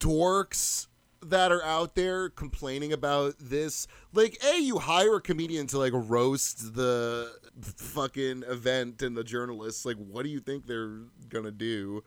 dorks 0.00 0.86
that 1.22 1.50
are 1.50 1.62
out 1.64 1.94
there 1.94 2.28
complaining 2.28 2.92
about 2.92 3.34
this. 3.40 3.86
Like, 4.12 4.38
A, 4.44 4.58
you 4.58 4.78
hire 4.78 5.16
a 5.16 5.20
comedian 5.20 5.66
to 5.68 5.78
like 5.78 5.92
roast 5.94 6.74
the 6.74 7.32
fucking 7.60 8.44
event 8.46 9.02
and 9.02 9.16
the 9.16 9.24
journalists. 9.24 9.84
Like, 9.84 9.96
what 9.96 10.22
do 10.22 10.28
you 10.28 10.40
think 10.40 10.66
they're 10.66 11.00
gonna 11.28 11.50
do? 11.50 12.04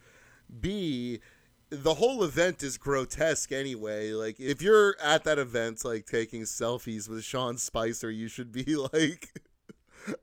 B, 0.60 1.20
the 1.70 1.96
whole 1.96 2.24
event 2.24 2.64
is 2.64 2.78
grotesque 2.78 3.52
anyway. 3.52 4.12
Like, 4.12 4.40
if 4.40 4.62
you're 4.62 4.96
at 5.02 5.24
that 5.26 5.40
event, 5.40 5.84
like 5.86 6.06
taking 6.06 6.44
selfies 6.44 7.10
with 7.10 7.24
Sean 7.24 7.58
Spicer, 7.58 8.12
you 8.12 8.28
should 8.28 8.52
be 8.52 8.76
like. 8.94 9.30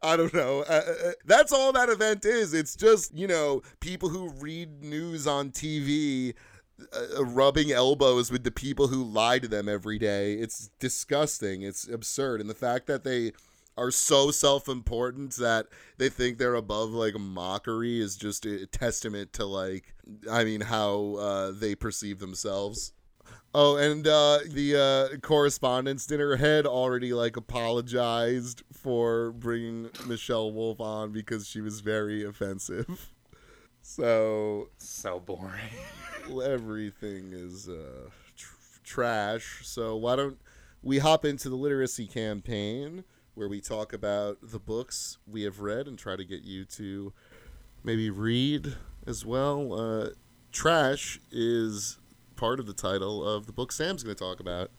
I 0.03 0.17
don't 0.17 0.35
know. 0.35 0.65
Uh, 0.69 0.83
uh, 0.89 1.11
that's 1.25 1.53
all 1.53 1.73
that 1.73 1.89
event 1.89 2.25
is. 2.25 2.53
It's 2.53 2.75
just, 2.75 3.17
you 3.17 3.29
know, 3.29 3.63
people 3.79 4.09
who 4.09 4.31
read 4.31 4.83
news 4.83 5.25
on 5.25 5.51
TV 5.51 6.35
uh, 6.93 7.25
rubbing 7.25 7.73
elbows 7.73 8.31
with 8.31 8.45
the 8.45 8.51
people 8.51 8.89
who 8.89 9.03
lie 9.03 9.39
to 9.39 9.49
them 9.49 9.69
every 9.69 9.99
day. 9.99 10.35
It's 10.35 10.71
disgusting. 10.79 11.63
It's 11.63 11.89
absurd. 11.89 12.41
And 12.41 12.49
the 12.49 12.55
fact 12.55 12.87
that 12.87 13.05
they 13.05 13.33
are 13.77 13.91
so 13.91 14.31
self-important 14.31 15.37
that 15.37 15.67
they 15.99 16.09
think 16.09 16.39
they're 16.39 16.55
above 16.55 16.91
like 16.91 17.15
mockery 17.19 18.01
is 18.01 18.17
just 18.17 18.45
a 18.45 18.67
testament 18.67 19.33
to 19.35 19.47
like 19.47 19.95
I 20.31 20.45
mean 20.45 20.63
how 20.63 21.15
uh, 21.15 21.53
they 21.53 21.75
perceive 21.75 22.19
themselves. 22.19 22.93
Oh, 23.55 23.77
and 23.77 24.07
uh, 24.07 24.41
the 24.47 24.77
uh, 25.15 25.17
correspondence 25.19 26.07
dinner 26.07 26.37
had 26.37 26.67
already 26.67 27.15
like 27.15 27.37
apologized 27.37 28.63
for 28.73 29.33
bringing 29.33 29.91
Michelle 30.07 30.53
Wolf 30.53 30.81
on 30.81 31.13
because 31.13 31.49
she 31.49 31.61
was 31.61 31.81
very 31.81 32.25
offensive. 32.25 33.11
So 33.89 34.69
so 34.77 35.19
boring. 35.19 35.73
everything 36.45 37.33
is 37.33 37.71
uh, 37.71 38.11
tr- 38.37 38.55
trash. 38.85 39.61
So 39.63 39.97
why 39.97 40.15
don't 40.15 40.39
we 40.83 40.99
hop 40.99 41.25
into 41.25 41.49
the 41.49 41.57
literacy 41.57 42.07
campaign 42.07 43.05
where 43.35 43.49
we 43.49 43.63
talk 43.63 43.95
about 43.95 44.37
the 44.43 44.59
books 44.59 45.17
we 45.27 45.43
have 45.45 45.61
read 45.61 45.89
and 45.89 45.99
try 45.99 46.17
to 46.17 46.25
get 46.25 46.43
you 46.43 46.67
to 46.67 47.15
maybe 47.83 48.11
read 48.11 48.75
as 49.07 49.25
well. 49.25 49.73
Uh, 49.73 50.09
trash 50.53 51.19
is 51.33 51.99
part 52.37 52.61
of 52.61 52.67
the 52.67 52.75
title 52.75 53.27
of 53.27 53.47
the 53.47 53.53
book 53.53 53.73
Sam's 53.73 54.03
going 54.05 54.15
to 54.15 54.23
talk 54.23 54.39
about. 54.39 54.71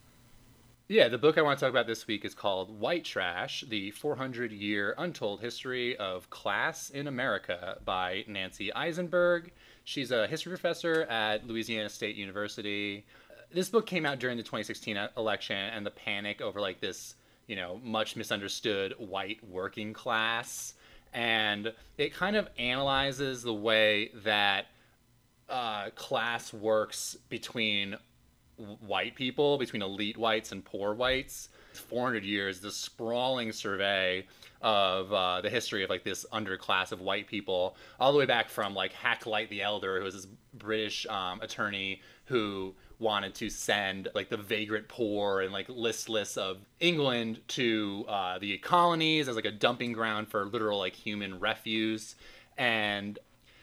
Yeah, 0.92 1.08
the 1.08 1.20
book 1.20 1.38
I 1.38 1.44
want 1.44 1.60
to 1.60 1.64
talk 1.64 1.70
about 1.70 1.86
this 1.86 2.08
week 2.08 2.26
is 2.26 2.34
called 2.34 2.80
White 2.80 3.06
Trash 3.06 3.64
The 3.70 3.92
400 3.92 4.52
Year 4.52 4.96
Untold 4.98 5.40
History 5.40 5.96
of 5.96 6.32
Class 6.32 6.90
in 6.90 7.06
America 7.06 7.78
by 7.86 8.24
Nancy 8.28 8.72
Isenberg. 8.76 9.52
She's 9.84 10.10
a 10.10 10.26
history 10.26 10.50
professor 10.50 11.04
at 11.04 11.46
Louisiana 11.46 11.90
State 11.90 12.16
University. 12.16 13.06
This 13.54 13.70
book 13.70 13.86
came 13.86 14.04
out 14.04 14.18
during 14.18 14.36
the 14.36 14.42
2016 14.42 14.98
election 15.16 15.58
and 15.58 15.86
the 15.86 15.92
panic 15.92 16.42
over 16.42 16.60
like 16.60 16.80
this, 16.80 17.14
you 17.46 17.56
know, 17.56 17.80
much 17.84 18.16
misunderstood 18.16 18.96
white 18.98 19.48
working 19.48 19.94
class. 19.94 20.74
And 21.14 21.72
it 22.00 22.16
kind 22.16 22.36
of 22.36 22.50
analyzes 22.58 23.44
the 23.44 23.54
way 23.54 24.10
that 24.24 24.66
uh, 25.50 25.92
class 25.92 26.52
works 26.52 27.16
between 27.30 27.96
white 28.86 29.16
people, 29.16 29.58
between 29.58 29.82
elite 29.82 30.18
whites 30.18 30.52
and 30.52 30.64
poor 30.64 30.94
whites. 30.94 31.50
400 31.74 32.24
years, 32.24 32.60
this 32.60 32.76
sprawling 32.76 33.52
survey 33.52 34.26
of 34.62 35.14
uh, 35.14 35.42
the 35.42 35.50
history 35.50 35.84
of 35.84 35.90
like 35.90 36.04
this 36.04 36.26
underclass 36.34 36.92
of 36.92 37.00
white 37.00 37.28
people, 37.28 37.76
all 38.00 38.12
the 38.12 38.18
way 38.18 38.26
back 38.26 38.50
from 38.50 38.74
like 38.74 38.94
Hakluyt 38.94 39.50
the 39.50 39.62
Elder, 39.62 40.00
who 40.00 40.04
was 40.04 40.14
this 40.14 40.28
British 40.54 41.06
um, 41.08 41.40
attorney 41.42 42.02
who 42.26 42.76
wanted 43.00 43.34
to 43.34 43.50
send 43.50 44.10
like 44.14 44.30
the 44.30 44.38
vagrant 44.38 44.88
poor 44.90 45.42
and 45.42 45.54
like 45.54 45.68
listless 45.70 46.36
of 46.36 46.58
England 46.82 47.40
to 47.48 48.06
uh, 48.10 48.38
the 48.40 48.58
colonies 48.58 49.30
as 49.30 49.36
like 49.36 49.46
a 49.46 49.52
dumping 49.52 49.94
ground 49.94 50.28
for 50.28 50.46
literal 50.46 50.78
like 50.78 50.94
human 50.94 51.40
refuse. 51.40 52.16
And 52.58 53.18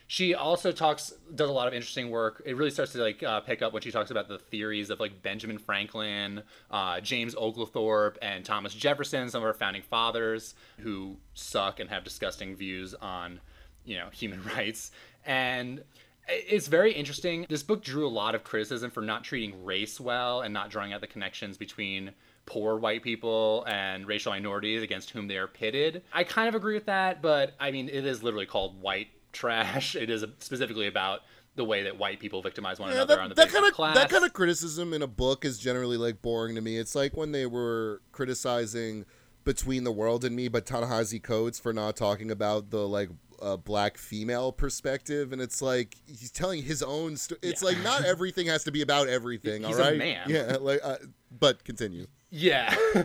she 0.06 0.34
also 0.34 0.72
talks 0.72 1.12
does 1.34 1.48
a 1.48 1.52
lot 1.52 1.68
of 1.68 1.74
interesting 1.74 2.10
work. 2.10 2.42
It 2.44 2.56
really 2.56 2.70
starts 2.70 2.92
to 2.92 2.98
like 2.98 3.22
uh, 3.22 3.40
pick 3.40 3.62
up 3.62 3.72
when 3.72 3.82
she 3.82 3.90
talks 3.90 4.10
about 4.10 4.28
the 4.28 4.38
theories 4.38 4.90
of 4.90 5.00
like 5.00 5.22
benjamin 5.22 5.58
franklin 5.58 6.42
uh, 6.70 7.00
james 7.00 7.34
oglethorpe 7.34 8.18
and 8.22 8.44
thomas 8.44 8.74
jefferson 8.74 9.28
some 9.28 9.42
of 9.42 9.46
our 9.46 9.54
founding 9.54 9.82
fathers 9.82 10.54
who 10.78 11.16
suck 11.34 11.80
and 11.80 11.90
have 11.90 12.04
disgusting 12.04 12.54
views 12.54 12.94
on 12.94 13.40
you 13.86 13.96
know 13.96 14.08
human 14.12 14.42
rights. 14.56 14.90
And 15.24 15.82
it's 16.28 16.66
very 16.66 16.92
interesting. 16.92 17.46
This 17.48 17.62
book 17.62 17.82
drew 17.82 18.06
a 18.06 18.10
lot 18.10 18.34
of 18.34 18.44
criticism 18.44 18.90
for 18.90 19.00
not 19.00 19.24
treating 19.24 19.64
race 19.64 20.00
well 20.00 20.42
and 20.42 20.52
not 20.52 20.70
drawing 20.70 20.92
out 20.92 21.00
the 21.00 21.06
connections 21.06 21.56
between 21.56 22.10
poor 22.46 22.76
white 22.76 23.02
people 23.02 23.64
and 23.68 24.06
racial 24.06 24.32
minorities 24.32 24.82
against 24.82 25.10
whom 25.10 25.28
they 25.28 25.36
are 25.36 25.46
pitted. 25.46 26.02
I 26.12 26.24
kind 26.24 26.48
of 26.48 26.54
agree 26.54 26.74
with 26.74 26.86
that, 26.86 27.22
but 27.22 27.54
I 27.58 27.70
mean, 27.70 27.88
it 27.88 28.04
is 28.04 28.22
literally 28.22 28.46
called 28.46 28.80
white 28.80 29.08
trash. 29.36 29.94
It 29.94 30.10
is 30.10 30.24
specifically 30.40 30.86
about 30.86 31.20
the 31.54 31.64
way 31.64 31.84
that 31.84 31.96
white 31.98 32.20
people 32.20 32.42
victimize 32.42 32.78
one 32.78 32.88
Yeah, 32.90 32.96
another 32.96 33.16
that, 33.16 33.22
on 33.22 33.28
the 33.30 33.34
that 33.36 33.48
kind 33.48 33.64
of 33.66 33.72
class. 33.72 33.94
that 33.96 34.10
kind 34.10 34.24
of 34.24 34.32
criticism 34.32 34.92
in 34.92 35.00
a 35.02 35.06
book 35.06 35.44
is 35.44 35.58
generally 35.58 35.96
like 35.96 36.20
boring 36.20 36.54
to 36.56 36.60
me. 36.60 36.76
It's 36.76 36.94
like 36.94 37.16
when 37.16 37.32
they 37.32 37.46
were 37.46 38.02
criticizing 38.12 39.06
Between 39.44 39.84
the 39.84 39.92
World 39.92 40.24
and 40.24 40.34
Me 40.36 40.48
by 40.48 40.60
Ta-Nehisi 40.60 41.22
Coates 41.22 41.58
for 41.58 41.72
not 41.72 41.96
talking 41.96 42.30
about 42.30 42.70
the 42.70 42.86
like 42.86 43.08
uh, 43.40 43.56
black 43.56 43.96
female 43.98 44.50
perspective, 44.52 45.32
and 45.32 45.40
it's 45.42 45.60
like 45.62 45.96
he's 46.06 46.30
telling 46.30 46.62
his 46.62 46.82
own. 46.82 47.16
Sto- 47.16 47.36
it's 47.42 47.62
Yeah. 47.62 47.68
like 47.68 47.78
not 47.82 48.04
everything 48.04 48.46
has 48.48 48.64
to 48.64 48.72
be 48.72 48.82
about 48.82 49.08
everything. 49.08 49.62
He's 49.66 49.78
all 49.78 49.88
a 49.88 49.94
man. 49.94 50.26
Yeah, 50.28 50.56
like, 50.60 50.80
uh, 50.82 50.96
but 51.38 51.62
continue. 51.64 52.06
Yeah. 52.30 52.74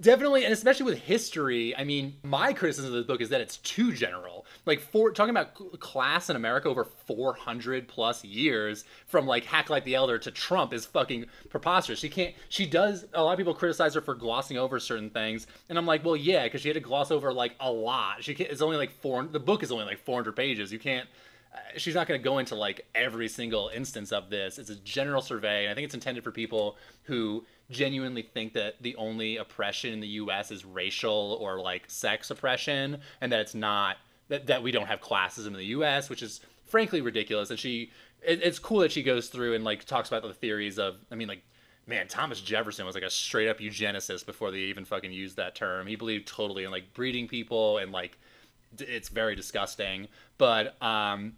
Definitely, 0.00 0.44
and 0.44 0.52
especially 0.52 0.86
with 0.86 0.98
history. 0.98 1.76
I 1.76 1.84
mean, 1.84 2.14
my 2.22 2.54
criticism 2.54 2.90
of 2.90 2.94
this 2.94 3.06
book 3.06 3.20
is 3.20 3.28
that 3.28 3.42
it's 3.42 3.58
too 3.58 3.92
general. 3.92 4.46
Like, 4.64 4.80
for 4.80 5.10
talking 5.10 5.30
about 5.30 5.54
class 5.78 6.30
in 6.30 6.36
America 6.36 6.68
over 6.68 6.84
400 6.84 7.86
plus 7.86 8.24
years, 8.24 8.84
from 9.06 9.26
like 9.26 9.44
Hakluyt 9.44 9.84
the 9.84 9.94
Elder 9.96 10.18
to 10.18 10.30
Trump, 10.30 10.72
is 10.72 10.86
fucking 10.86 11.26
preposterous. 11.50 11.98
She 11.98 12.08
can't. 12.08 12.34
She 12.48 12.64
does. 12.64 13.04
A 13.12 13.22
lot 13.22 13.32
of 13.32 13.38
people 13.38 13.52
criticize 13.52 13.92
her 13.92 14.00
for 14.00 14.14
glossing 14.14 14.56
over 14.56 14.80
certain 14.80 15.10
things, 15.10 15.46
and 15.68 15.76
I'm 15.76 15.86
like, 15.86 16.02
well, 16.02 16.16
yeah, 16.16 16.44
because 16.44 16.62
she 16.62 16.68
had 16.68 16.74
to 16.74 16.80
gloss 16.80 17.10
over 17.10 17.30
like 17.30 17.54
a 17.60 17.70
lot. 17.70 18.24
She 18.24 18.34
can't, 18.34 18.50
it's 18.50 18.62
only 18.62 18.78
like 18.78 18.92
four. 19.02 19.22
The 19.24 19.40
book 19.40 19.62
is 19.62 19.70
only 19.70 19.84
like 19.84 19.98
400 19.98 20.34
pages. 20.34 20.72
You 20.72 20.78
can't. 20.78 21.08
She's 21.76 21.94
not 21.94 22.06
going 22.06 22.20
to 22.20 22.24
go 22.24 22.38
into 22.38 22.54
like 22.54 22.86
every 22.94 23.28
single 23.28 23.70
instance 23.74 24.12
of 24.12 24.30
this. 24.30 24.58
It's 24.58 24.70
a 24.70 24.76
general 24.76 25.20
survey, 25.20 25.64
and 25.64 25.72
I 25.72 25.74
think 25.74 25.84
it's 25.84 25.94
intended 25.94 26.22
for 26.22 26.30
people 26.30 26.76
who 27.04 27.44
genuinely 27.70 28.22
think 28.22 28.52
that 28.54 28.80
the 28.80 28.94
only 28.96 29.36
oppression 29.36 29.92
in 29.92 30.00
the 30.00 30.08
U.S. 30.08 30.50
is 30.50 30.64
racial 30.64 31.38
or 31.40 31.60
like 31.60 31.84
sex 31.88 32.30
oppression, 32.30 32.98
and 33.20 33.32
that 33.32 33.40
it's 33.40 33.54
not 33.54 33.96
that, 34.28 34.46
that 34.46 34.62
we 34.62 34.70
don't 34.70 34.86
have 34.86 35.00
classism 35.00 35.48
in 35.48 35.54
the 35.54 35.66
U.S., 35.66 36.08
which 36.08 36.22
is 36.22 36.40
frankly 36.66 37.00
ridiculous. 37.00 37.50
And 37.50 37.58
she, 37.58 37.90
it, 38.22 38.42
it's 38.42 38.58
cool 38.58 38.78
that 38.80 38.92
she 38.92 39.02
goes 39.02 39.28
through 39.28 39.54
and 39.54 39.64
like 39.64 39.84
talks 39.84 40.08
about 40.08 40.22
the 40.22 40.34
theories 40.34 40.78
of, 40.78 40.96
I 41.10 41.14
mean, 41.14 41.28
like. 41.28 41.42
Man, 41.86 42.06
Thomas 42.06 42.40
Jefferson 42.40 42.86
was 42.86 42.94
like 42.94 43.02
a 43.02 43.10
straight 43.10 43.48
up 43.48 43.58
eugenicist 43.58 44.24
before 44.24 44.52
they 44.52 44.58
even 44.58 44.84
fucking 44.84 45.10
used 45.10 45.36
that 45.38 45.56
term. 45.56 45.88
He 45.88 45.96
believed 45.96 46.28
totally 46.28 46.62
in 46.62 46.70
like 46.70 46.92
breeding 46.94 47.26
people 47.26 47.78
and 47.78 47.90
like 47.90 48.16
it's 48.78 49.08
very 49.08 49.34
disgusting. 49.34 50.08
But 50.38 50.80
um, 50.82 51.34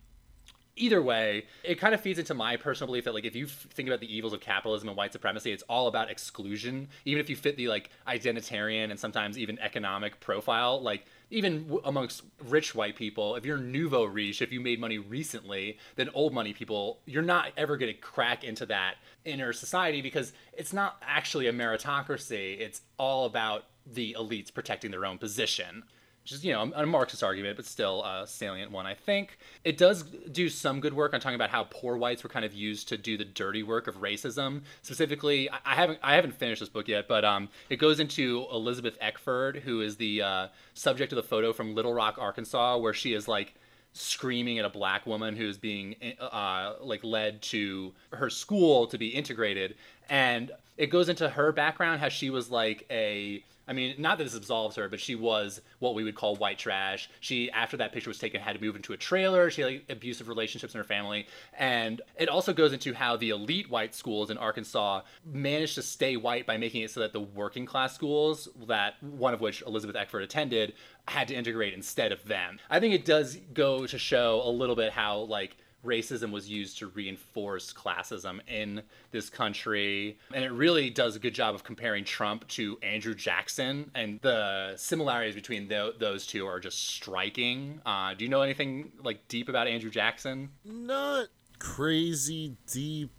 either 0.76 1.02
way, 1.02 1.46
it 1.62 1.78
kind 1.78 1.94
of 1.94 2.00
feeds 2.00 2.18
into 2.18 2.34
my 2.34 2.56
personal 2.56 2.86
belief 2.86 3.04
that 3.04 3.14
like 3.14 3.24
if 3.24 3.36
you 3.36 3.44
f- 3.46 3.66
think 3.70 3.88
about 3.88 4.00
the 4.00 4.14
evils 4.14 4.32
of 4.32 4.40
capitalism 4.40 4.88
and 4.88 4.96
white 4.96 5.12
supremacy, 5.12 5.52
it's 5.52 5.62
all 5.64 5.86
about 5.86 6.10
exclusion. 6.10 6.88
Even 7.04 7.20
if 7.20 7.28
you 7.28 7.36
fit 7.36 7.56
the 7.56 7.68
like 7.68 7.90
identitarian 8.08 8.90
and 8.90 8.98
sometimes 8.98 9.38
even 9.38 9.58
economic 9.58 10.18
profile, 10.20 10.80
like 10.80 11.04
even 11.30 11.64
w- 11.64 11.82
amongst 11.84 12.22
rich 12.48 12.74
white 12.74 12.96
people, 12.96 13.36
if 13.36 13.44
you're 13.44 13.58
nouveau 13.58 14.04
riche, 14.04 14.40
if 14.40 14.52
you 14.52 14.60
made 14.60 14.80
money 14.80 14.98
recently, 14.98 15.78
then 15.96 16.08
old 16.14 16.32
money 16.32 16.52
people, 16.52 17.00
you're 17.06 17.22
not 17.22 17.52
ever 17.56 17.76
going 17.76 17.92
to 17.92 18.00
crack 18.00 18.42
into 18.42 18.64
that 18.66 18.94
inner 19.24 19.52
society 19.52 20.00
because 20.00 20.32
it's 20.52 20.72
not 20.72 20.96
actually 21.02 21.46
a 21.46 21.52
meritocracy. 21.52 22.58
It's 22.58 22.80
all 22.98 23.26
about 23.26 23.64
the 23.84 24.16
elites 24.18 24.52
protecting 24.52 24.90
their 24.90 25.04
own 25.04 25.18
position 25.18 25.84
which 26.22 26.32
is 26.32 26.44
you 26.44 26.52
know 26.52 26.70
a 26.74 26.86
Marxist 26.86 27.22
argument, 27.22 27.56
but 27.56 27.64
still 27.64 28.02
a 28.04 28.26
salient 28.26 28.70
one. 28.70 28.86
I 28.86 28.94
think 28.94 29.38
it 29.64 29.76
does 29.76 30.02
do 30.02 30.48
some 30.48 30.80
good 30.80 30.94
work 30.94 31.14
on 31.14 31.20
talking 31.20 31.34
about 31.34 31.50
how 31.50 31.64
poor 31.64 31.96
whites 31.96 32.22
were 32.22 32.30
kind 32.30 32.44
of 32.44 32.54
used 32.54 32.88
to 32.88 32.96
do 32.96 33.16
the 33.16 33.24
dirty 33.24 33.62
work 33.62 33.86
of 33.86 34.00
racism. 34.00 34.62
Specifically, 34.82 35.50
I 35.50 35.74
haven't 35.74 35.98
I 36.02 36.14
haven't 36.14 36.34
finished 36.34 36.60
this 36.60 36.68
book 36.68 36.88
yet, 36.88 37.08
but 37.08 37.24
um, 37.24 37.48
it 37.68 37.76
goes 37.76 38.00
into 38.00 38.46
Elizabeth 38.52 38.96
Eckford, 39.00 39.56
who 39.56 39.80
is 39.80 39.96
the 39.96 40.22
uh, 40.22 40.48
subject 40.74 41.12
of 41.12 41.16
the 41.16 41.22
photo 41.22 41.52
from 41.52 41.74
Little 41.74 41.94
Rock, 41.94 42.16
Arkansas, 42.18 42.78
where 42.78 42.94
she 42.94 43.14
is 43.14 43.26
like 43.26 43.54
screaming 43.94 44.58
at 44.58 44.64
a 44.64 44.70
black 44.70 45.06
woman 45.06 45.36
who's 45.36 45.58
being 45.58 45.94
uh, 46.18 46.74
like 46.80 47.04
led 47.04 47.42
to 47.42 47.92
her 48.12 48.30
school 48.30 48.86
to 48.86 48.96
be 48.96 49.08
integrated 49.08 49.74
and 50.08 50.50
it 50.78 50.86
goes 50.86 51.08
into 51.08 51.28
her 51.28 51.52
background 51.52 52.00
how 52.00 52.08
she 52.08 52.30
was 52.30 52.50
like 52.50 52.86
a 52.90 53.44
I 53.68 53.72
mean, 53.72 53.94
not 53.98 54.18
that 54.18 54.24
this 54.24 54.34
absolves 54.34 54.76
her, 54.76 54.88
but 54.88 55.00
she 55.00 55.14
was 55.14 55.60
what 55.78 55.94
we 55.94 56.02
would 56.02 56.16
call 56.16 56.34
white 56.36 56.58
trash. 56.58 57.08
She, 57.20 57.50
after 57.52 57.76
that 57.76 57.92
picture 57.92 58.10
was 58.10 58.18
taken, 58.18 58.40
had 58.40 58.56
to 58.56 58.60
move 58.60 58.74
into 58.74 58.92
a 58.92 58.96
trailer. 58.96 59.50
She 59.50 59.62
had 59.62 59.70
like, 59.70 59.84
abusive 59.88 60.28
relationships 60.28 60.74
in 60.74 60.78
her 60.78 60.84
family. 60.84 61.26
And 61.56 62.02
it 62.18 62.28
also 62.28 62.52
goes 62.52 62.72
into 62.72 62.92
how 62.92 63.16
the 63.16 63.30
elite 63.30 63.70
white 63.70 63.94
schools 63.94 64.30
in 64.30 64.38
Arkansas 64.38 65.02
managed 65.24 65.76
to 65.76 65.82
stay 65.82 66.16
white 66.16 66.46
by 66.46 66.56
making 66.56 66.82
it 66.82 66.90
so 66.90 67.00
that 67.00 67.12
the 67.12 67.20
working 67.20 67.64
class 67.64 67.94
schools, 67.94 68.48
that 68.66 69.02
one 69.02 69.32
of 69.32 69.40
which 69.40 69.62
Elizabeth 69.62 69.96
Eckford 69.96 70.22
attended, 70.22 70.74
had 71.06 71.28
to 71.28 71.34
integrate 71.34 71.74
instead 71.74 72.10
of 72.12 72.24
them. 72.24 72.58
I 72.68 72.80
think 72.80 72.94
it 72.94 73.04
does 73.04 73.36
go 73.54 73.86
to 73.86 73.98
show 73.98 74.42
a 74.44 74.50
little 74.50 74.76
bit 74.76 74.92
how, 74.92 75.18
like, 75.18 75.56
racism 75.84 76.30
was 76.30 76.48
used 76.48 76.78
to 76.78 76.88
reinforce 76.88 77.72
classism 77.72 78.40
in 78.48 78.82
this 79.10 79.28
country. 79.28 80.18
And 80.34 80.44
it 80.44 80.52
really 80.52 80.90
does 80.90 81.16
a 81.16 81.18
good 81.18 81.34
job 81.34 81.54
of 81.54 81.64
comparing 81.64 82.04
Trump 82.04 82.46
to 82.48 82.78
Andrew 82.82 83.14
Jackson. 83.14 83.90
And 83.94 84.20
the 84.22 84.74
similarities 84.76 85.34
between 85.34 85.68
th- 85.68 85.94
those 85.98 86.26
two 86.26 86.46
are 86.46 86.60
just 86.60 86.88
striking. 86.88 87.80
Uh, 87.84 88.14
do 88.14 88.24
you 88.24 88.30
know 88.30 88.42
anything 88.42 88.92
like 89.02 89.26
deep 89.28 89.48
about 89.48 89.66
Andrew 89.66 89.90
Jackson? 89.90 90.50
Not 90.64 91.28
crazy 91.58 92.56
deep. 92.66 93.12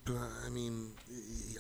I 0.46 0.50
mean, 0.50 0.92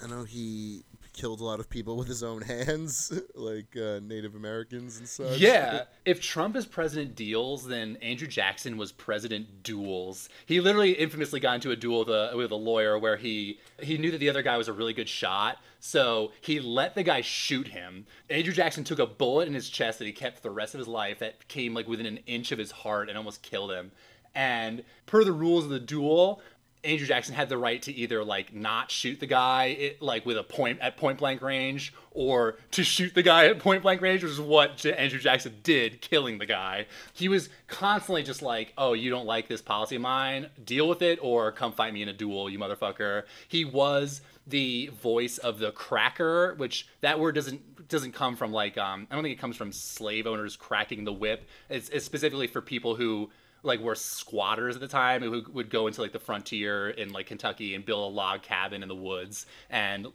I 0.03 0.07
know 0.07 0.23
he 0.23 0.83
killed 1.13 1.39
a 1.39 1.43
lot 1.43 1.59
of 1.59 1.69
people 1.69 1.95
with 1.95 2.07
his 2.07 2.23
own 2.23 2.41
hands, 2.41 3.13
like 3.35 3.77
uh, 3.77 3.99
Native 4.01 4.35
Americans 4.35 4.97
and 4.97 5.07
such. 5.07 5.37
Yeah. 5.37 5.83
if 6.05 6.21
Trump 6.21 6.55
is 6.55 6.65
President 6.65 7.15
Deals, 7.15 7.65
then 7.67 7.97
Andrew 8.01 8.27
Jackson 8.27 8.77
was 8.77 8.91
President 8.91 9.63
Duels. 9.63 10.27
He 10.45 10.59
literally 10.59 10.91
infamously 10.93 11.39
got 11.39 11.55
into 11.55 11.71
a 11.71 11.75
duel 11.75 11.99
with 11.99 12.09
a, 12.09 12.31
with 12.35 12.51
a 12.51 12.55
lawyer 12.55 12.97
where 12.97 13.17
he 13.17 13.59
he 13.81 13.97
knew 13.97 14.11
that 14.11 14.17
the 14.17 14.29
other 14.29 14.41
guy 14.41 14.57
was 14.57 14.67
a 14.67 14.73
really 14.73 14.93
good 14.93 15.09
shot, 15.09 15.57
so 15.79 16.31
he 16.41 16.59
let 16.59 16.95
the 16.95 17.03
guy 17.03 17.21
shoot 17.21 17.67
him. 17.67 18.05
Andrew 18.29 18.53
Jackson 18.53 18.83
took 18.83 18.99
a 18.99 19.05
bullet 19.05 19.47
in 19.47 19.53
his 19.53 19.69
chest 19.69 19.99
that 19.99 20.05
he 20.05 20.11
kept 20.11 20.37
for 20.37 20.43
the 20.43 20.51
rest 20.51 20.73
of 20.73 20.79
his 20.79 20.87
life 20.87 21.19
that 21.19 21.47
came 21.47 21.73
like 21.73 21.87
within 21.87 22.05
an 22.05 22.19
inch 22.25 22.51
of 22.51 22.59
his 22.59 22.71
heart 22.71 23.09
and 23.09 23.17
almost 23.17 23.41
killed 23.41 23.71
him. 23.71 23.91
And 24.35 24.83
per 25.05 25.23
the 25.23 25.31
rules 25.31 25.65
of 25.65 25.69
the 25.69 25.79
duel, 25.79 26.41
Andrew 26.83 27.07
Jackson 27.07 27.33
had 27.33 27.49
the 27.49 27.57
right 27.57 27.81
to 27.83 27.93
either 27.93 28.23
like 28.23 28.53
not 28.53 28.91
shoot 28.91 29.19
the 29.19 29.25
guy 29.25 29.65
it, 29.65 30.01
like 30.01 30.25
with 30.25 30.37
a 30.37 30.43
point 30.43 30.79
at 30.81 30.97
point 30.97 31.19
blank 31.19 31.41
range 31.41 31.93
or 32.11 32.57
to 32.71 32.83
shoot 32.83 33.13
the 33.13 33.23
guy 33.23 33.45
at 33.45 33.59
point 33.59 33.83
blank 33.83 34.01
range, 34.01 34.21
which 34.21 34.31
is 34.31 34.41
what 34.41 34.85
Andrew 34.85 35.19
Jackson 35.19 35.55
did, 35.63 36.01
killing 36.01 36.37
the 36.37 36.45
guy. 36.45 36.85
He 37.13 37.29
was 37.29 37.49
constantly 37.67 38.23
just 38.23 38.41
like, 38.41 38.73
"Oh, 38.77 38.93
you 38.93 39.09
don't 39.09 39.25
like 39.25 39.47
this 39.47 39.61
policy 39.61 39.95
of 39.95 40.01
mine? 40.01 40.49
Deal 40.63 40.87
with 40.87 41.01
it, 41.01 41.19
or 41.21 41.51
come 41.51 41.71
fight 41.71 41.93
me 41.93 42.01
in 42.01 42.09
a 42.09 42.13
duel, 42.13 42.49
you 42.49 42.59
motherfucker." 42.59 43.23
He 43.47 43.65
was 43.65 44.21
the 44.45 44.87
voice 45.01 45.37
of 45.37 45.59
the 45.59 45.71
cracker, 45.71 46.53
which 46.55 46.87
that 47.01 47.19
word 47.19 47.35
doesn't 47.35 47.87
doesn't 47.87 48.13
come 48.13 48.35
from 48.35 48.51
like 48.51 48.77
um, 48.77 49.07
I 49.09 49.15
don't 49.15 49.23
think 49.23 49.37
it 49.37 49.41
comes 49.41 49.55
from 49.55 49.71
slave 49.71 50.27
owners 50.27 50.55
cracking 50.55 51.03
the 51.05 51.13
whip. 51.13 51.47
It's, 51.69 51.89
it's 51.89 52.05
specifically 52.05 52.47
for 52.47 52.61
people 52.61 52.95
who 52.95 53.29
like 53.63 53.79
were 53.79 53.95
squatters 53.95 54.75
at 54.75 54.81
the 54.81 54.87
time 54.87 55.21
who 55.21 55.43
would 55.53 55.69
go 55.69 55.87
into 55.87 56.01
like 56.01 56.11
the 56.11 56.19
frontier 56.19 56.89
in 56.89 57.11
like 57.11 57.27
Kentucky 57.27 57.73
and 57.73 57.85
build 57.85 58.11
a 58.11 58.15
log 58.15 58.41
cabin 58.41 58.83
in 58.83 58.89
the 58.89 58.95
woods 58.95 59.45
and 59.69 60.07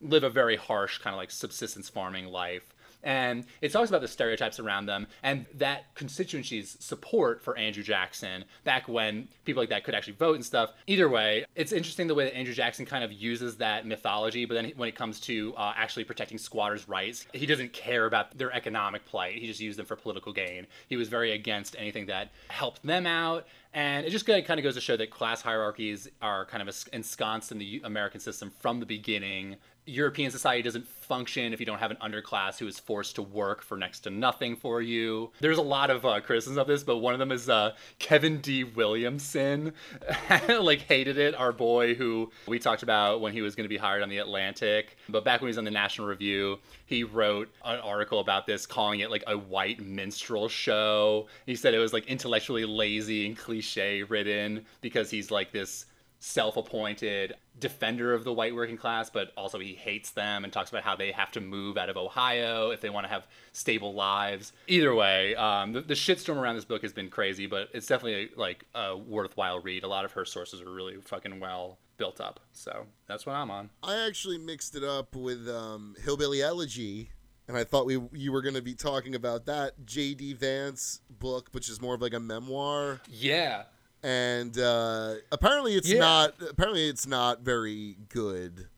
live 0.00 0.24
a 0.24 0.30
very 0.30 0.56
harsh 0.56 0.98
kind 0.98 1.12
of 1.12 1.18
like 1.18 1.30
subsistence 1.30 1.88
farming 1.88 2.26
life. 2.26 2.74
And 3.02 3.44
it 3.60 3.72
talks 3.72 3.88
about 3.88 4.00
the 4.00 4.08
stereotypes 4.08 4.60
around 4.60 4.86
them 4.86 5.06
and 5.22 5.46
that 5.54 5.94
constituency's 5.94 6.76
support 6.80 7.42
for 7.42 7.56
Andrew 7.56 7.82
Jackson 7.82 8.44
back 8.64 8.88
when 8.88 9.28
people 9.44 9.62
like 9.62 9.70
that 9.70 9.84
could 9.84 9.94
actually 9.94 10.14
vote 10.14 10.36
and 10.36 10.44
stuff. 10.44 10.72
Either 10.86 11.08
way, 11.08 11.44
it's 11.54 11.72
interesting 11.72 12.06
the 12.06 12.14
way 12.14 12.24
that 12.24 12.36
Andrew 12.36 12.54
Jackson 12.54 12.86
kind 12.86 13.02
of 13.02 13.12
uses 13.12 13.56
that 13.56 13.86
mythology, 13.86 14.44
but 14.44 14.54
then 14.54 14.72
when 14.76 14.88
it 14.88 14.94
comes 14.94 15.20
to 15.20 15.54
uh, 15.56 15.72
actually 15.76 16.04
protecting 16.04 16.38
squatters' 16.38 16.88
rights, 16.88 17.26
he 17.32 17.46
doesn't 17.46 17.72
care 17.72 18.06
about 18.06 18.36
their 18.36 18.52
economic 18.52 19.04
plight. 19.04 19.36
He 19.36 19.46
just 19.46 19.60
used 19.60 19.78
them 19.78 19.86
for 19.86 19.96
political 19.96 20.32
gain. 20.32 20.66
He 20.88 20.96
was 20.96 21.08
very 21.08 21.32
against 21.32 21.76
anything 21.78 22.06
that 22.06 22.30
helped 22.48 22.82
them 22.84 23.06
out 23.06 23.46
and 23.74 24.04
it 24.04 24.10
just 24.10 24.26
kind 24.26 24.50
of 24.50 24.62
goes 24.62 24.74
to 24.74 24.80
show 24.80 24.96
that 24.96 25.10
class 25.10 25.40
hierarchies 25.40 26.08
are 26.20 26.44
kind 26.44 26.66
of 26.66 26.84
ensconced 26.92 27.52
in 27.52 27.58
the 27.58 27.80
American 27.84 28.20
system 28.20 28.50
from 28.60 28.80
the 28.80 28.86
beginning. 28.86 29.56
European 29.84 30.30
society 30.30 30.62
doesn't 30.62 30.86
function 30.86 31.52
if 31.52 31.58
you 31.58 31.66
don't 31.66 31.80
have 31.80 31.90
an 31.90 31.96
underclass 32.00 32.56
who 32.58 32.68
is 32.68 32.78
forced 32.78 33.16
to 33.16 33.22
work 33.22 33.62
for 33.62 33.76
next 33.76 34.00
to 34.00 34.10
nothing 34.10 34.54
for 34.54 34.80
you. 34.80 35.32
There's 35.40 35.58
a 35.58 35.62
lot 35.62 35.90
of 35.90 36.04
uh, 36.04 36.20
criticisms 36.20 36.56
of 36.56 36.68
this, 36.68 36.84
but 36.84 36.98
one 36.98 37.14
of 37.14 37.18
them 37.18 37.32
is 37.32 37.48
uh, 37.48 37.72
Kevin 37.98 38.40
D. 38.40 38.62
Williamson, 38.62 39.72
like 40.48 40.82
hated 40.82 41.18
it. 41.18 41.34
Our 41.34 41.50
boy 41.50 41.94
who 41.94 42.30
we 42.46 42.60
talked 42.60 42.84
about 42.84 43.20
when 43.20 43.32
he 43.32 43.42
was 43.42 43.56
going 43.56 43.64
to 43.64 43.68
be 43.68 43.76
hired 43.76 44.04
on 44.04 44.08
the 44.08 44.18
Atlantic, 44.18 44.96
but 45.08 45.24
back 45.24 45.40
when 45.40 45.48
he 45.48 45.50
was 45.50 45.58
on 45.58 45.64
the 45.64 45.72
National 45.72 46.06
Review, 46.06 46.60
he 46.86 47.02
wrote 47.02 47.48
an 47.64 47.80
article 47.80 48.20
about 48.20 48.46
this, 48.46 48.66
calling 48.66 49.00
it 49.00 49.10
like 49.10 49.24
a 49.26 49.36
white 49.36 49.80
minstrel 49.80 50.48
show. 50.48 51.26
He 51.44 51.56
said 51.56 51.74
it 51.74 51.78
was 51.78 51.92
like 51.92 52.06
intellectually 52.06 52.64
lazy 52.64 53.26
and 53.26 53.36
cliche 53.36 53.61
ridden 54.08 54.66
because 54.80 55.10
he's 55.10 55.30
like 55.30 55.52
this 55.52 55.86
self-appointed 56.24 57.34
defender 57.58 58.14
of 58.14 58.22
the 58.22 58.32
white 58.32 58.54
working 58.54 58.76
class, 58.76 59.10
but 59.10 59.32
also 59.36 59.58
he 59.58 59.74
hates 59.74 60.10
them 60.10 60.44
and 60.44 60.52
talks 60.52 60.70
about 60.70 60.84
how 60.84 60.94
they 60.94 61.10
have 61.10 61.32
to 61.32 61.40
move 61.40 61.76
out 61.76 61.90
of 61.90 61.96
Ohio 61.96 62.70
if 62.70 62.80
they 62.80 62.90
want 62.90 63.04
to 63.04 63.12
have 63.12 63.26
stable 63.50 63.92
lives. 63.92 64.52
Either 64.68 64.94
way, 64.94 65.34
um, 65.34 65.72
the, 65.72 65.80
the 65.80 65.94
shitstorm 65.94 66.36
around 66.36 66.54
this 66.54 66.64
book 66.64 66.82
has 66.82 66.92
been 66.92 67.08
crazy, 67.08 67.48
but 67.48 67.68
it's 67.74 67.88
definitely 67.88 68.30
like 68.36 68.64
a 68.72 68.96
worthwhile 68.96 69.58
read. 69.58 69.82
A 69.82 69.88
lot 69.88 70.04
of 70.04 70.12
her 70.12 70.24
sources 70.24 70.60
are 70.60 70.70
really 70.70 70.96
fucking 71.00 71.40
well 71.40 71.78
built 71.96 72.20
up, 72.20 72.38
so 72.52 72.86
that's 73.08 73.26
what 73.26 73.34
I'm 73.34 73.50
on. 73.50 73.70
I 73.82 74.06
actually 74.06 74.38
mixed 74.38 74.76
it 74.76 74.84
up 74.84 75.16
with 75.16 75.48
um, 75.48 75.96
Hillbilly 76.04 76.40
Elegy. 76.40 77.10
And 77.48 77.56
I 77.56 77.64
thought 77.64 77.86
we 77.86 78.00
you 78.12 78.32
were 78.32 78.42
going 78.42 78.54
to 78.54 78.62
be 78.62 78.74
talking 78.74 79.14
about 79.14 79.46
that 79.46 79.84
J.D. 79.84 80.34
Vance 80.34 81.00
book, 81.10 81.48
which 81.52 81.68
is 81.68 81.80
more 81.80 81.94
of 81.94 82.00
like 82.00 82.14
a 82.14 82.20
memoir. 82.20 83.00
Yeah, 83.08 83.64
and 84.02 84.56
uh, 84.58 85.14
apparently 85.30 85.74
it's 85.74 85.88
Yeah. 85.90 85.98
not 86.00 86.34
apparently 86.50 86.88
it's 86.88 87.06
not 87.06 87.40
very 87.42 87.96
good 88.08 88.68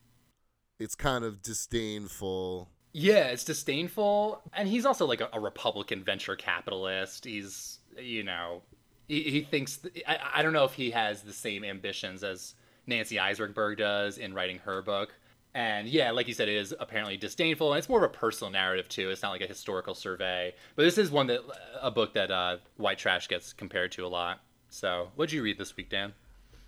it's 0.77 0.93
kind 0.95 1.23
of 1.23 1.41
disdainful 1.41 2.69
Yeah, 2.91 3.27
it's 3.27 3.43
disdainful, 3.45 4.41
and 4.53 4.67
he's 4.67 4.85
also 4.85 5.05
like 5.05 5.21
a, 5.21 5.29
a 5.33 5.39
Republican 5.39 6.03
venture 6.03 6.35
capitalist. 6.35 7.25
He's, 7.25 7.79
you 7.97 8.23
know, 8.23 8.61
he, 9.07 9.21
he 9.23 9.41
thinks. 9.41 9.79
I, 10.07 10.17
I 10.35 10.41
don't 10.41 10.53
know 10.53 10.65
if 10.65 10.73
he 10.73 10.91
has 10.91 11.21
the 11.21 11.33
same 11.33 11.63
ambitions 11.63 12.23
as 12.23 12.55
Nancy 12.87 13.15
Eisberg 13.15 13.77
does 13.77 14.17
in 14.17 14.33
writing 14.33 14.59
her 14.59 14.81
book. 14.81 15.13
And 15.55 15.87
yeah, 15.87 16.11
like 16.11 16.27
you 16.27 16.33
said, 16.33 16.49
it 16.49 16.57
is 16.57 16.75
apparently 16.79 17.15
disdainful, 17.15 17.71
and 17.71 17.79
it's 17.79 17.87
more 17.87 18.03
of 18.03 18.11
a 18.11 18.13
personal 18.13 18.51
narrative 18.51 18.89
too. 18.89 19.09
It's 19.09 19.23
not 19.23 19.29
like 19.29 19.41
a 19.41 19.47
historical 19.47 19.95
survey, 19.95 20.53
but 20.75 20.83
this 20.83 20.97
is 20.97 21.09
one 21.09 21.27
that 21.27 21.39
a 21.81 21.89
book 21.89 22.13
that 22.13 22.29
uh, 22.29 22.57
White 22.75 22.97
Trash 22.97 23.29
gets 23.29 23.53
compared 23.53 23.93
to 23.93 24.05
a 24.05 24.09
lot. 24.09 24.41
So, 24.69 25.11
what'd 25.15 25.31
you 25.31 25.41
read 25.41 25.57
this 25.57 25.75
week, 25.77 25.89
Dan? 25.89 26.13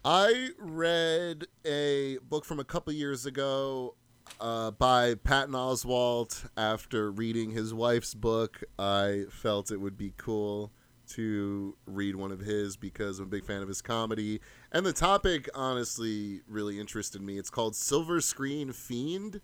i 0.05 0.49
read 0.57 1.47
a 1.65 2.17
book 2.29 2.45
from 2.45 2.59
a 2.59 2.63
couple 2.63 2.93
years 2.93 3.25
ago 3.25 3.95
uh, 4.39 4.71
by 4.71 5.15
patton 5.15 5.53
oswalt 5.53 6.47
after 6.55 7.11
reading 7.11 7.51
his 7.51 7.73
wife's 7.73 8.13
book 8.13 8.63
i 8.77 9.25
felt 9.29 9.71
it 9.71 9.81
would 9.81 9.97
be 9.97 10.13
cool 10.15 10.71
to 11.09 11.75
read 11.85 12.15
one 12.15 12.31
of 12.31 12.39
his 12.39 12.77
because 12.77 13.19
i'm 13.19 13.25
a 13.25 13.29
big 13.29 13.45
fan 13.45 13.61
of 13.61 13.67
his 13.67 13.81
comedy. 13.81 14.39
And 14.71 14.85
the 14.85 14.93
topic 14.93 15.49
honestly 15.55 16.41
really 16.47 16.79
interested 16.79 17.21
me. 17.21 17.37
It's 17.37 17.49
called 17.49 17.75
silver 17.75 18.21
screen 18.21 18.71
fiend. 18.73 19.41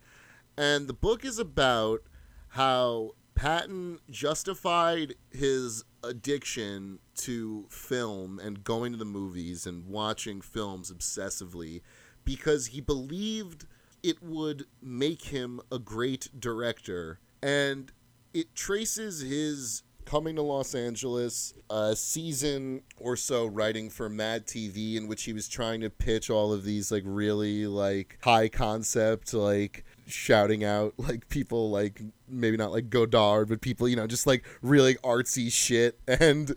And 0.58 0.88
the 0.88 0.94
book 0.94 1.26
is 1.26 1.40
about 1.40 2.02
how 2.50 3.12
Patton 3.36 4.00
justified 4.10 5.16
his 5.32 5.84
addiction 6.04 7.00
to 7.16 7.66
film 7.70 8.40
and 8.40 8.64
going 8.64 8.92
to 8.92 8.98
the 8.98 9.06
movies 9.06 9.66
and 9.66 9.88
watching 9.88 10.42
films 10.42 10.92
obsessively 10.92 11.82
because 12.26 12.68
he 12.68 12.82
believed 12.82 13.66
it 14.04 14.22
would 14.22 14.66
make 14.82 15.24
him 15.26 15.62
a 15.72 15.80
great 15.80 16.30
director. 16.38 17.20
And 17.42 17.92
it 18.34 18.54
traces 18.56 19.22
his 19.22 19.84
coming 20.06 20.36
to 20.36 20.42
Los 20.42 20.76
Angeles, 20.76 21.54
a 21.70 21.96
season 21.96 22.82
or 22.98 23.16
so 23.16 23.46
writing 23.46 23.90
for 23.90 24.10
Mad 24.10 24.46
TV, 24.46 24.96
in 24.96 25.08
which 25.08 25.24
he 25.24 25.34
was 25.34 25.48
trying 25.48 25.82
to 25.82 25.90
pitch 25.90 26.30
all 26.30 26.54
of 26.54 26.64
these 26.64 26.92
like 26.92 27.04
really 27.06 27.68
like 27.68 28.18
high 28.22 28.50
concept 28.50 29.34
like 29.34 29.86
shouting 30.06 30.64
out 30.64 30.94
like 30.98 31.28
people 31.30 31.70
like 31.70 32.02
maybe 32.28 32.58
not 32.58 32.72
like 32.72 32.90
Godard, 32.90 33.50
but 33.50 33.62
people 33.62 33.88
you 33.88 33.96
know 33.96 34.08
just 34.08 34.28
like 34.28 34.46
really 34.62 34.96
artsy 34.96 35.52
shit 35.52 36.00
and. 36.08 36.54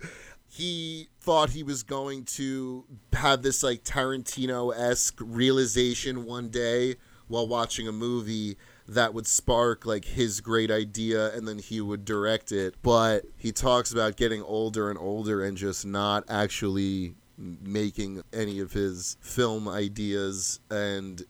He 0.48 1.08
thought 1.20 1.50
he 1.50 1.62
was 1.62 1.82
going 1.82 2.24
to 2.36 2.84
have 3.12 3.42
this 3.42 3.62
like 3.62 3.82
Tarantino 3.82 4.74
esque 4.74 5.18
realization 5.20 6.24
one 6.24 6.48
day 6.48 6.94
while 7.28 7.46
watching 7.46 7.88
a 7.88 7.92
movie 7.92 8.56
that 8.88 9.14
would 9.14 9.26
spark 9.26 9.84
like 9.84 10.04
his 10.04 10.40
great 10.40 10.70
idea 10.70 11.34
and 11.34 11.46
then 11.46 11.58
he 11.58 11.80
would 11.80 12.04
direct 12.04 12.52
it. 12.52 12.74
But 12.82 13.24
he 13.36 13.52
talks 13.52 13.92
about 13.92 14.16
getting 14.16 14.42
older 14.42 14.90
and 14.90 14.98
older 14.98 15.44
and 15.44 15.56
just 15.56 15.84
not 15.84 16.24
actually 16.28 17.14
making 17.36 18.22
any 18.32 18.60
of 18.60 18.72
his 18.72 19.16
film 19.20 19.68
ideas 19.68 20.60
and 20.70 21.22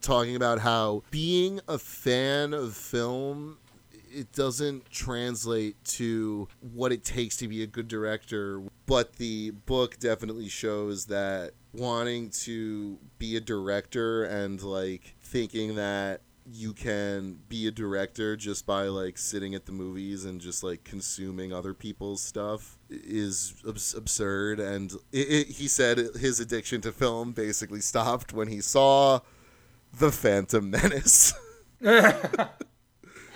talking 0.00 0.34
about 0.34 0.58
how 0.58 1.02
being 1.10 1.60
a 1.68 1.78
fan 1.78 2.52
of 2.52 2.74
film 2.74 3.58
it 4.14 4.30
doesn't 4.32 4.90
translate 4.90 5.82
to 5.84 6.46
what 6.74 6.92
it 6.92 7.02
takes 7.02 7.36
to 7.38 7.48
be 7.48 7.62
a 7.62 7.66
good 7.66 7.88
director. 7.88 8.62
But 8.86 9.14
the 9.16 9.50
book 9.50 9.98
definitely 9.98 10.48
shows 10.48 11.06
that 11.06 11.52
wanting 11.72 12.28
to 12.30 12.98
be 13.18 13.36
a 13.36 13.40
director 13.40 14.24
and 14.24 14.60
like 14.62 15.14
thinking 15.22 15.76
that 15.76 16.20
you 16.50 16.72
can 16.72 17.38
be 17.48 17.66
a 17.66 17.70
director 17.70 18.36
just 18.36 18.66
by 18.66 18.84
like 18.84 19.16
sitting 19.16 19.54
at 19.54 19.66
the 19.66 19.72
movies 19.72 20.24
and 20.24 20.40
just 20.40 20.62
like 20.62 20.84
consuming 20.84 21.52
other 21.52 21.74
people's 21.74 22.22
stuff 22.22 22.78
is 22.90 23.54
abs- 23.68 23.94
absurd 23.94 24.58
and 24.58 24.92
it, 25.12 25.28
it, 25.28 25.46
he 25.48 25.68
said 25.68 25.98
his 25.98 26.40
addiction 26.40 26.80
to 26.80 26.92
film 26.92 27.32
basically 27.32 27.80
stopped 27.80 28.32
when 28.32 28.48
he 28.48 28.60
saw 28.60 29.20
the 29.92 30.10
phantom 30.10 30.70
menace 30.70 31.34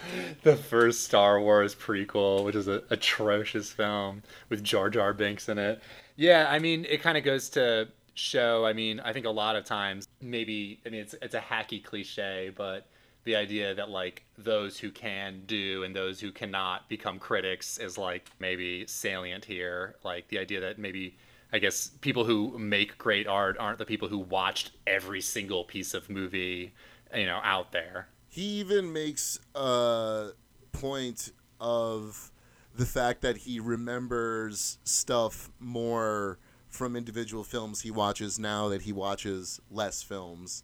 the 0.42 0.56
first 0.56 1.04
Star 1.04 1.40
Wars 1.40 1.74
prequel, 1.74 2.44
which 2.44 2.54
is 2.54 2.68
an 2.68 2.82
atrocious 2.90 3.70
film 3.70 4.22
with 4.48 4.62
Jar 4.62 4.90
Jar 4.90 5.12
Binks 5.12 5.48
in 5.48 5.58
it. 5.58 5.82
Yeah, 6.16 6.46
I 6.48 6.58
mean, 6.58 6.86
it 6.88 7.02
kind 7.02 7.18
of 7.18 7.24
goes 7.24 7.48
to 7.50 7.88
show. 8.14 8.64
I 8.64 8.72
mean, 8.72 9.00
I 9.00 9.12
think 9.12 9.26
a 9.26 9.30
lot 9.30 9.56
of 9.56 9.64
times, 9.64 10.08
maybe, 10.20 10.80
I 10.86 10.90
mean, 10.90 11.00
it's 11.00 11.14
it's 11.20 11.34
a 11.34 11.40
hacky 11.40 11.82
cliche, 11.82 12.52
but 12.56 12.86
the 13.26 13.36
idea 13.36 13.74
that 13.74 13.90
like 13.90 14.24
those 14.38 14.78
who 14.78 14.90
can 14.90 15.42
do 15.46 15.82
and 15.82 15.94
those 15.94 16.20
who 16.20 16.30
cannot 16.30 16.88
become 16.88 17.18
critics 17.18 17.76
is 17.76 17.98
like 17.98 18.30
maybe 18.38 18.86
salient 18.86 19.44
here. 19.44 19.96
Like 20.04 20.28
the 20.28 20.38
idea 20.38 20.60
that 20.60 20.78
maybe 20.78 21.16
I 21.52 21.58
guess 21.58 21.88
people 22.00 22.24
who 22.24 22.56
make 22.56 22.96
great 22.98 23.26
art 23.26 23.56
aren't 23.58 23.78
the 23.78 23.84
people 23.84 24.06
who 24.06 24.18
watched 24.18 24.70
every 24.86 25.20
single 25.20 25.64
piece 25.64 25.92
of 25.92 26.08
movie, 26.08 26.72
you 27.14 27.26
know, 27.26 27.40
out 27.42 27.72
there. 27.72 28.06
He 28.28 28.42
even 28.60 28.92
makes 28.92 29.40
a 29.56 30.28
point 30.70 31.32
of 31.60 32.30
the 32.76 32.86
fact 32.86 33.22
that 33.22 33.38
he 33.38 33.58
remembers 33.58 34.78
stuff 34.84 35.50
more 35.58 36.38
from 36.68 36.94
individual 36.94 37.42
films 37.42 37.80
he 37.80 37.90
watches 37.90 38.38
now 38.38 38.68
that 38.68 38.82
he 38.82 38.92
watches 38.92 39.60
less 39.68 40.02
films. 40.02 40.62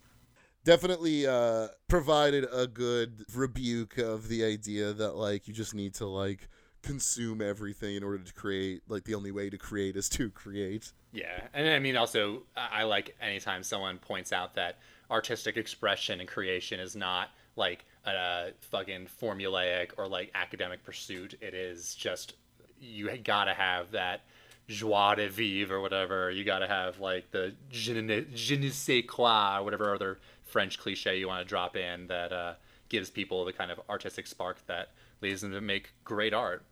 Definitely 0.64 1.26
uh, 1.26 1.68
provided 1.88 2.46
a 2.52 2.66
good 2.66 3.24
rebuke 3.34 3.98
of 3.98 4.28
the 4.28 4.44
idea 4.44 4.92
that 4.92 5.16
like 5.16 5.48
you 5.48 5.54
just 5.54 5.74
need 5.74 5.94
to 5.94 6.06
like 6.06 6.48
consume 6.82 7.40
everything 7.40 7.96
in 7.96 8.04
order 8.04 8.18
to 8.18 8.32
create. 8.32 8.82
Like 8.88 9.04
the 9.04 9.14
only 9.14 9.32
way 9.32 9.50
to 9.50 9.58
create 9.58 9.96
is 9.96 10.08
to 10.10 10.30
create. 10.30 10.92
Yeah, 11.12 11.48
and 11.52 11.68
I 11.68 11.78
mean 11.78 11.96
also 11.96 12.42
I 12.56 12.84
like 12.84 13.16
anytime 13.20 13.62
someone 13.62 13.98
points 13.98 14.32
out 14.32 14.54
that 14.54 14.78
artistic 15.10 15.56
expression 15.56 16.20
and 16.20 16.28
creation 16.28 16.80
is 16.80 16.96
not 16.96 17.30
like 17.56 17.84
a 18.04 18.50
fucking 18.60 19.08
formulaic 19.20 19.90
or 19.96 20.08
like 20.08 20.30
academic 20.34 20.84
pursuit. 20.84 21.34
It 21.40 21.54
is 21.54 21.94
just 21.94 22.34
you 22.80 23.10
gotta 23.18 23.54
have 23.54 23.92
that 23.92 24.22
joie 24.68 25.14
de 25.14 25.28
vivre 25.28 25.76
or 25.76 25.80
whatever. 25.80 26.30
You 26.30 26.44
gotta 26.44 26.66
have 26.66 27.00
like 27.00 27.30
the 27.30 27.54
je 27.70 28.00
ne, 28.00 28.24
je 28.34 28.56
ne 28.56 28.70
sais 28.70 29.02
quoi 29.06 29.58
or 29.58 29.64
whatever 29.64 29.94
other 29.94 30.18
French 30.52 30.78
cliche 30.78 31.18
you 31.18 31.26
want 31.26 31.40
to 31.40 31.48
drop 31.48 31.76
in 31.76 32.06
that 32.08 32.32
uh, 32.32 32.54
gives 32.88 33.10
people 33.10 33.44
the 33.44 33.52
kind 33.52 33.70
of 33.70 33.80
artistic 33.88 34.26
spark 34.26 34.64
that 34.66 34.90
leads 35.22 35.40
them 35.40 35.50
to 35.52 35.60
make 35.60 35.94
great 36.04 36.34
art. 36.34 36.64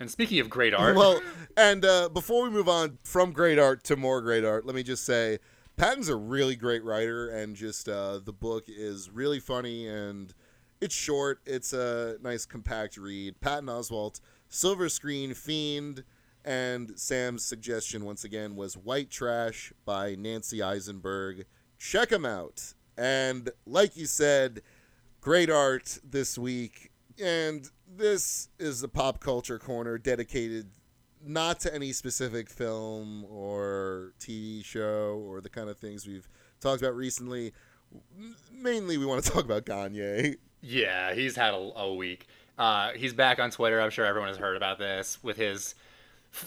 And 0.00 0.08
speaking 0.08 0.38
of 0.38 0.48
great 0.48 0.72
art, 0.72 0.94
well, 0.94 1.20
and 1.56 1.84
uh, 1.84 2.08
before 2.08 2.44
we 2.44 2.50
move 2.50 2.68
on 2.68 2.98
from 3.02 3.32
great 3.32 3.58
art 3.58 3.82
to 3.84 3.96
more 3.96 4.22
great 4.22 4.44
art, 4.44 4.64
let 4.64 4.76
me 4.76 4.84
just 4.84 5.04
say 5.04 5.40
Patton's 5.76 6.08
a 6.08 6.14
really 6.14 6.54
great 6.54 6.84
writer, 6.84 7.28
and 7.28 7.56
just 7.56 7.88
uh, 7.88 8.20
the 8.24 8.32
book 8.32 8.64
is 8.68 9.10
really 9.10 9.40
funny 9.40 9.88
and 9.88 10.32
it's 10.80 10.94
short. 10.94 11.40
It's 11.44 11.72
a 11.72 12.16
nice 12.22 12.46
compact 12.46 12.96
read. 12.96 13.40
Patton 13.40 13.66
Oswalt, 13.66 14.20
Silver 14.48 14.88
Screen 14.88 15.34
Fiend, 15.34 16.04
and 16.44 16.92
Sam's 16.96 17.44
suggestion 17.44 18.04
once 18.04 18.22
again 18.22 18.54
was 18.54 18.76
White 18.76 19.10
Trash 19.10 19.72
by 19.84 20.14
Nancy 20.14 20.58
Isenberg. 20.58 21.44
Check 21.78 22.10
them 22.10 22.24
out. 22.24 22.74
And 22.98 23.50
like 23.64 23.96
you 23.96 24.06
said, 24.06 24.62
great 25.20 25.48
art 25.48 25.98
this 26.02 26.36
week. 26.36 26.90
And 27.22 27.70
this 27.96 28.48
is 28.58 28.80
the 28.80 28.88
pop 28.88 29.20
culture 29.20 29.58
corner 29.58 29.98
dedicated 29.98 30.66
not 31.24 31.60
to 31.60 31.74
any 31.74 31.92
specific 31.92 32.50
film 32.50 33.24
or 33.24 34.12
TV 34.20 34.64
show 34.64 35.22
or 35.26 35.40
the 35.40 35.48
kind 35.48 35.68
of 35.68 35.78
things 35.78 36.06
we've 36.06 36.28
talked 36.60 36.82
about 36.82 36.96
recently. 36.96 37.52
Mainly, 38.52 38.98
we 38.98 39.06
want 39.06 39.24
to 39.24 39.30
talk 39.32 39.44
about 39.44 39.64
Kanye. 39.64 40.36
Yeah, 40.60 41.14
he's 41.14 41.36
had 41.36 41.54
a, 41.54 41.70
a 41.76 41.94
week. 41.94 42.26
Uh, 42.58 42.90
he's 42.96 43.12
back 43.12 43.38
on 43.38 43.50
Twitter. 43.50 43.80
I'm 43.80 43.90
sure 43.90 44.04
everyone 44.04 44.28
has 44.28 44.36
heard 44.36 44.56
about 44.56 44.78
this 44.78 45.22
with 45.22 45.36
his 45.36 45.76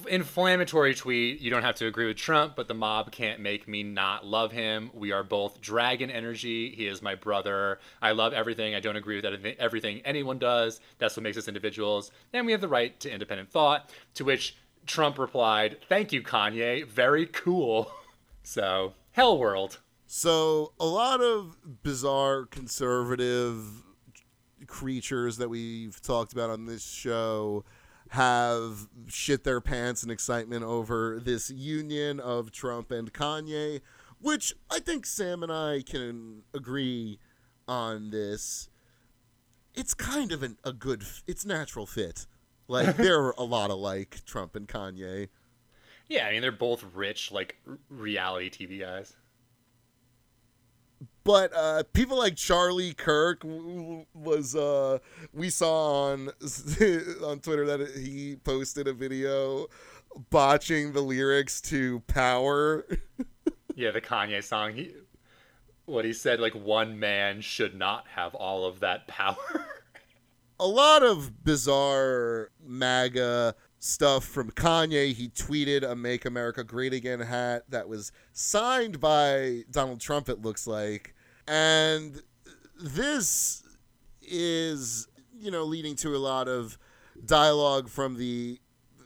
inflammatory 0.07 0.95
tweet. 0.95 1.41
You 1.41 1.49
don't 1.49 1.63
have 1.63 1.75
to 1.75 1.87
agree 1.87 2.07
with 2.07 2.17
Trump, 2.17 2.55
but 2.55 2.67
the 2.67 2.73
mob 2.73 3.11
can't 3.11 3.39
make 3.39 3.67
me 3.67 3.83
not 3.83 4.25
love 4.25 4.51
him. 4.51 4.91
We 4.93 5.11
are 5.11 5.23
both 5.23 5.61
dragon 5.61 6.09
energy. 6.09 6.73
He 6.75 6.87
is 6.87 7.01
my 7.01 7.15
brother. 7.15 7.79
I 8.01 8.11
love 8.11 8.33
everything. 8.33 8.75
I 8.75 8.79
don't 8.79 8.95
agree 8.95 9.19
with 9.19 9.25
everything 9.59 10.01
anyone 10.05 10.39
does. 10.39 10.79
That's 10.97 11.15
what 11.15 11.23
makes 11.23 11.37
us 11.37 11.47
individuals. 11.47 12.11
And 12.33 12.45
we 12.45 12.51
have 12.51 12.61
the 12.61 12.67
right 12.67 12.97
to 13.01 13.11
independent 13.11 13.49
thought. 13.51 13.89
To 14.15 14.25
which 14.25 14.55
Trump 14.85 15.17
replied, 15.17 15.77
Thank 15.89 16.11
you, 16.11 16.21
Kanye. 16.21 16.87
Very 16.87 17.25
cool. 17.27 17.91
So, 18.43 18.93
hell 19.11 19.37
world. 19.37 19.77
So, 20.07 20.73
a 20.79 20.85
lot 20.85 21.21
of 21.21 21.55
bizarre 21.83 22.47
conservative 22.47 23.83
creatures 24.65 25.37
that 25.37 25.47
we've 25.47 26.01
talked 26.01 26.33
about 26.33 26.49
on 26.49 26.65
this 26.65 26.83
show 26.83 27.63
have 28.11 28.89
shit 29.07 29.45
their 29.45 29.61
pants 29.61 30.03
in 30.03 30.09
excitement 30.09 30.63
over 30.63 31.17
this 31.23 31.49
union 31.49 32.19
of 32.19 32.51
Trump 32.51 32.91
and 32.91 33.13
Kanye, 33.13 33.79
which 34.19 34.53
I 34.69 34.79
think 34.79 35.05
Sam 35.05 35.43
and 35.43 35.51
I 35.51 35.81
can 35.81 36.43
agree 36.53 37.19
on 37.69 38.09
this. 38.09 38.67
It's 39.73 39.93
kind 39.93 40.33
of 40.33 40.43
an, 40.43 40.57
a 40.65 40.73
good, 40.73 41.03
it's 41.25 41.45
natural 41.45 41.85
fit. 41.85 42.27
Like 42.67 42.95
they're 42.97 43.29
a 43.31 43.43
lot 43.43 43.69
alike, 43.69 44.19
Trump 44.25 44.57
and 44.57 44.67
Kanye. 44.67 45.29
Yeah, 46.09 46.27
I 46.27 46.33
mean 46.33 46.41
they're 46.41 46.51
both 46.51 46.83
rich, 46.93 47.31
like 47.31 47.55
reality 47.89 48.49
TV 48.49 48.81
guys 48.81 49.15
but 51.23 51.51
uh, 51.55 51.83
people 51.93 52.17
like 52.17 52.35
Charlie 52.35 52.93
Kirk 52.93 53.41
was 53.43 54.55
uh, 54.55 54.99
we 55.33 55.49
saw 55.49 56.11
on 56.11 56.29
on 57.23 57.39
Twitter 57.39 57.65
that 57.65 57.95
he 57.95 58.37
posted 58.43 58.87
a 58.87 58.93
video 58.93 59.67
botching 60.29 60.93
the 60.93 61.01
lyrics 61.01 61.61
to 61.61 61.99
Power. 62.01 62.85
yeah, 63.75 63.91
the 63.91 64.01
Kanye 64.01 64.43
song. 64.43 64.73
He 64.73 64.93
what 65.85 66.05
he 66.05 66.13
said 66.13 66.39
like 66.39 66.55
one 66.55 66.99
man 66.99 67.41
should 67.41 67.75
not 67.75 68.07
have 68.15 68.33
all 68.35 68.65
of 68.65 68.79
that 68.79 69.07
power. 69.07 69.65
a 70.59 70.67
lot 70.67 71.03
of 71.03 71.43
bizarre 71.43 72.49
MAGA 72.63 73.55
stuff 73.81 74.23
from 74.23 74.51
Kanye. 74.51 75.11
He 75.13 75.27
tweeted 75.27 75.83
a 75.83 75.95
Make 75.95 76.23
America 76.23 76.63
Great 76.63 76.93
Again 76.93 77.19
hat 77.19 77.63
that 77.67 77.89
was 77.89 78.11
signed 78.31 78.99
by 78.99 79.63
Donald 79.69 79.99
Trump, 79.99 80.29
it 80.29 80.41
looks 80.41 80.67
like. 80.67 81.15
And 81.47 82.21
this 82.79 83.63
is, 84.21 85.07
you 85.37 85.49
know, 85.49 85.63
leading 85.63 85.95
to 85.97 86.15
a 86.15 86.19
lot 86.19 86.47
of 86.47 86.77
dialogue 87.25 87.89
from 87.89 88.17
the 88.17 88.59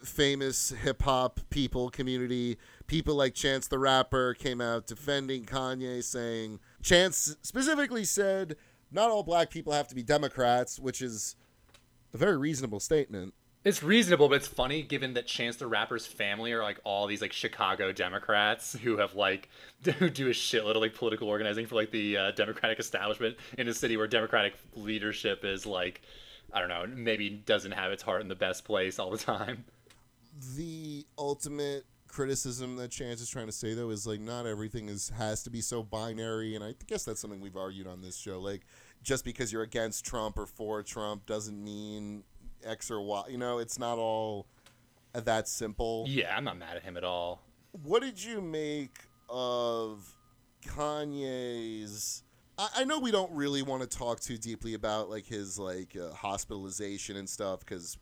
famous 0.04 0.68
hip 0.68 1.02
hop 1.02 1.40
people 1.48 1.88
community. 1.88 2.58
People 2.86 3.14
like 3.14 3.34
Chance 3.34 3.68
the 3.68 3.78
Rapper 3.78 4.34
came 4.34 4.60
out 4.60 4.86
defending 4.86 5.46
Kanye, 5.46 6.04
saying 6.04 6.60
Chance 6.82 7.36
specifically 7.40 8.04
said 8.04 8.56
not 8.92 9.10
all 9.10 9.22
black 9.22 9.50
people 9.50 9.72
have 9.72 9.88
to 9.88 9.94
be 9.94 10.02
Democrats, 10.02 10.78
which 10.78 11.00
is 11.00 11.34
a 12.12 12.18
very 12.18 12.36
reasonable 12.36 12.78
statement. 12.78 13.32
It's 13.66 13.82
reasonable, 13.82 14.28
but 14.28 14.36
it's 14.36 14.46
funny 14.46 14.82
given 14.82 15.14
that 15.14 15.26
Chance 15.26 15.56
the 15.56 15.66
Rapper's 15.66 16.06
family 16.06 16.52
are 16.52 16.62
like 16.62 16.78
all 16.84 17.08
these 17.08 17.20
like 17.20 17.32
Chicago 17.32 17.90
Democrats 17.90 18.74
who 18.74 18.98
have 18.98 19.16
like 19.16 19.48
who 19.98 20.08
do 20.08 20.28
a 20.28 20.30
shitload 20.30 20.76
of 20.76 20.82
like 20.82 20.94
political 20.94 21.26
organizing 21.28 21.66
for 21.66 21.74
like 21.74 21.90
the 21.90 22.16
uh, 22.16 22.30
Democratic 22.30 22.78
establishment 22.78 23.36
in 23.58 23.66
a 23.66 23.74
city 23.74 23.96
where 23.96 24.06
Democratic 24.06 24.54
leadership 24.76 25.44
is 25.44 25.66
like 25.66 26.02
I 26.52 26.60
don't 26.60 26.68
know 26.68 26.86
maybe 26.86 27.28
doesn't 27.28 27.72
have 27.72 27.90
its 27.90 28.04
heart 28.04 28.20
in 28.20 28.28
the 28.28 28.36
best 28.36 28.64
place 28.64 29.00
all 29.00 29.10
the 29.10 29.18
time. 29.18 29.64
The 30.54 31.04
ultimate 31.18 31.86
criticism 32.06 32.76
that 32.76 32.92
Chance 32.92 33.20
is 33.20 33.28
trying 33.28 33.46
to 33.46 33.52
say 33.52 33.74
though 33.74 33.90
is 33.90 34.06
like 34.06 34.20
not 34.20 34.46
everything 34.46 34.88
is 34.88 35.08
has 35.08 35.42
to 35.42 35.50
be 35.50 35.60
so 35.60 35.82
binary, 35.82 36.54
and 36.54 36.62
I 36.62 36.76
guess 36.86 37.04
that's 37.04 37.20
something 37.20 37.40
we've 37.40 37.56
argued 37.56 37.88
on 37.88 38.00
this 38.00 38.16
show. 38.16 38.38
Like 38.38 38.60
just 39.02 39.24
because 39.24 39.52
you're 39.52 39.62
against 39.62 40.04
Trump 40.04 40.38
or 40.38 40.46
for 40.46 40.84
Trump 40.84 41.26
doesn't 41.26 41.62
mean 41.62 42.22
X 42.66 42.90
or 42.90 43.00
Y. 43.00 43.24
You 43.30 43.38
know, 43.38 43.58
it's 43.58 43.78
not 43.78 43.98
all 43.98 44.46
that 45.12 45.48
simple. 45.48 46.04
Yeah, 46.08 46.36
I'm 46.36 46.44
not 46.44 46.58
mad 46.58 46.76
at 46.76 46.82
him 46.82 46.96
at 46.96 47.04
all. 47.04 47.42
What 47.72 48.02
did 48.02 48.22
you 48.22 48.40
make 48.40 48.98
of 49.28 50.16
Kanye's? 50.66 52.22
I, 52.58 52.68
I 52.76 52.84
know 52.84 52.98
we 52.98 53.10
don't 53.10 53.32
really 53.32 53.62
want 53.62 53.82
to 53.82 53.98
talk 53.98 54.20
too 54.20 54.38
deeply 54.38 54.74
about 54.74 55.10
like 55.10 55.26
his 55.26 55.58
like 55.58 55.96
uh, 55.96 56.12
hospitalization 56.12 57.16
and 57.16 57.28
stuff 57.28 57.60
because 57.60 57.98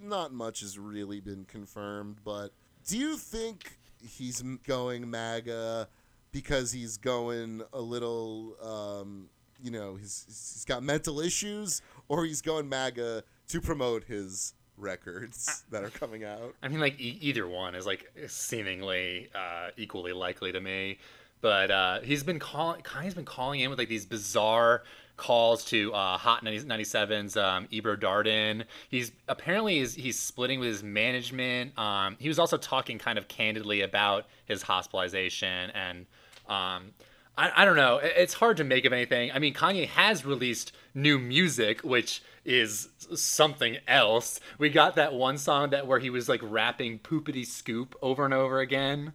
not 0.00 0.32
much 0.32 0.60
has 0.60 0.78
really 0.78 1.20
been 1.20 1.44
confirmed. 1.44 2.18
But 2.24 2.52
do 2.86 2.98
you 2.98 3.16
think 3.16 3.78
he's 4.02 4.42
going 4.64 5.08
MAGA 5.10 5.88
because 6.30 6.72
he's 6.72 6.96
going 6.96 7.62
a 7.72 7.80
little, 7.80 8.56
um, 8.62 9.28
you 9.62 9.70
know, 9.70 9.96
he's 9.96 10.24
he's 10.26 10.64
got 10.64 10.82
mental 10.82 11.20
issues, 11.20 11.82
or 12.08 12.24
he's 12.24 12.42
going 12.42 12.68
MAGA 12.68 13.24
to 13.48 13.60
promote 13.60 14.04
his 14.04 14.54
records 14.76 15.64
that 15.70 15.84
are 15.84 15.90
coming 15.90 16.24
out. 16.24 16.54
I 16.62 16.68
mean, 16.68 16.80
like 16.80 17.00
e- 17.00 17.18
either 17.20 17.46
one 17.46 17.74
is 17.74 17.86
like 17.86 18.10
seemingly 18.28 19.28
uh, 19.34 19.70
equally 19.76 20.12
likely 20.12 20.52
to 20.52 20.60
me. 20.60 20.98
But 21.40 21.70
uh, 21.70 22.00
he's 22.00 22.24
been 22.24 22.38
calling. 22.38 22.82
Kanye's 22.82 23.14
been 23.14 23.24
calling 23.24 23.60
in 23.60 23.70
with 23.70 23.78
like 23.78 23.88
these 23.88 24.06
bizarre 24.06 24.82
calls 25.16 25.64
to 25.66 25.92
uh, 25.92 26.16
Hot 26.16 26.44
97's 26.44 27.36
um, 27.36 27.66
Ebro 27.70 27.96
Darden. 27.96 28.64
He's 28.88 29.12
apparently 29.28 29.78
is, 29.78 29.94
he's 29.94 30.18
splitting 30.18 30.60
with 30.60 30.68
his 30.68 30.82
management. 30.82 31.78
Um, 31.78 32.16
he 32.18 32.28
was 32.28 32.38
also 32.38 32.56
talking 32.56 32.98
kind 32.98 33.18
of 33.18 33.28
candidly 33.28 33.82
about 33.82 34.26
his 34.46 34.62
hospitalization 34.62 35.70
and. 35.70 36.06
Um, 36.48 36.92
I, 37.36 37.62
I 37.62 37.64
don't 37.64 37.76
know. 37.76 38.00
It's 38.02 38.34
hard 38.34 38.56
to 38.56 38.64
make 38.64 38.84
of 38.84 38.92
anything. 38.92 39.30
I 39.32 39.38
mean, 39.38 39.54
Kanye 39.54 39.86
has 39.86 40.24
released 40.24 40.72
new 40.94 41.18
music, 41.18 41.82
which 41.82 42.22
is 42.48 42.88
something 43.14 43.76
else. 43.86 44.40
We 44.58 44.70
got 44.70 44.96
that 44.96 45.12
one 45.12 45.36
song 45.36 45.70
that 45.70 45.86
where 45.86 45.98
he 45.98 46.08
was 46.08 46.28
like 46.28 46.40
rapping 46.42 46.98
poopity 46.98 47.46
scoop 47.46 47.94
over 48.00 48.24
and 48.24 48.32
over 48.32 48.60
again. 48.60 49.12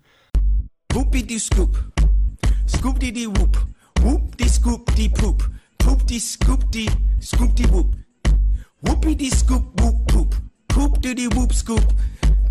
Poopity 0.90 1.40
scoop, 1.40 1.76
scoop 2.68 3.00
dee 3.00 3.10
dee 3.10 3.26
whoop, 3.26 3.58
whoop 4.02 4.38
dee 4.38 4.48
scoop 4.48 4.94
dee 4.94 5.10
poop, 5.10 5.42
poop 5.80 6.06
dee 6.06 6.20
scoop 6.20 6.70
dee 6.70 6.88
scoop 7.20 7.56
dee 7.56 7.66
whoop, 7.66 7.96
whoopie 8.86 9.18
dee 9.18 9.32
scoop 9.32 9.64
whoop 9.82 10.08
poop, 10.08 10.36
poop 10.70 11.02
dee 11.02 11.16
dee 11.16 11.28
whoop 11.30 11.52
scoop, 11.54 11.84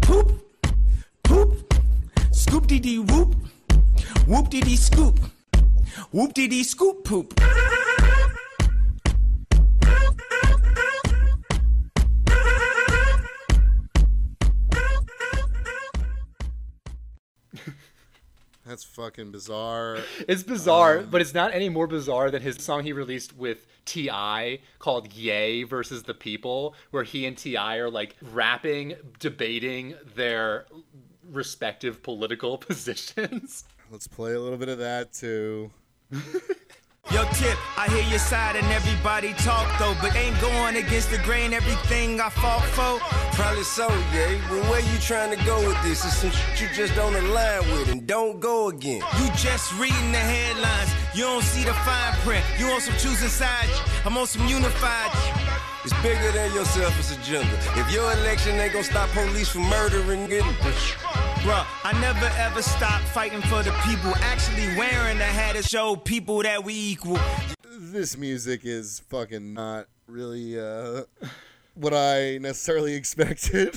poop, 0.00 0.32
poop, 1.22 1.74
scoop 2.32 2.66
dee 2.66 2.80
dee 2.80 2.98
whoop, 2.98 3.36
whoop 4.26 4.50
dee 4.50 4.60
dee 4.60 4.76
scoop, 4.76 5.20
whoop 6.10 6.34
dee 6.34 6.48
dee 6.48 6.64
scoop 6.64 7.04
poop. 7.04 7.40
That's 18.72 18.84
fucking 18.84 19.32
bizarre. 19.32 19.98
It's 20.26 20.42
bizarre, 20.42 21.00
um, 21.00 21.08
but 21.10 21.20
it's 21.20 21.34
not 21.34 21.52
any 21.52 21.68
more 21.68 21.86
bizarre 21.86 22.30
than 22.30 22.40
his 22.40 22.56
song 22.56 22.84
he 22.84 22.94
released 22.94 23.36
with 23.36 23.66
T.I. 23.84 24.60
called 24.78 25.12
Yay 25.12 25.64
versus 25.64 26.04
the 26.04 26.14
People, 26.14 26.74
where 26.90 27.02
he 27.02 27.26
and 27.26 27.36
T.I. 27.36 27.76
are 27.76 27.90
like 27.90 28.16
rapping, 28.22 28.94
debating 29.18 29.94
their 30.14 30.64
respective 31.30 32.02
political 32.02 32.56
positions. 32.66 33.64
Let's 33.90 34.06
play 34.06 34.32
a 34.32 34.40
little 34.40 34.56
bit 34.56 34.70
of 34.70 34.78
that 34.78 35.12
too. 35.12 35.70
Yo, 37.10 37.24
Tip, 37.34 37.58
I 37.76 37.88
hear 37.88 38.08
your 38.08 38.20
side 38.20 38.54
and 38.54 38.66
everybody 38.68 39.34
talk 39.34 39.68
though, 39.78 39.94
but 40.00 40.14
ain't 40.14 40.40
going 40.40 40.76
against 40.76 41.10
the 41.10 41.18
grain 41.18 41.52
everything 41.52 42.20
I 42.20 42.28
fought 42.30 42.62
for. 42.62 43.00
Probably 43.34 43.64
so, 43.64 43.88
yeah. 44.14 44.38
Well, 44.48 44.62
where 44.70 44.80
you 44.80 44.98
trying 44.98 45.36
to 45.36 45.44
go 45.44 45.58
with 45.66 45.76
this? 45.82 46.04
It's 46.04 46.16
some 46.18 46.30
shit 46.30 46.60
you 46.62 46.68
just 46.74 46.94
don't 46.94 47.14
align 47.14 47.68
with 47.72 47.90
and 47.90 48.06
don't 48.06 48.38
go 48.38 48.68
again. 48.68 49.02
You 49.18 49.28
just 49.36 49.76
reading 49.78 50.12
the 50.12 50.18
headlines, 50.18 50.90
you 51.12 51.24
don't 51.24 51.42
see 51.42 51.64
the 51.64 51.74
fine 51.74 52.14
print. 52.22 52.44
You 52.56 52.66
on 52.68 52.80
some 52.80 52.94
choosing 52.94 53.28
sides, 53.28 53.72
I'm 54.06 54.16
on 54.16 54.26
some 54.28 54.46
unified. 54.46 55.10
It's 55.84 55.92
bigger 56.00 56.30
than 56.30 56.54
your 56.54 56.64
selfish 56.64 57.18
agenda. 57.18 57.52
If 57.74 57.92
your 57.92 58.10
election 58.12 58.60
ain't 58.60 58.72
gonna 58.72 58.84
stop 58.84 59.10
police 59.10 59.48
from 59.48 59.62
murdering, 59.62 60.28
getting. 60.28 60.54
Bruh, 61.42 61.66
I 61.82 61.92
never 62.00 62.26
ever 62.38 62.62
stop 62.62 63.00
fighting 63.00 63.42
for 63.42 63.64
the 63.64 63.72
people. 63.84 64.14
Actually 64.20 64.76
wearing 64.76 65.18
the 65.18 65.24
hat 65.24 65.56
to 65.56 65.62
show 65.64 65.96
people 65.96 66.40
that 66.44 66.62
we 66.62 66.72
equal. 66.72 67.18
This 67.68 68.16
music 68.16 68.60
is 68.64 69.02
fucking 69.08 69.54
not 69.54 69.88
really 70.06 70.56
uh, 70.60 71.02
what 71.74 71.94
I 71.94 72.38
necessarily 72.38 72.94
expected. 73.02 73.76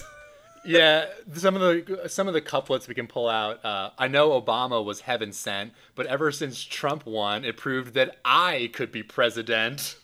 yeah, 0.63 1.05
some 1.33 1.55
of 1.55 1.61
the 1.61 2.07
some 2.07 2.27
of 2.27 2.35
the 2.35 2.41
couplets 2.41 2.87
we 2.87 2.93
can 2.93 3.07
pull 3.07 3.27
out. 3.27 3.65
Uh, 3.65 3.89
I 3.97 4.09
know 4.09 4.39
Obama 4.39 4.85
was 4.85 5.01
heaven 5.01 5.31
sent, 5.33 5.73
but 5.95 6.05
ever 6.05 6.31
since 6.31 6.63
Trump 6.63 7.07
won, 7.07 7.43
it 7.43 7.57
proved 7.57 7.95
that 7.95 8.17
I 8.23 8.69
could 8.73 8.91
be 8.91 9.01
president. 9.01 9.95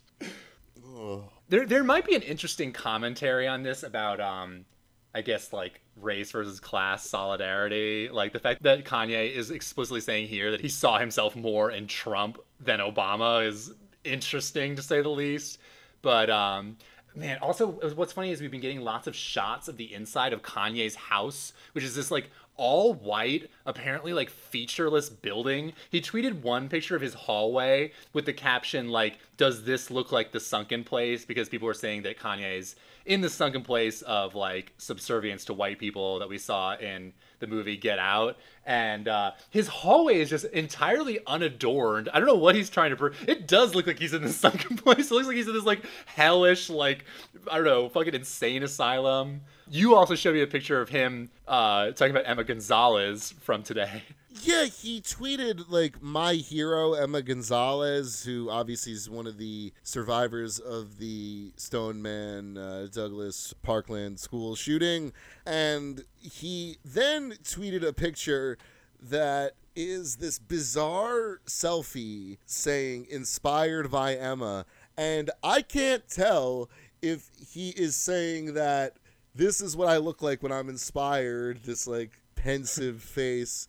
There, 1.49 1.68
there 1.68 1.84
might 1.84 2.05
be 2.05 2.16
an 2.16 2.22
interesting 2.24 2.72
commentary 2.72 3.47
on 3.47 3.64
this 3.64 3.84
about, 3.84 4.20
um, 4.20 4.66
I 5.14 5.22
guess, 5.22 5.51
like 5.51 5.81
race 5.96 6.32
versus 6.32 6.60
class 6.60 7.08
solidarity. 7.08 8.10
Like 8.10 8.34
the 8.34 8.39
fact 8.39 8.64
that 8.64 8.86
Kanye 8.86 9.34
is 9.34 9.52
explicitly 9.52 10.02
saying 10.02 10.28
here 10.28 10.52
that 10.52 10.62
he 10.62 10.70
saw 10.70 11.00
himself 11.00 11.36
more 11.36 11.72
in 11.72 11.88
Trump 11.88 12.39
than 12.60 12.80
Obama 12.80 13.46
is 13.46 13.74
interesting 14.04 14.76
to 14.76 14.82
say 14.82 15.02
the 15.02 15.10
least. 15.10 15.60
But 16.02 16.30
um, 16.30 16.78
man, 17.16 17.38
also 17.39 17.68
what's 17.96 18.14
funny 18.14 18.32
is 18.32 18.42
we've 18.42 18.52
been 18.52 18.62
getting 18.62 18.82
lots 18.82 19.08
of 19.08 19.16
shots 19.16 19.68
of 19.68 19.78
the 19.78 19.94
inside 19.94 20.34
of 20.34 20.42
Kanye's 20.42 20.96
house, 20.96 21.54
which 21.74 21.84
is 21.84 21.96
this 21.96 22.12
like 22.12 22.30
all 22.58 22.94
white, 22.94 23.50
apparently 23.66 24.14
like 24.14 24.30
featureless 24.30 25.10
building. 25.10 25.74
He 25.89 26.02
tweeted 26.02 26.42
one 26.42 26.70
picture 26.70 26.96
of 26.96 27.02
his 27.02 27.14
hallway 27.14 27.92
with 28.14 28.26
the 28.26 28.34
caption 28.34 28.89
like, 28.89 29.20
"Does 29.38 29.64
this 29.64 29.89
look 29.89 30.12
like 30.12 30.32
the 30.32 30.39
sunken 30.39 30.84
place?" 30.84 31.26
Because 31.26 31.50
people 31.50 31.66
were 31.66 31.74
saying 31.74 32.04
that 32.04 32.20
Kanye's 32.20 32.76
in 33.06 33.22
the 33.22 33.30
sunken 33.30 33.64
place 33.64 34.02
of 34.02 34.36
like 34.36 34.74
subservience 34.78 35.45
to 35.45 35.54
white 35.54 35.80
people 35.80 36.20
that 36.20 36.30
we 36.30 36.38
saw 36.38 36.76
in 36.76 37.14
the 37.39 37.47
movie 37.47 37.76
Get 37.76 37.99
Out, 37.99 38.38
and 38.66 39.08
uh, 39.08 39.32
his 39.49 39.68
hallway 39.68 40.20
is 40.20 40.30
just 40.30 40.45
entirely 40.45 41.20
unadorned. 41.26 42.10
I 42.14 42.20
don't 42.20 42.28
know 42.28 42.36
what 42.36 42.56
he's 42.56 42.70
trying 42.70 42.95
to. 42.95 43.12
It 43.28 43.47
does 43.47 43.76
look 43.76 43.88
like 43.88 43.99
he's 43.99 44.14
in 44.14 44.22
the 44.22 44.30
sunken 44.34 44.78
place. 44.78 45.12
It 45.12 45.14
looks 45.14 45.28
like 45.28 45.36
he's 45.36 45.47
in 45.47 45.54
this 45.54 45.66
like 45.66 45.84
hellish, 46.06 46.70
like 46.70 47.06
I 47.49 47.56
don't 47.56 47.66
know, 47.66 47.89
fucking 47.89 48.14
insane 48.14 48.64
asylum. 48.64 49.41
You 49.70 49.95
also 49.95 50.16
showed 50.16 50.34
me 50.34 50.41
a 50.41 50.47
picture 50.47 50.82
of 50.82 50.89
him 50.89 51.30
uh, 51.47 51.91
talking 51.91 52.12
about 52.12 52.28
Emma 52.28 52.43
Gonzalez 52.43 53.34
from 53.41 53.64
today. 53.64 54.04
Yeah, 54.34 54.66
he 54.66 55.02
tweeted 55.02 55.66
like 55.70 56.02
my 56.02 56.36
hero 56.36 56.94
Emma 56.94 57.22
Gonzalez, 57.22 58.24
who 58.24 58.50
obviously 58.50 58.94
is 58.94 59.10
one 59.10 59.28
of 59.28 59.38
the 59.38 59.74
survivors 59.84 60.58
of 60.58 61.00
the 61.00 61.52
Stoneman 61.58 62.58
uh, 62.58 62.88
Douglas 62.92 63.54
Parkland 63.62 64.20
school 64.20 64.56
shooting, 64.56 65.12
and 65.46 66.06
he 66.18 66.78
then 66.86 67.34
tweeted 67.44 67.86
a 67.86 67.92
picture 67.92 68.58
that 69.02 69.54
is 69.76 70.18
this 70.18 70.40
bizarre 70.40 71.42
selfie 71.46 72.38
saying 72.46 73.08
inspired 73.10 73.92
by 73.92 74.16
Emma, 74.16 74.66
and 74.98 75.30
I 75.44 75.62
can't 75.62 76.08
tell 76.08 76.70
if 77.02 77.30
he 77.52 77.70
is 77.72 77.96
saying 77.96 78.54
that 78.54 78.96
this 79.36 79.60
is 79.60 79.76
what 79.76 79.90
I 79.90 79.98
look 79.98 80.22
like 80.22 80.42
when 80.42 80.52
I'm 80.52 80.70
inspired, 80.70 81.64
this 81.64 81.86
like 81.86 82.12
pensive 82.36 83.02
face 83.02 83.68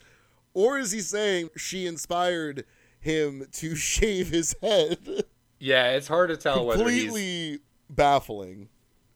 or 0.54 0.78
is 0.78 0.92
he 0.92 1.00
saying 1.00 1.50
she 1.56 1.86
inspired 1.86 2.64
him 3.00 3.46
to 3.52 3.74
shave 3.76 4.30
his 4.30 4.54
head? 4.62 5.24
Yeah, 5.58 5.90
it's 5.90 6.08
hard 6.08 6.30
to 6.30 6.36
tell 6.36 6.68
Completely 6.68 6.84
whether 6.84 6.90
he's 6.90 7.58
baffling. 7.88 8.68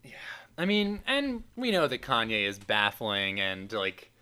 Yeah, 0.04 0.12
I 0.56 0.64
mean, 0.64 1.00
and 1.06 1.42
we 1.56 1.70
know 1.70 1.88
that 1.88 2.02
Kanye 2.02 2.46
is 2.46 2.58
baffling 2.58 3.40
and 3.40 3.72
like 3.72 4.12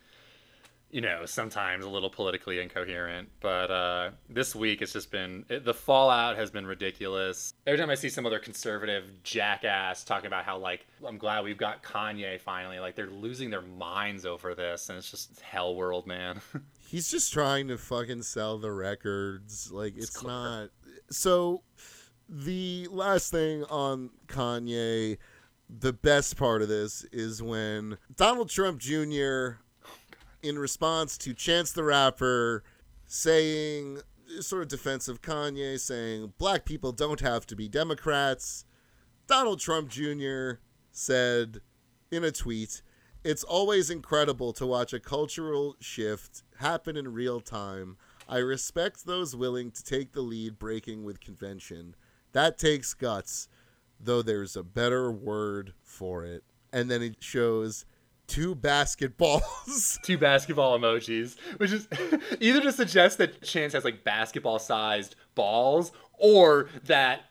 you 0.94 1.00
know, 1.00 1.26
sometimes 1.26 1.84
a 1.84 1.88
little 1.88 2.08
politically 2.08 2.60
incoherent. 2.60 3.28
But 3.40 3.68
uh, 3.68 4.10
this 4.30 4.54
week, 4.54 4.80
it's 4.80 4.92
just 4.92 5.10
been 5.10 5.44
it, 5.48 5.64
the 5.64 5.74
fallout 5.74 6.36
has 6.36 6.52
been 6.52 6.64
ridiculous. 6.64 7.52
Every 7.66 7.78
time 7.78 7.90
I 7.90 7.96
see 7.96 8.08
some 8.08 8.24
other 8.24 8.38
conservative 8.38 9.02
jackass 9.24 10.04
talking 10.04 10.28
about 10.28 10.44
how 10.44 10.56
like 10.56 10.86
I'm 11.04 11.18
glad 11.18 11.42
we've 11.42 11.58
got 11.58 11.82
Kanye 11.82 12.40
finally, 12.40 12.78
like 12.78 12.94
they're 12.94 13.10
losing 13.10 13.50
their 13.50 13.60
minds 13.60 14.24
over 14.24 14.54
this, 14.54 14.88
and 14.88 14.96
it's 14.96 15.10
just 15.10 15.40
hell 15.40 15.74
world, 15.74 16.06
man. 16.06 16.40
He's 16.86 17.10
just 17.10 17.32
trying 17.32 17.68
to 17.68 17.78
fucking 17.78 18.22
sell 18.22 18.58
the 18.58 18.72
records. 18.72 19.70
Like 19.72 19.94
it's, 19.96 20.22
not. 20.22 20.70
So 21.10 21.62
the 22.28 22.88
last 22.90 23.30
thing 23.30 23.64
on 23.64 24.10
Kanye, 24.28 25.18
the 25.68 25.92
best 25.92 26.36
part 26.36 26.62
of 26.62 26.68
this 26.68 27.04
is 27.12 27.42
when 27.42 27.98
Donald 28.14 28.48
Trump 28.48 28.78
Jr. 28.78 29.58
in 30.42 30.58
response 30.58 31.18
to 31.18 31.34
Chance 31.34 31.72
the 31.72 31.84
Rapper 31.84 32.62
saying 33.06 34.00
sort 34.40 34.62
of 34.62 34.68
defense 34.68 35.08
of 35.08 35.20
Kanye 35.20 35.78
saying 35.78 36.32
black 36.38 36.64
people 36.64 36.92
don't 36.92 37.20
have 37.20 37.46
to 37.46 37.56
be 37.56 37.68
Democrats. 37.68 38.64
Donald 39.26 39.60
Trump 39.60 39.88
Jr. 39.88 40.52
said 40.92 41.60
in 42.10 42.24
a 42.24 42.30
tweet, 42.30 42.82
It's 43.22 43.44
always 43.44 43.90
incredible 43.90 44.52
to 44.54 44.66
watch 44.66 44.92
a 44.92 45.00
cultural 45.00 45.76
shift 45.80 46.43
happen 46.56 46.96
in 46.96 47.12
real 47.12 47.40
time. 47.40 47.96
I 48.28 48.38
respect 48.38 49.04
those 49.04 49.36
willing 49.36 49.70
to 49.72 49.84
take 49.84 50.12
the 50.12 50.22
lead 50.22 50.58
breaking 50.58 51.04
with 51.04 51.20
convention. 51.20 51.94
That 52.32 52.58
takes 52.58 52.94
guts, 52.94 53.48
though 54.00 54.22
there's 54.22 54.56
a 54.56 54.62
better 54.62 55.10
word 55.12 55.74
for 55.82 56.24
it. 56.24 56.42
And 56.72 56.90
then 56.90 57.02
it 57.02 57.16
shows 57.20 57.84
two 58.26 58.54
basketballs. 58.54 60.00
Two 60.02 60.18
basketball 60.18 60.78
emojis, 60.78 61.36
which 61.58 61.72
is 61.72 61.88
either 62.40 62.60
to 62.62 62.72
suggest 62.72 63.18
that 63.18 63.42
Chance 63.42 63.74
has 63.74 63.84
like 63.84 64.02
basketball 64.02 64.58
sized 64.58 65.14
balls 65.34 65.92
or 66.18 66.68
that 66.84 67.22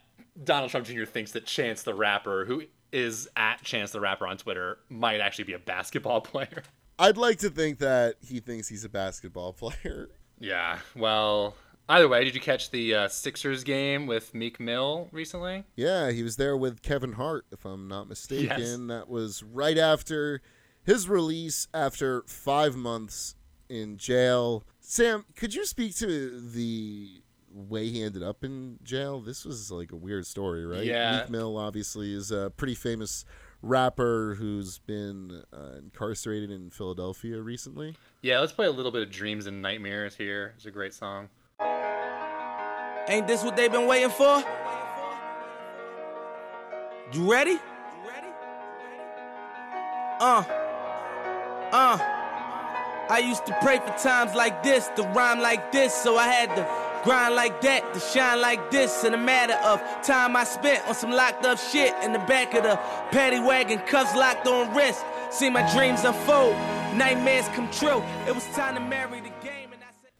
Donald 0.41 0.71
Trump 0.71 0.86
Jr. 0.86 1.05
thinks 1.05 1.32
that 1.34 1.45
Chance 1.45 1.84
the 1.84 1.93
Rapper, 1.93 2.45
who 2.45 2.63
is 2.91 3.28
at 3.36 3.63
Chance 3.63 3.91
the 3.91 3.99
Rapper 3.99 4.28
on 4.28 4.38
Twitter, 4.38 4.80
might 4.89 5.19
actually 5.19 5.45
be 5.45 5.53
a 5.53 5.59
basketball 5.59 6.21
player. 6.21 6.63
I'd 7.00 7.18
like 7.18 7.39
to 7.39 7.50
think 7.50 7.80
that 7.80 8.16
he 8.22 8.39
thinks 8.39 8.68
he's 8.68 8.84
a 8.84 8.89
basketball 8.89 9.54
player. 9.54 10.10
Yeah, 10.39 10.80
well, 10.96 11.56
either 11.88 12.08
way, 12.08 12.24
did 12.24 12.36
you 12.36 12.41
catch 12.41 12.72
the 12.72 12.96
uh, 12.96 13.08
Sixers 13.08 13.64
game 13.64 14.08
with 14.08 14.34
Meek 14.34 14.60
Mill 14.60 15.10
recently? 15.12 15.64
Yeah, 15.76 16.12
he 16.12 16.24
was 16.24 16.38
there 16.38 16.58
with 16.58 16.82
Kevin 16.82 17.14
Hart, 17.14 17.46
if 17.52 17.66
I'm 17.66 17.88
not 17.88 18.08
mistaken. 18.08 18.60
Yes. 18.60 18.78
That 18.88 19.10
was 19.10 19.44
right 19.44 19.78
after 19.78 20.41
his 20.84 21.08
release 21.08 21.68
after 21.74 22.24
five 22.28 22.76
months 22.76 23.36
in 23.70 23.98
jail. 23.98 24.64
Sam, 24.80 25.26
could 25.36 25.54
you 25.56 25.66
speak 25.66 25.96
to 25.98 26.39
the 26.39 27.22
way 27.54 27.88
he 27.89 28.04
ended 28.04 28.24
up 28.24 28.44
in 28.44 28.80
jail? 28.84 29.22
This 29.22 29.46
was 29.46 29.72
like 29.72 29.91
a 29.91 29.96
weird 29.96 30.26
story, 30.26 30.66
right? 30.66 30.84
Yeah. 30.84 31.20
Meek 31.22 31.30
Mill 31.30 31.58
obviously 31.58 32.14
is 32.14 32.32
a 32.32 32.52
pretty 32.58 32.76
famous 32.76 33.26
rapper 33.64 34.36
who's 34.36 34.78
been 34.80 35.41
uh, 35.51 35.78
incarcerated 35.78 36.51
in 36.51 36.70
Philadelphia 36.70 37.41
recently. 37.41 37.95
Yeah, 38.22 38.41
let's 38.41 38.51
play 38.51 38.68
a 38.68 38.72
little 38.72 38.91
bit 38.91 39.01
of 39.01 39.09
Dreams 39.09 39.47
and 39.47 39.61
Nightmares 39.61 40.16
here. 40.16 40.53
It's 40.57 40.66
a 40.66 40.72
great 40.72 40.93
song. 40.93 41.30
Ain't 43.07 43.26
this 43.26 43.43
what 43.43 43.55
they've 43.55 43.72
been 43.72 43.88
waiting 43.88 44.09
for? 44.09 44.43
You 47.14 47.32
ready? 47.32 47.59
Uh. 50.20 50.43
Uh. 51.72 51.97
I 53.09 53.20
used 53.26 53.45
to 53.47 53.57
pray 53.61 53.80
for 53.80 53.93
times 53.97 54.34
like 54.34 54.64
this, 54.64 54.89
to 54.95 55.03
rhyme 55.03 55.41
like 55.41 55.72
this, 55.72 55.93
so 55.93 56.18
I 56.18 56.28
had 56.28 56.55
to 56.55 56.82
grind 57.04 57.36
like 57.36 57.62
that, 57.62 57.93
to 57.93 57.99
shine 57.99 58.41
like 58.41 58.72
this. 58.72 59.04
In 59.04 59.14
a 59.14 59.18
matter 59.18 59.54
of 59.64 59.82
time 60.04 60.36
I 60.36 60.43
spent 60.43 60.88
on 60.88 60.95
some 60.95 61.12
locked 61.12 61.45
up 61.45 61.60
shit 61.60 61.93
in 62.04 62.14
the 62.14 62.20
back 62.20 62.54
of 62.54 62.64
the 62.64 62.76
paddy 63.12 63.39
wagon, 63.39 63.80
cuffs 63.80 64.16
locked 64.16 64.47
on 64.47 64.74
wrist. 64.76 65.04
See 65.32 65.49
my 65.49 65.70
dreams 65.74 66.04
unfold, 66.04 66.56
nightmares 66.95 67.47
come 67.49 67.70
true. 67.72 68.01
It 68.28 68.34
was 68.36 68.45
time 68.47 68.76
to 68.76 68.82
marry 68.82 69.12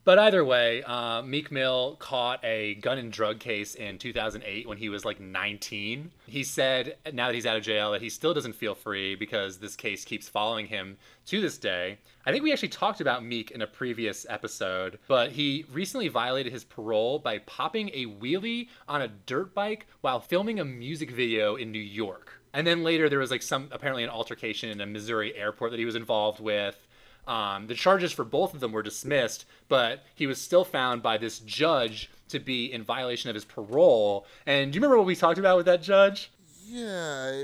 But 0.06 0.20
either 0.20 0.44
way, 0.44 0.84
uh, 0.84 1.22
Meek 1.22 1.50
Mill 1.50 1.96
caught 1.98 2.44
a 2.44 2.76
gun 2.76 2.98
and 2.98 3.10
drug 3.10 3.40
case 3.40 3.74
in 3.76 3.98
2008 3.98 4.68
when 4.68 4.78
he 4.78 4.90
was 4.90 5.06
like 5.06 5.22
19. 5.22 6.12
He 6.28 6.44
said 6.44 6.98
now 7.14 7.28
that 7.28 7.36
he's 7.36 7.46
out 7.46 7.56
of 7.56 7.64
jail 7.64 7.94
that 7.94 8.02
he 8.02 8.10
still 8.10 8.34
doesn't 8.34 8.56
feel 8.56 8.76
free 8.76 9.16
because 9.16 9.60
this 9.60 9.78
case 9.78 10.04
keeps 10.04 10.28
following 10.28 10.68
him 10.68 10.98
to 11.28 11.40
this 11.40 11.58
day. 11.58 12.00
I 12.26 12.32
think 12.32 12.44
we 12.44 12.52
actually 12.52 12.70
talked 12.70 13.00
about 13.00 13.24
Meek 13.24 13.52
in 13.52 13.62
a 13.62 13.68
previous 13.68 14.26
episode, 14.28 15.00
but 15.08 15.32
he 15.32 15.66
recently 15.72 16.10
violated 16.10 16.52
his 16.52 16.66
parole 16.66 17.20
by 17.20 17.38
popping 17.40 17.90
a 17.94 18.06
wheelie 18.06 18.68
on 18.90 19.02
a 19.02 19.08
dirt 19.08 19.56
bike 19.56 19.88
while 20.02 20.20
filming 20.20 20.60
a 20.60 20.66
music 20.66 21.12
video 21.12 21.56
in 21.56 21.72
New 21.72 21.80
York. 21.80 22.42
And 22.54 22.68
then 22.68 22.84
later 22.84 23.08
there 23.08 23.20
was 23.20 23.32
like 23.32 23.42
some 23.42 23.70
apparently 23.72 24.04
an 24.04 24.10
altercation 24.10 24.70
in 24.70 24.82
a 24.82 24.86
Missouri 24.86 25.34
airport 25.36 25.72
that 25.72 25.80
he 25.80 25.86
was 25.86 25.96
involved 25.96 26.42
with. 26.42 26.88
Um, 27.28 27.68
the 27.68 27.76
charges 27.76 28.12
for 28.12 28.26
both 28.26 28.54
of 28.54 28.60
them 28.60 28.72
were 28.72 28.84
dismissed, 28.84 29.46
but 29.70 30.04
he 30.14 30.28
was 30.28 30.42
still 30.42 30.66
found 30.66 31.02
by 31.02 31.18
this 31.18 31.40
judge 31.40 32.10
to 32.30 32.40
be 32.40 32.72
in 32.72 32.84
violation 32.84 33.30
of 33.30 33.36
his 33.36 33.46
parole. 33.46 34.26
And 34.46 34.72
do 34.72 34.78
you 34.78 34.82
remember 34.82 34.98
what 34.98 35.06
we 35.06 35.16
talked 35.16 35.40
about 35.40 35.58
with 35.58 35.66
that 35.68 35.82
judge? 35.82 36.32
Yeah, 36.66 37.44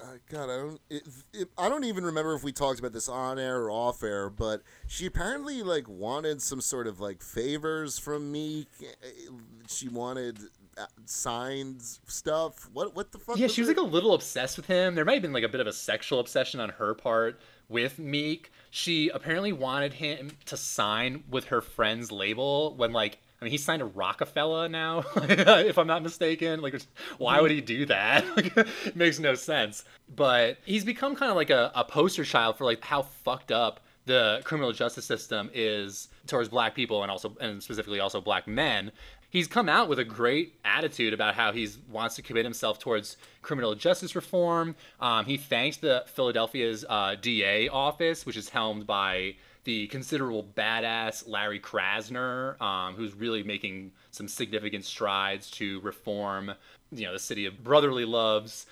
uh, 0.00 0.04
God, 0.30 0.44
I 0.44 0.56
don't. 0.56 0.80
It, 0.90 1.02
it, 1.34 1.48
I 1.58 1.68
don't 1.68 1.84
even 1.84 2.04
remember 2.04 2.34
if 2.34 2.44
we 2.44 2.52
talked 2.52 2.78
about 2.78 2.92
this 2.92 3.08
on 3.08 3.38
air 3.38 3.62
or 3.62 3.70
off 3.70 4.02
air, 4.02 4.30
but 4.30 4.62
she 4.86 5.06
apparently 5.06 5.62
like 5.62 5.88
wanted 5.88 6.40
some 6.40 6.60
sort 6.60 6.86
of 6.86 7.00
like 7.00 7.22
favors 7.22 7.98
from 7.98 8.30
me. 8.30 8.68
She 9.66 9.88
wanted 9.88 10.38
uh, 10.78 10.86
signed 11.04 11.82
stuff. 11.82 12.70
What? 12.72 12.94
What 12.94 13.10
the 13.10 13.18
fuck? 13.18 13.38
Yeah, 13.38 13.48
she 13.48 13.60
was 13.60 13.68
it? 13.68 13.76
like 13.76 13.84
a 13.84 13.88
little 13.88 14.14
obsessed 14.14 14.56
with 14.56 14.66
him. 14.66 14.94
There 14.94 15.04
might 15.04 15.14
have 15.14 15.22
been 15.22 15.32
like 15.32 15.44
a 15.44 15.48
bit 15.48 15.60
of 15.60 15.66
a 15.66 15.72
sexual 15.72 16.20
obsession 16.20 16.60
on 16.60 16.68
her 16.70 16.94
part 16.94 17.40
with 17.68 17.98
Meek. 17.98 18.50
She 18.70 19.08
apparently 19.08 19.52
wanted 19.52 19.94
him 19.94 20.32
to 20.46 20.56
sign 20.56 21.24
with 21.28 21.46
her 21.46 21.60
friend's 21.60 22.12
label 22.12 22.74
when 22.76 22.92
like 22.92 23.18
I 23.40 23.44
mean, 23.44 23.52
he 23.52 23.58
signed 23.58 23.82
a 23.82 23.84
Rockefeller 23.84 24.68
now, 24.68 25.04
if 25.16 25.78
I'm 25.78 25.86
not 25.86 26.02
mistaken. 26.02 26.60
Like, 26.60 26.80
why 27.18 27.40
would 27.40 27.52
he 27.52 27.60
do 27.60 27.86
that? 27.86 28.24
Like, 28.36 28.56
it 28.56 28.96
makes 28.96 29.18
no 29.18 29.34
sense. 29.34 29.84
But 30.14 30.58
he's 30.64 30.84
become 30.84 31.14
kind 31.14 31.30
of 31.30 31.36
like 31.36 31.50
a, 31.50 31.70
a 31.74 31.84
poster 31.84 32.24
child 32.24 32.56
for 32.56 32.64
like 32.64 32.82
how 32.82 33.02
fucked 33.02 33.52
up 33.52 33.80
the 34.06 34.40
criminal 34.44 34.72
justice 34.72 35.04
system 35.04 35.50
is 35.54 36.08
towards 36.26 36.48
black 36.48 36.74
people 36.74 37.02
and 37.02 37.10
also 37.10 37.36
and 37.40 37.62
specifically 37.62 38.00
also 38.00 38.20
black 38.20 38.48
men. 38.48 38.90
He's 39.30 39.46
come 39.46 39.68
out 39.68 39.88
with 39.88 39.98
a 39.98 40.04
great 40.04 40.54
attitude 40.64 41.12
about 41.12 41.34
how 41.34 41.52
he 41.52 41.68
wants 41.90 42.16
to 42.16 42.22
commit 42.22 42.44
himself 42.44 42.78
towards 42.78 43.18
criminal 43.42 43.74
justice 43.74 44.16
reform. 44.16 44.74
Um, 45.00 45.26
he 45.26 45.36
thanked 45.36 45.82
the 45.82 46.04
Philadelphia's 46.06 46.84
uh, 46.88 47.16
DA 47.20 47.68
office, 47.68 48.24
which 48.24 48.36
is 48.36 48.48
helmed 48.48 48.86
by 48.86 49.34
the 49.64 49.86
considerable 49.88 50.42
badass 50.42 51.28
Larry 51.28 51.60
Krasner, 51.60 52.58
um, 52.58 52.94
who's 52.94 53.12
really 53.12 53.42
making 53.42 53.92
some 54.12 54.28
significant 54.28 54.86
strides 54.86 55.50
to 55.50 55.78
reform, 55.80 56.52
you 56.90 57.04
know, 57.04 57.12
the 57.12 57.18
city 57.18 57.44
of 57.44 57.62
brotherly 57.62 58.06
loves, 58.06 58.64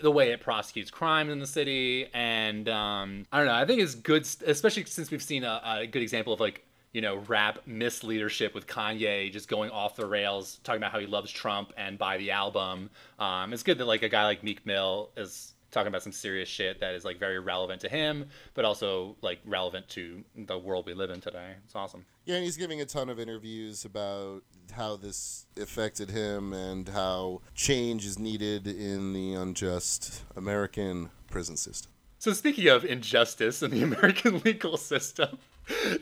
the 0.00 0.12
way 0.12 0.30
it 0.30 0.40
prosecutes 0.40 0.92
crime 0.92 1.28
in 1.28 1.40
the 1.40 1.46
city, 1.46 2.06
and 2.14 2.68
um, 2.68 3.26
I 3.32 3.38
don't 3.38 3.46
know. 3.46 3.54
I 3.54 3.64
think 3.64 3.80
it's 3.80 3.96
good, 3.96 4.28
especially 4.46 4.84
since 4.84 5.10
we've 5.10 5.22
seen 5.22 5.42
a, 5.42 5.60
a 5.64 5.86
good 5.88 6.02
example 6.02 6.32
of 6.32 6.38
like 6.38 6.64
you 6.94 7.00
know, 7.00 7.16
rap 7.26 7.58
misleadership 7.68 8.54
with 8.54 8.66
Kanye 8.68 9.30
just 9.30 9.48
going 9.48 9.70
off 9.70 9.96
the 9.96 10.06
rails, 10.06 10.60
talking 10.62 10.78
about 10.78 10.92
how 10.92 11.00
he 11.00 11.06
loves 11.06 11.30
Trump 11.30 11.72
and 11.76 11.98
buy 11.98 12.16
the 12.16 12.30
album. 12.30 12.88
Um, 13.18 13.52
it's 13.52 13.64
good 13.64 13.78
that 13.78 13.86
like 13.86 14.04
a 14.04 14.08
guy 14.08 14.24
like 14.24 14.44
Meek 14.44 14.64
Mill 14.64 15.10
is 15.16 15.54
talking 15.72 15.88
about 15.88 16.04
some 16.04 16.12
serious 16.12 16.48
shit 16.48 16.78
that 16.78 16.94
is 16.94 17.04
like 17.04 17.18
very 17.18 17.40
relevant 17.40 17.80
to 17.80 17.88
him, 17.88 18.26
but 18.54 18.64
also 18.64 19.16
like 19.22 19.40
relevant 19.44 19.88
to 19.88 20.22
the 20.36 20.56
world 20.56 20.86
we 20.86 20.94
live 20.94 21.10
in 21.10 21.20
today. 21.20 21.54
It's 21.64 21.74
awesome. 21.74 22.06
Yeah, 22.26 22.36
and 22.36 22.44
he's 22.44 22.56
giving 22.56 22.80
a 22.80 22.86
ton 22.86 23.10
of 23.10 23.18
interviews 23.18 23.84
about 23.84 24.44
how 24.72 24.94
this 24.94 25.46
affected 25.60 26.12
him 26.12 26.52
and 26.52 26.88
how 26.88 27.42
change 27.56 28.06
is 28.06 28.20
needed 28.20 28.68
in 28.68 29.12
the 29.12 29.34
unjust 29.34 30.22
American 30.36 31.10
prison 31.28 31.56
system. 31.56 31.90
So 32.18 32.32
speaking 32.32 32.68
of 32.68 32.84
injustice 32.84 33.62
in 33.62 33.72
the 33.72 33.82
American 33.82 34.40
legal 34.44 34.76
system, 34.76 35.38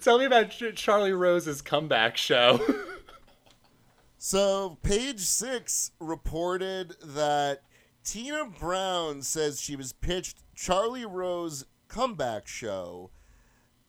tell 0.00 0.18
me 0.18 0.24
about 0.24 0.50
Charlie 0.74 1.12
Rose's 1.12 1.62
comeback 1.62 2.16
show. 2.16 2.60
So, 4.18 4.78
page 4.84 5.18
six 5.18 5.90
reported 5.98 6.94
that 7.02 7.62
Tina 8.04 8.44
Brown 8.44 9.22
says 9.22 9.60
she 9.60 9.74
was 9.74 9.92
pitched 9.92 10.38
Charlie 10.54 11.06
Rose 11.06 11.64
comeback 11.88 12.46
show. 12.46 13.10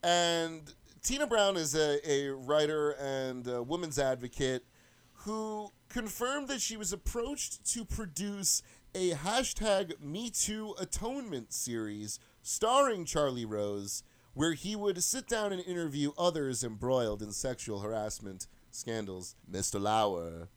And 0.02 0.74
Tina 1.04 1.28
Brown 1.28 1.56
is 1.56 1.76
a, 1.76 2.00
a 2.10 2.30
writer 2.30 2.92
and 2.92 3.48
a 3.48 3.62
woman's 3.62 4.00
advocate 4.00 4.66
who 5.14 5.70
confirmed 5.88 6.48
that 6.48 6.62
she 6.62 6.78
was 6.78 6.92
approached 6.92 7.64
to 7.74 7.86
produce 7.86 8.64
a 8.96 9.12
hashtag 9.12 9.94
MeToo 10.04 10.80
Atonement 10.82 11.54
series 11.54 12.20
starring 12.42 13.06
Charlie 13.06 13.46
Rose, 13.46 14.04
where 14.34 14.54
he 14.54 14.76
would 14.76 15.04
sit 15.04 15.28
down 15.28 15.54
and 15.54 15.64
interview 15.66 16.12
others 16.18 16.64
embroiled 16.64 17.22
in 17.22 17.32
sexual 17.32 17.80
harassment 17.80 18.48
scandals. 18.72 19.36
Mr. 19.50 19.80
Lauer, 19.80 20.50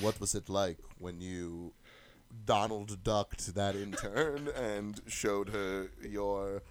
what 0.00 0.20
was 0.20 0.34
it 0.34 0.48
like 0.48 0.78
when 0.98 1.20
you 1.20 1.72
Donald 2.44 3.02
ducked 3.02 3.54
that 3.54 3.74
intern 3.74 4.48
and 4.56 5.00
showed 5.06 5.50
her 5.50 5.90
your 6.02 6.62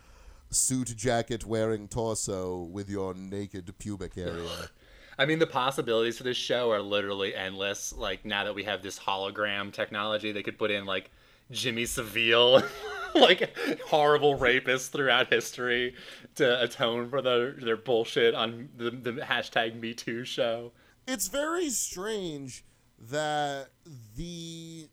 suit 0.50 0.96
jacket 0.96 1.46
wearing 1.46 1.88
torso 1.88 2.62
with 2.62 2.90
your 2.90 3.14
naked 3.14 3.74
pubic 3.80 4.18
area? 4.18 4.70
I 5.18 5.26
mean, 5.26 5.40
the 5.40 5.48
possibilities 5.48 6.18
for 6.18 6.24
this 6.24 6.38
show 6.38 6.72
are 6.72 6.82
literally 6.82 7.36
endless. 7.36 7.94
Like 7.94 8.26
now 8.26 8.44
that 8.44 8.56
we 8.56 8.64
have 8.64 8.82
this 8.82 8.98
hologram 9.00 9.72
technology, 9.72 10.32
they 10.32 10.44
could 10.44 10.58
put 10.58 10.72
in 10.72 10.86
like 10.86 11.12
Jimmy 11.52 11.86
Savile, 11.86 12.64
like 13.16 13.56
horrible 13.88 14.38
rapists 14.38 14.90
throughout 14.90 15.32
history, 15.32 15.96
to 16.36 16.62
atone 16.64 17.10
for 17.10 17.22
their 17.22 17.54
their 17.54 17.78
bullshit 17.78 18.36
on 18.36 18.70
the, 18.76 18.92
the 18.92 19.14
hashtag 19.14 19.80
Me 19.80 19.94
Too 19.94 20.24
show. 20.26 20.72
It's 21.08 21.28
very 21.28 21.70
strange 21.70 22.64
that 23.10 23.70
the, 24.16 24.88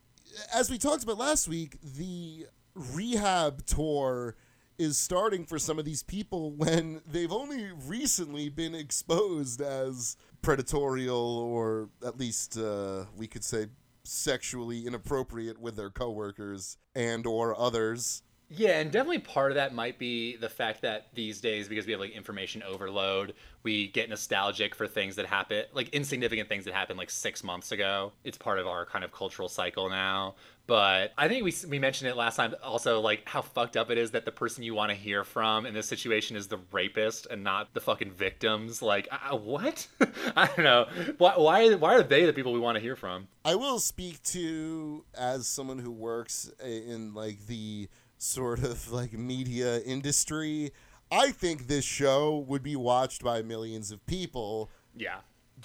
as 0.54 0.70
we 0.70 0.78
talked 0.78 1.02
about 1.02 1.18
last 1.18 1.48
week, 1.48 1.76
the 1.82 2.46
rehab 2.74 3.66
tour 3.66 4.36
is 4.78 4.96
starting 4.96 5.44
for 5.44 5.58
some 5.58 5.78
of 5.78 5.84
these 5.84 6.02
people 6.02 6.50
when 6.56 7.00
they've 7.10 7.32
only 7.32 7.70
recently 7.86 8.48
been 8.48 8.74
exposed 8.74 9.60
as 9.60 10.16
predatorial 10.42 11.38
or 11.38 11.88
at 12.06 12.18
least 12.18 12.56
uh, 12.56 13.04
we 13.16 13.26
could 13.26 13.44
say 13.44 13.66
sexually 14.08 14.86
inappropriate 14.86 15.58
with 15.58 15.76
their 15.76 15.90
coworkers 15.90 16.76
and 16.94 17.26
or 17.26 17.58
others 17.58 18.22
Yeah, 18.50 18.80
and 18.80 18.90
definitely 18.90 19.18
part 19.18 19.50
of 19.50 19.56
that 19.56 19.74
might 19.74 19.98
be 19.98 20.36
the 20.36 20.48
fact 20.48 20.80
that 20.80 21.08
these 21.14 21.38
days, 21.42 21.68
because 21.68 21.84
we 21.84 21.92
have 21.92 22.00
like 22.00 22.12
information 22.12 22.62
overload, 22.62 23.34
we 23.62 23.88
get 23.88 24.08
nostalgic 24.08 24.74
for 24.74 24.86
things 24.86 25.16
that 25.16 25.26
happen, 25.26 25.64
like 25.74 25.90
insignificant 25.90 26.48
things 26.48 26.64
that 26.64 26.72
happened 26.72 26.98
like 26.98 27.10
six 27.10 27.44
months 27.44 27.72
ago. 27.72 28.12
It's 28.24 28.38
part 28.38 28.58
of 28.58 28.66
our 28.66 28.86
kind 28.86 29.04
of 29.04 29.12
cultural 29.12 29.50
cycle 29.50 29.90
now. 29.90 30.36
But 30.68 31.14
I 31.16 31.28
think 31.28 31.44
we 31.44 31.54
we 31.68 31.78
mentioned 31.78 32.10
it 32.10 32.16
last 32.16 32.36
time. 32.36 32.54
Also, 32.62 33.00
like 33.00 33.26
how 33.26 33.40
fucked 33.40 33.74
up 33.76 33.90
it 33.90 33.96
is 33.96 34.10
that 34.10 34.26
the 34.26 34.30
person 34.30 34.62
you 34.62 34.74
want 34.74 34.90
to 34.90 34.94
hear 34.94 35.24
from 35.24 35.64
in 35.64 35.72
this 35.72 35.88
situation 35.88 36.36
is 36.36 36.46
the 36.48 36.58
rapist 36.70 37.26
and 37.30 37.42
not 37.42 37.72
the 37.72 37.80
fucking 37.80 38.12
victims. 38.12 38.82
Like, 38.82 39.08
uh, 39.10 39.34
what? 39.36 39.88
I 40.36 40.46
don't 40.46 40.64
know. 40.64 40.86
Why, 41.16 41.32
why 41.38 41.74
why 41.74 41.94
are 41.94 42.02
they 42.02 42.26
the 42.26 42.34
people 42.34 42.52
we 42.52 42.60
want 42.60 42.76
to 42.76 42.82
hear 42.82 42.96
from? 42.96 43.28
I 43.46 43.54
will 43.54 43.78
speak 43.78 44.22
to 44.24 45.04
as 45.16 45.48
someone 45.48 45.78
who 45.78 45.90
works 45.90 46.50
in 46.62 47.14
like 47.14 47.46
the 47.46 47.88
sort 48.18 48.62
of 48.62 48.92
like 48.92 49.14
media 49.14 49.80
industry. 49.80 50.72
I 51.10 51.30
think 51.30 51.66
this 51.66 51.86
show 51.86 52.36
would 52.46 52.62
be 52.62 52.76
watched 52.76 53.24
by 53.24 53.40
millions 53.40 53.90
of 53.90 54.04
people 54.04 54.68
Yeah. 54.94 55.20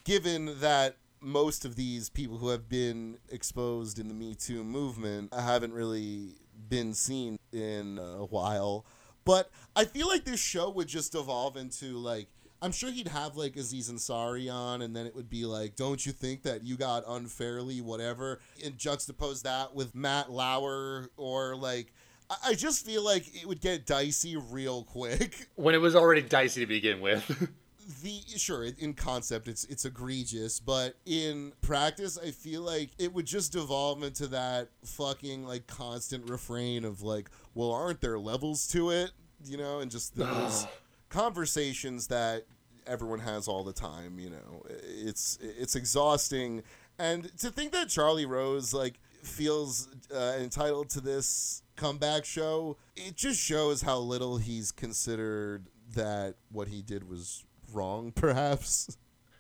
given 0.06 0.62
that 0.62 0.96
most 1.24 1.66
of 1.66 1.76
these 1.76 2.10
people 2.10 2.38
who 2.38 2.50
have 2.50 2.68
been 2.70 3.18
exposed 3.30 3.98
in 3.98 4.08
the 4.10 4.14
Me 4.14 4.36
Too 4.36 4.64
movement 4.64 5.34
haven't 5.34 5.74
really 5.74 6.36
been 6.70 6.94
seen 6.94 7.40
in 7.52 7.98
a 7.98 8.26
while. 8.26 8.86
But 9.26 9.50
I 9.76 9.86
feel 9.86 10.08
like 10.08 10.26
this 10.26 10.42
show 10.42 10.70
would 10.70 10.88
just 10.88 11.16
evolve 11.16 11.56
into 11.56 11.98
like 11.98 12.28
I'm 12.62 12.72
sure 12.72 12.92
he'd 12.92 13.10
have 13.10 13.36
like 13.36 13.58
Aziz 13.58 13.92
Ansari 13.92 14.50
on, 14.54 14.82
and 14.82 14.96
then 14.96 15.06
it 15.06 15.14
would 15.16 15.30
be 15.30 15.46
like, 15.46 15.76
"Don't 15.76 16.06
you 16.06 16.14
think 16.14 16.44
that 16.44 16.64
you 16.64 16.78
got 16.78 17.04
unfairly 17.06 17.82
whatever?" 17.82 18.40
And 18.64 18.78
juxtapose 18.78 19.42
that 19.44 19.76
with 19.76 19.94
Matt 19.94 20.32
Lauer, 20.32 21.10
or 21.18 21.58
like, 21.58 21.94
I- 22.30 22.38
I 22.52 22.54
just 22.54 22.86
feel 22.86 23.04
like 23.04 23.28
it 23.36 23.46
would 23.48 23.60
get 23.60 23.86
dicey 23.86 24.38
real 24.38 24.84
quick. 24.86 25.50
When 25.56 25.76
it 25.76 25.80
was 25.80 25.94
already 25.94 26.22
dicey 26.22 26.62
to 26.62 26.66
begin 26.66 27.02
with. 27.02 27.50
the 28.02 28.22
sure 28.38 28.64
in 28.64 28.94
concept 28.94 29.48
it's 29.48 29.66
it's 29.66 29.86
egregious 29.86 30.60
but 30.60 30.96
in 31.06 31.52
practice 31.62 32.18
i 32.18 32.32
feel 32.32 32.62
like 32.62 32.92
it 32.98 33.14
would 33.14 33.26
just 33.26 33.52
devolve 33.52 34.04
into 34.04 34.28
that 34.28 34.70
fucking 34.84 35.46
like 35.46 35.68
constant 35.68 36.30
refrain 36.30 36.86
of 36.86 37.02
like 37.02 37.30
well 37.54 37.72
aren't 37.72 38.02
there 38.02 38.20
levels 38.20 38.68
to 38.68 38.90
it? 38.90 39.12
You 39.46 39.58
know 39.58 39.80
and 39.80 39.92
just 39.92 40.16
those 40.18 40.68
conversations 41.10 42.08
that 42.08 42.46
everyone 42.86 43.20
has 43.20 43.48
all 43.48 43.64
the 43.64 43.74
time 43.74 44.20
you 44.20 44.30
know. 44.30 44.64
It's 44.70 45.38
it's 45.42 45.76
exhausting. 45.76 46.64
And 47.00 47.36
to 47.40 47.50
think 47.50 47.72
that 47.72 47.90
charlie 47.90 48.26
rose 48.26 48.74
like 48.74 49.00
feels 49.24 49.88
uh, 50.14 50.36
entitled 50.40 50.90
to 50.92 51.02
this 51.02 51.64
comeback 51.76 52.24
show 52.26 52.78
it 52.96 53.16
just 53.16 53.40
shows 53.40 53.82
how 53.82 53.98
little 53.98 54.38
he's 54.38 54.72
considered 54.72 55.68
that 55.96 56.36
what 56.52 56.68
he 56.68 56.82
did 56.82 57.10
was 57.10 57.46
wrong 57.74 58.12
perhaps 58.16 58.98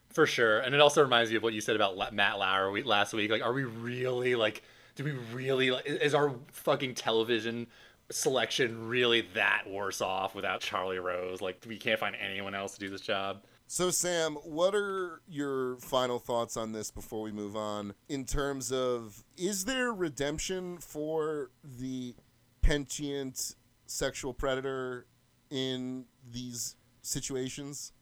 For 0.09 0.25
sure, 0.25 0.59
and 0.59 0.75
it 0.75 0.81
also 0.81 1.01
reminds 1.01 1.29
me 1.31 1.37
of 1.37 1.43
what 1.43 1.53
you 1.53 1.61
said 1.61 1.75
about 1.75 2.13
Matt 2.13 2.37
Lauer 2.37 2.83
last 2.83 3.13
week. 3.13 3.31
Like, 3.31 3.41
are 3.43 3.53
we 3.53 3.63
really 3.63 4.35
like? 4.35 4.63
Do 4.95 5.03
we 5.03 5.11
really 5.33 5.71
like? 5.71 5.85
Is 5.85 6.13
our 6.13 6.35
fucking 6.51 6.95
television 6.95 7.67
selection 8.11 8.87
really 8.87 9.21
that 9.33 9.63
worse 9.67 10.01
off 10.01 10.35
without 10.35 10.61
Charlie 10.61 10.99
Rose? 10.99 11.41
Like, 11.41 11.63
we 11.67 11.77
can't 11.77 11.99
find 11.99 12.15
anyone 12.15 12.53
else 12.53 12.73
to 12.75 12.79
do 12.79 12.89
this 12.89 13.01
job. 13.01 13.41
So, 13.67 13.89
Sam, 13.89 14.35
what 14.43 14.75
are 14.75 15.21
your 15.27 15.77
final 15.77 16.19
thoughts 16.19 16.57
on 16.57 16.73
this 16.73 16.91
before 16.91 17.23
we 17.23 17.31
move 17.31 17.55
on? 17.55 17.95
In 18.07 18.23
terms 18.25 18.71
of, 18.71 19.23
is 19.35 19.65
there 19.65 19.91
redemption 19.91 20.77
for 20.77 21.49
the 21.63 22.13
pentient 22.61 23.55
sexual 23.87 24.33
predator 24.33 25.07
in 25.49 26.05
these 26.31 26.75
situations? 27.01 27.93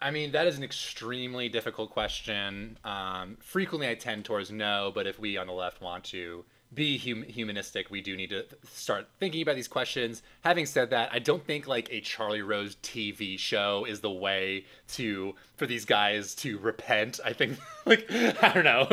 I 0.00 0.10
mean, 0.10 0.32
that 0.32 0.46
is 0.46 0.56
an 0.56 0.62
extremely 0.62 1.48
difficult 1.48 1.90
question. 1.90 2.78
Um, 2.84 3.36
frequently, 3.40 3.88
I 3.88 3.94
tend 3.94 4.24
towards 4.24 4.50
no, 4.50 4.92
but 4.94 5.06
if 5.06 5.18
we 5.18 5.36
on 5.36 5.46
the 5.48 5.52
left 5.52 5.80
want 5.80 6.04
to 6.04 6.44
be 6.72 6.98
hum- 6.98 7.24
humanistic, 7.24 7.90
we 7.90 8.00
do 8.00 8.16
need 8.16 8.30
to 8.30 8.44
start 8.70 9.08
thinking 9.18 9.42
about 9.42 9.56
these 9.56 9.68
questions. 9.68 10.22
Having 10.42 10.66
said 10.66 10.90
that, 10.90 11.10
I 11.12 11.18
don't 11.18 11.44
think 11.44 11.66
like 11.66 11.88
a 11.90 12.00
Charlie 12.00 12.42
Rose 12.42 12.76
TV 12.82 13.38
show 13.38 13.84
is 13.86 14.00
the 14.00 14.10
way 14.10 14.66
to 14.88 15.34
for 15.56 15.66
these 15.66 15.84
guys 15.84 16.34
to 16.36 16.58
repent. 16.58 17.18
I 17.24 17.32
think 17.32 17.58
like 17.86 18.06
I 18.12 18.52
don't 18.54 18.64
know. 18.64 18.88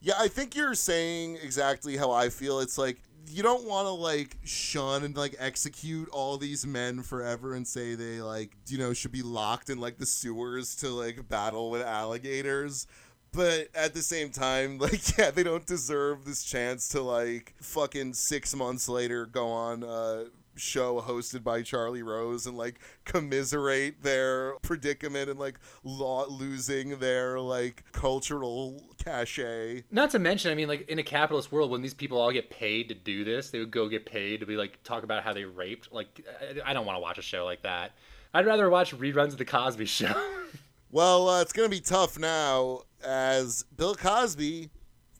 Yeah, 0.00 0.14
I 0.18 0.28
think 0.28 0.56
you're 0.56 0.74
saying 0.74 1.38
exactly 1.42 1.96
how 1.96 2.10
I 2.10 2.28
feel. 2.28 2.60
It's 2.60 2.78
like 2.78 2.98
you 3.28 3.42
don't 3.42 3.66
want 3.66 3.86
to 3.86 3.92
like 3.92 4.36
shun 4.44 5.04
and 5.04 5.16
like 5.16 5.34
execute 5.38 6.08
all 6.10 6.36
these 6.38 6.66
men 6.66 7.02
forever 7.02 7.54
and 7.54 7.66
say 7.66 7.94
they 7.94 8.20
like 8.20 8.56
you 8.68 8.78
know 8.78 8.92
should 8.92 9.12
be 9.12 9.22
locked 9.22 9.70
in 9.70 9.78
like 9.78 9.98
the 9.98 10.06
sewers 10.06 10.74
to 10.76 10.88
like 10.88 11.28
battle 11.28 11.70
with 11.70 11.82
alligators. 11.82 12.86
But 13.32 13.68
at 13.74 13.94
the 13.94 14.02
same 14.02 14.30
time, 14.30 14.78
like 14.78 15.16
yeah, 15.16 15.30
they 15.30 15.42
don't 15.42 15.66
deserve 15.66 16.24
this 16.24 16.44
chance 16.44 16.88
to 16.90 17.02
like 17.02 17.54
fucking 17.60 18.14
six 18.14 18.54
months 18.54 18.88
later 18.88 19.26
go 19.26 19.48
on 19.48 19.82
a 19.82 20.26
show 20.56 21.00
hosted 21.00 21.42
by 21.42 21.62
Charlie 21.62 22.02
Rose 22.02 22.46
and 22.46 22.56
like 22.56 22.78
commiserate 23.04 24.02
their 24.02 24.54
predicament 24.62 25.30
and 25.30 25.38
like 25.38 25.58
lo- 25.84 26.26
losing 26.28 26.98
their 26.98 27.38
like 27.40 27.84
cultural 27.92 28.82
cachet. 29.04 29.84
Not 29.90 30.10
to 30.10 30.18
mention, 30.18 30.50
I 30.50 30.54
mean, 30.54 30.68
like 30.68 30.88
in 30.88 30.98
a 30.98 31.02
capitalist 31.02 31.50
world, 31.52 31.70
when 31.70 31.82
these 31.82 31.94
people 31.94 32.20
all 32.20 32.32
get 32.32 32.50
paid 32.50 32.88
to 32.88 32.94
do 32.94 33.24
this, 33.24 33.50
they 33.50 33.58
would 33.58 33.70
go 33.70 33.88
get 33.88 34.04
paid 34.06 34.40
to 34.40 34.46
be 34.46 34.56
like 34.56 34.82
talk 34.82 35.02
about 35.04 35.22
how 35.22 35.32
they 35.32 35.44
raped. 35.44 35.92
Like, 35.92 36.24
I- 36.40 36.70
I 36.70 36.72
don't 36.74 36.86
want 36.86 36.96
to 36.96 37.00
watch 37.00 37.18
a 37.18 37.22
show 37.22 37.44
like 37.44 37.62
that. 37.62 37.92
I'd 38.34 38.46
rather 38.46 38.68
watch 38.70 38.96
reruns 38.96 39.28
of 39.32 39.38
the 39.38 39.44
Cosby 39.44 39.86
Show. 39.86 40.12
Well, 40.94 41.26
uh, 41.26 41.40
it's 41.40 41.54
going 41.54 41.64
to 41.70 41.74
be 41.74 41.80
tough 41.80 42.18
now 42.18 42.82
as 43.02 43.64
Bill 43.74 43.94
Cosby 43.94 44.68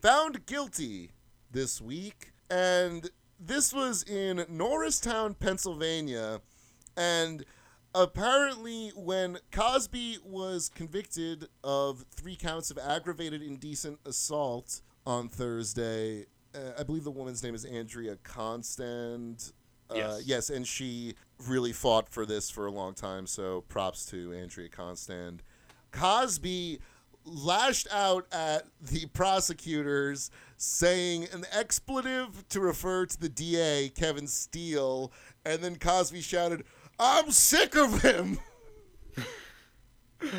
found 0.02 0.44
guilty 0.44 1.12
this 1.50 1.80
week. 1.80 2.32
And 2.50 3.08
this 3.44 3.72
was 3.72 4.02
in 4.04 4.44
Norristown, 4.48 5.34
Pennsylvania. 5.34 6.40
And 6.96 7.44
apparently, 7.94 8.90
when 8.94 9.38
Cosby 9.50 10.18
was 10.24 10.70
convicted 10.74 11.48
of 11.64 12.04
three 12.14 12.36
counts 12.36 12.70
of 12.70 12.78
aggravated 12.78 13.42
indecent 13.42 13.98
assault 14.06 14.80
on 15.06 15.28
Thursday, 15.28 16.26
uh, 16.54 16.72
I 16.78 16.82
believe 16.82 17.04
the 17.04 17.10
woman's 17.10 17.42
name 17.42 17.54
is 17.54 17.64
Andrea 17.64 18.16
Constand. 18.22 19.52
Uh, 19.90 19.94
Yes. 19.94 20.22
yes, 20.26 20.50
and 20.50 20.66
she 20.66 21.14
really 21.46 21.72
fought 21.72 22.08
for 22.08 22.24
this 22.24 22.48
for 22.50 22.66
a 22.66 22.70
long 22.70 22.94
time. 22.94 23.26
So 23.26 23.62
props 23.62 24.06
to 24.06 24.32
Andrea 24.32 24.68
Constand. 24.68 25.42
Cosby 25.90 26.80
lashed 27.24 27.88
out 27.92 28.26
at 28.32 28.66
the 28.80 29.06
prosecutors, 29.06 30.30
saying 30.56 31.28
an 31.32 31.44
expletive 31.52 32.48
to 32.48 32.60
refer 32.60 33.06
to 33.06 33.20
the 33.20 33.28
DA, 33.28 33.90
Kevin 33.90 34.26
Steele, 34.26 35.12
and 35.44 35.62
then 35.62 35.76
Cosby 35.76 36.20
shouted, 36.20 36.64
I'm 36.98 37.30
sick 37.30 37.76
of 37.76 38.02
him. 38.02 38.38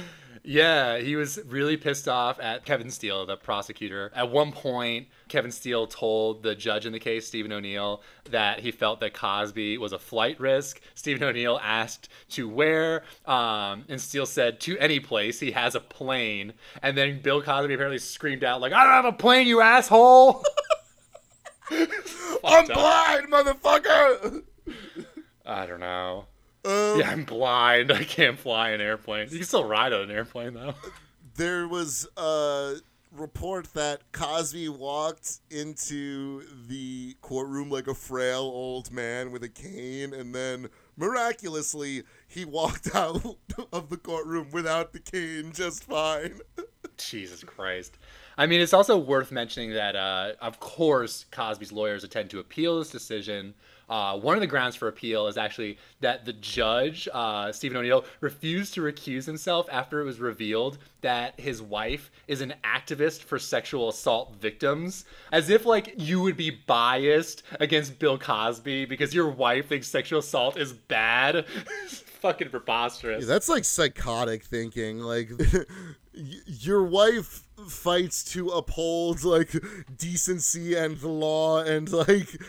Yeah, 0.45 0.97
he 0.97 1.15
was 1.15 1.39
really 1.45 1.77
pissed 1.77 2.09
off 2.09 2.37
at 2.41 2.65
Kevin 2.65 2.89
Steele, 2.91 3.25
the 3.25 3.37
prosecutor. 3.37 4.11
At 4.13 4.29
one 4.29 4.51
point, 4.51 5.07
Kevin 5.29 5.51
Steele 5.51 5.87
told 5.87 6.43
the 6.43 6.53
judge 6.53 6.85
in 6.85 6.91
the 6.91 6.99
case, 6.99 7.25
Steven 7.25 7.53
O'Neill, 7.53 8.01
that 8.29 8.59
he 8.59 8.71
felt 8.71 8.99
that 8.99 9.13
Cosby 9.13 9.77
was 9.77 9.93
a 9.93 9.99
flight 9.99 10.37
risk. 10.41 10.81
Steven 10.95 11.23
O'Neill 11.23 11.59
asked 11.63 12.09
to 12.31 12.49
where, 12.49 13.03
um, 13.25 13.85
and 13.87 14.01
Steele 14.01 14.25
said 14.25 14.59
to 14.61 14.77
any 14.79 14.99
place. 14.99 15.39
He 15.39 15.51
has 15.51 15.75
a 15.75 15.79
plane, 15.79 16.53
and 16.81 16.97
then 16.97 17.21
Bill 17.21 17.41
Cosby 17.41 17.73
apparently 17.73 17.99
screamed 17.99 18.43
out 18.43 18.59
like, 18.59 18.73
"I 18.73 18.83
don't 18.83 18.93
have 18.93 19.05
a 19.05 19.13
plane, 19.13 19.47
you 19.47 19.61
asshole!" 19.61 20.43
I'm 22.43 22.67
blind, 22.67 23.31
motherfucker. 23.31 24.43
I 25.45 25.65
don't 25.65 25.79
know. 25.79 26.25
Um, 26.65 26.99
Yeah, 26.99 27.09
I'm 27.11 27.23
blind. 27.25 27.91
I 27.93 28.03
can't 28.03 28.37
fly 28.39 28.69
an 28.69 28.81
airplane. 28.81 29.27
You 29.29 29.37
can 29.37 29.47
still 29.47 29.65
ride 29.65 29.93
on 29.93 30.01
an 30.03 30.11
airplane 30.11 30.53
though. 30.53 30.75
there 31.35 31.67
was 31.67 32.07
a 32.17 32.75
report 33.11 33.71
that 33.75 34.01
Cosby 34.11 34.69
walked 34.69 35.39
into 35.51 36.43
the 36.67 37.15
courtroom 37.21 37.69
like 37.69 37.87
a 37.87 37.93
frail 37.93 38.41
old 38.41 38.91
man 38.91 39.31
with 39.31 39.43
a 39.43 39.49
cane, 39.49 40.13
and 40.13 40.33
then 40.33 40.67
miraculously 40.97 42.03
he 42.27 42.45
walked 42.45 42.95
out 42.95 43.37
of 43.71 43.89
the 43.89 43.97
courtroom 43.97 44.47
without 44.51 44.93
the 44.93 44.99
cane 44.99 45.51
just 45.53 45.83
fine. 45.83 46.39
Jesus 46.97 47.43
Christ. 47.43 47.97
I 48.37 48.45
mean, 48.45 48.61
it's 48.61 48.73
also 48.73 48.97
worth 48.97 49.31
mentioning 49.31 49.71
that, 49.71 49.95
uh, 49.95 50.33
of 50.41 50.59
course, 50.59 51.25
Cosby's 51.31 51.71
lawyers 51.71 52.03
intend 52.03 52.29
to 52.31 52.39
appeal 52.39 52.79
this 52.79 52.89
decision. 52.89 53.53
Uh, 53.89 54.17
one 54.17 54.35
of 54.35 54.41
the 54.41 54.47
grounds 54.47 54.75
for 54.75 54.87
appeal 54.87 55.27
is 55.27 55.37
actually 55.37 55.77
that 55.99 56.25
the 56.25 56.33
judge, 56.33 57.07
uh, 57.13 57.51
Steven 57.51 57.77
O'Neill, 57.77 58.05
refused 58.21 58.73
to 58.75 58.81
recuse 58.81 59.25
himself 59.25 59.67
after 59.71 60.01
it 60.01 60.05
was 60.05 60.19
revealed 60.19 60.77
that 61.01 61.39
his 61.39 61.61
wife 61.61 62.09
is 62.27 62.41
an 62.41 62.53
activist 62.63 63.19
for 63.23 63.37
sexual 63.37 63.89
assault 63.89 64.35
victims. 64.39 65.05
As 65.31 65.49
if, 65.49 65.65
like, 65.65 65.93
you 65.97 66.21
would 66.21 66.37
be 66.37 66.49
biased 66.49 67.43
against 67.59 67.99
Bill 67.99 68.17
Cosby 68.17 68.85
because 68.85 69.13
your 69.13 69.29
wife 69.29 69.67
thinks 69.67 69.87
sexual 69.87 70.19
assault 70.19 70.57
is 70.57 70.73
bad. 70.73 71.45
Fucking 72.21 72.49
preposterous. 72.49 73.27
That's 73.27 73.49
like 73.49 73.65
psychotic 73.65 74.45
thinking. 74.45 74.99
Like, 74.99 75.29
your 76.13 76.83
wife 76.83 77.43
fights 77.67 78.23
to 78.23 78.49
uphold 78.49 79.23
like 79.23 79.55
decency 79.95 80.75
and 80.75 80.97
the 80.97 81.07
law 81.07 81.61
and 81.61 81.91
like 81.91 82.41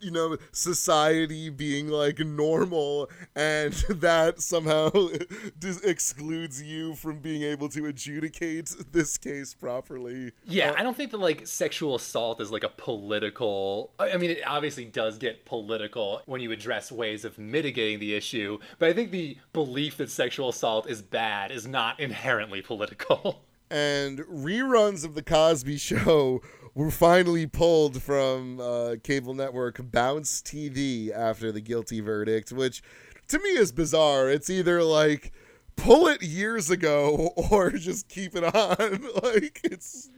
you 0.00 0.10
know 0.10 0.36
society 0.52 1.48
being 1.50 1.88
like 1.88 2.18
normal 2.18 3.10
and 3.34 3.72
that 3.88 4.40
somehow 4.40 4.90
excludes 5.84 6.62
you 6.62 6.94
from 6.94 7.18
being 7.18 7.42
able 7.42 7.68
to 7.68 7.86
adjudicate 7.86 8.74
this 8.92 9.16
case 9.18 9.54
properly 9.54 10.32
Yeah, 10.46 10.70
uh, 10.70 10.74
I 10.78 10.82
don't 10.82 10.96
think 10.96 11.10
that 11.10 11.18
like 11.18 11.46
sexual 11.46 11.94
assault 11.94 12.40
is 12.40 12.50
like 12.50 12.64
a 12.64 12.68
political. 12.68 13.92
I 13.98 14.16
mean, 14.16 14.30
it 14.30 14.42
obviously 14.46 14.84
does 14.84 15.18
get 15.18 15.44
political 15.44 16.22
when 16.26 16.40
you 16.40 16.52
address 16.52 16.92
ways 16.92 17.24
of 17.24 17.38
mitigating 17.38 17.98
the 17.98 18.14
issue, 18.14 18.58
but 18.78 18.88
I 18.88 18.92
think 18.92 19.10
the 19.10 19.38
belief 19.52 19.96
that 19.98 20.10
sexual 20.10 20.48
assault 20.48 20.88
is 20.88 21.02
bad 21.02 21.50
is 21.50 21.66
not 21.66 22.00
inherently 22.00 22.62
political. 22.62 23.42
and 23.72 24.18
reruns 24.18 25.02
of 25.02 25.14
the 25.14 25.22
Cosby 25.22 25.78
Show 25.78 26.42
were 26.74 26.90
finally 26.90 27.46
pulled 27.46 28.02
from 28.02 28.60
uh, 28.60 28.96
cable 29.02 29.32
network 29.32 29.80
Bounce 29.90 30.42
TV 30.42 31.10
after 31.10 31.50
the 31.50 31.60
guilty 31.62 32.00
verdict, 32.00 32.52
which 32.52 32.82
to 33.28 33.38
me 33.38 33.50
is 33.50 33.72
bizarre. 33.72 34.28
It's 34.28 34.50
either 34.50 34.82
like 34.82 35.32
pull 35.76 36.06
it 36.06 36.22
years 36.22 36.70
ago 36.70 37.32
or 37.50 37.70
just 37.70 38.08
keep 38.08 38.36
it 38.36 38.44
on. 38.44 39.06
like 39.22 39.60
it's, 39.64 40.10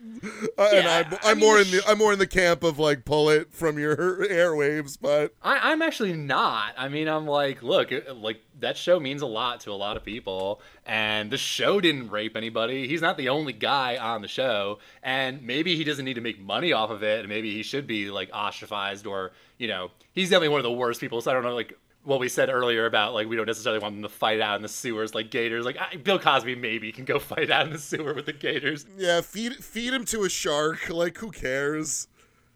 uh, 0.57 0.69
and 0.73 0.87
I'm, 0.87 1.05
I 1.23 1.31
I'm 1.31 1.37
mean, 1.39 1.47
more 1.47 1.59
in 1.59 1.71
the 1.71 1.81
I'm 1.87 1.97
more 1.97 2.13
in 2.13 2.19
the 2.19 2.27
camp 2.27 2.63
of 2.63 2.79
like 2.79 3.05
pull 3.05 3.29
it 3.29 3.51
from 3.53 3.77
your 3.79 3.95
airwaves, 4.27 4.97
but 4.99 5.33
I, 5.41 5.71
I'm 5.71 5.81
actually 5.81 6.13
not. 6.13 6.73
I 6.77 6.87
mean, 6.89 7.07
I'm 7.07 7.25
like, 7.27 7.61
look, 7.63 7.91
it- 7.91 8.15
like 8.15 8.41
that 8.59 8.77
show 8.77 8.99
means 8.99 9.21
a 9.21 9.25
lot 9.25 9.59
to 9.61 9.71
a 9.71 9.73
lot 9.73 9.97
of 9.97 10.03
people, 10.03 10.61
and 10.85 11.29
the 11.31 11.37
show 11.37 11.81
didn't 11.81 12.09
rape 12.09 12.35
anybody. 12.37 12.87
He's 12.87 13.01
not 13.01 13.17
the 13.17 13.29
only 13.29 13.53
guy 13.53 13.97
on 13.97 14.21
the 14.21 14.27
show, 14.27 14.79
and 15.03 15.41
maybe 15.43 15.75
he 15.75 15.83
doesn't 15.83 16.05
need 16.05 16.13
to 16.15 16.21
make 16.21 16.39
money 16.39 16.71
off 16.73 16.89
of 16.89 17.03
it, 17.03 17.19
and 17.19 17.29
maybe 17.29 17.53
he 17.53 17.63
should 17.63 17.87
be 17.87 18.09
like 18.11 18.29
ostracized, 18.33 19.05
or 19.05 19.31
you 19.57 19.67
know, 19.67 19.91
he's 20.13 20.29
definitely 20.29 20.49
one 20.49 20.59
of 20.59 20.63
the 20.63 20.71
worst 20.71 20.99
people. 21.01 21.21
So 21.21 21.31
I 21.31 21.33
don't 21.33 21.43
know, 21.43 21.55
like 21.55 21.77
what 22.05 22.19
we 22.19 22.29
said 22.29 22.49
earlier 22.49 22.85
about 22.85 23.13
like 23.13 23.27
we 23.27 23.35
don't 23.35 23.47
necessarily 23.47 23.79
want 23.79 23.95
them 23.95 24.03
to 24.03 24.09
fight 24.09 24.39
out 24.39 24.55
in 24.55 24.61
the 24.61 24.69
sewers 24.69 25.13
like 25.13 25.31
gators. 25.31 25.65
Like 25.65 25.77
I, 25.79 25.97
Bill 25.97 26.19
Cosby 26.19 26.55
maybe 26.55 26.91
can 26.91 27.05
go 27.05 27.19
fight 27.33 27.49
out 27.49 27.67
in 27.67 27.73
the 27.73 27.79
sewer 27.79 28.13
with 28.13 28.25
the 28.27 28.33
gators. 28.33 28.85
yeah, 28.97 29.21
feed 29.21 29.63
feed 29.63 29.93
him 29.93 30.05
to 30.05 30.23
a 30.23 30.29
shark. 30.29 30.89
Like 30.95 31.17
who 31.17 31.31
cares? 31.31 32.07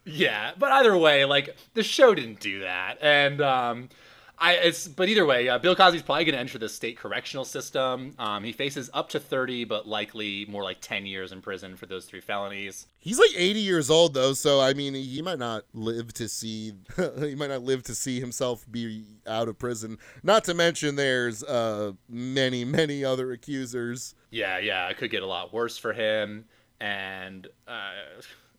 Yeah, 0.05 0.51
but 0.57 0.71
either 0.71 0.97
way, 0.97 1.25
like 1.25 1.55
the 1.73 1.83
show 1.83 2.15
didn't 2.15 2.39
do 2.39 2.61
that, 2.61 2.97
and 3.01 3.41
um, 3.41 3.89
I 4.39 4.53
it's 4.53 4.87
but 4.87 5.09
either 5.09 5.25
way, 5.25 5.49
uh, 5.49 5.57
Bill 5.57 5.75
Cosby's 5.75 6.01
probably 6.01 6.25
going 6.25 6.33
to 6.33 6.39
enter 6.39 6.57
the 6.57 6.69
state 6.69 6.97
correctional 6.97 7.43
system. 7.43 8.13
Um, 8.17 8.43
he 8.43 8.53
faces 8.53 8.89
up 8.93 9.09
to 9.09 9.19
thirty, 9.19 9.65
but 9.65 9.87
likely 9.87 10.45
more 10.47 10.63
like 10.63 10.79
ten 10.79 11.05
years 11.05 11.31
in 11.31 11.41
prison 11.41 11.75
for 11.75 11.85
those 11.85 12.05
three 12.05 12.21
felonies. 12.21 12.87
He's 13.01 13.17
like 13.17 13.31
80 13.33 13.59
years 13.61 13.89
old 13.89 14.13
though, 14.13 14.33
so 14.33 14.59
I 14.59 14.73
mean, 14.73 14.93
he 14.93 15.21
might 15.21 15.39
not 15.39 15.63
live 15.73 16.13
to 16.15 16.27
see 16.27 16.73
he 17.19 17.35
might 17.35 17.49
not 17.49 17.63
live 17.63 17.83
to 17.83 17.95
see 17.95 18.19
himself 18.19 18.65
be 18.69 19.03
out 19.27 19.47
of 19.47 19.59
prison. 19.59 19.97
Not 20.23 20.43
to 20.45 20.53
mention 20.53 20.95
there's 20.95 21.43
uh 21.43 21.93
many 22.07 22.63
many 22.65 23.03
other 23.03 23.31
accusers. 23.31 24.15
Yeah, 24.31 24.57
yeah, 24.59 24.87
it 24.89 24.97
could 24.97 25.11
get 25.11 25.23
a 25.23 25.27
lot 25.27 25.53
worse 25.53 25.77
for 25.77 25.91
him, 25.91 26.45
and 26.79 27.47
uh, 27.67 27.91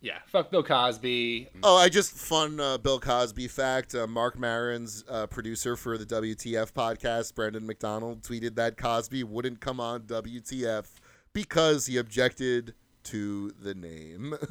yeah, 0.01 0.19
fuck 0.27 0.51
Bill 0.51 0.63
Cosby. 0.63 1.49
Oh, 1.63 1.77
I 1.77 1.89
just 1.89 2.13
fun 2.13 2.59
uh, 2.59 2.79
Bill 2.79 2.99
Cosby 2.99 3.49
fact. 3.49 3.95
Uh, 3.95 4.07
Marc 4.07 4.39
Maron's 4.39 5.05
uh, 5.09 5.27
producer 5.27 5.77
for 5.77 5.99
the 5.99 6.07
WTF 6.07 6.73
podcast, 6.73 7.35
Brendan 7.35 7.67
McDonald, 7.67 8.23
tweeted 8.23 8.55
that 8.55 8.79
Cosby 8.79 9.25
wouldn't 9.25 9.61
come 9.61 9.79
on 9.79 10.03
WTF 10.03 10.87
because 11.33 11.87
he 11.87 11.99
objected 11.99 12.75
to 13.05 13.51
the 13.61 13.75
name. 13.75 14.35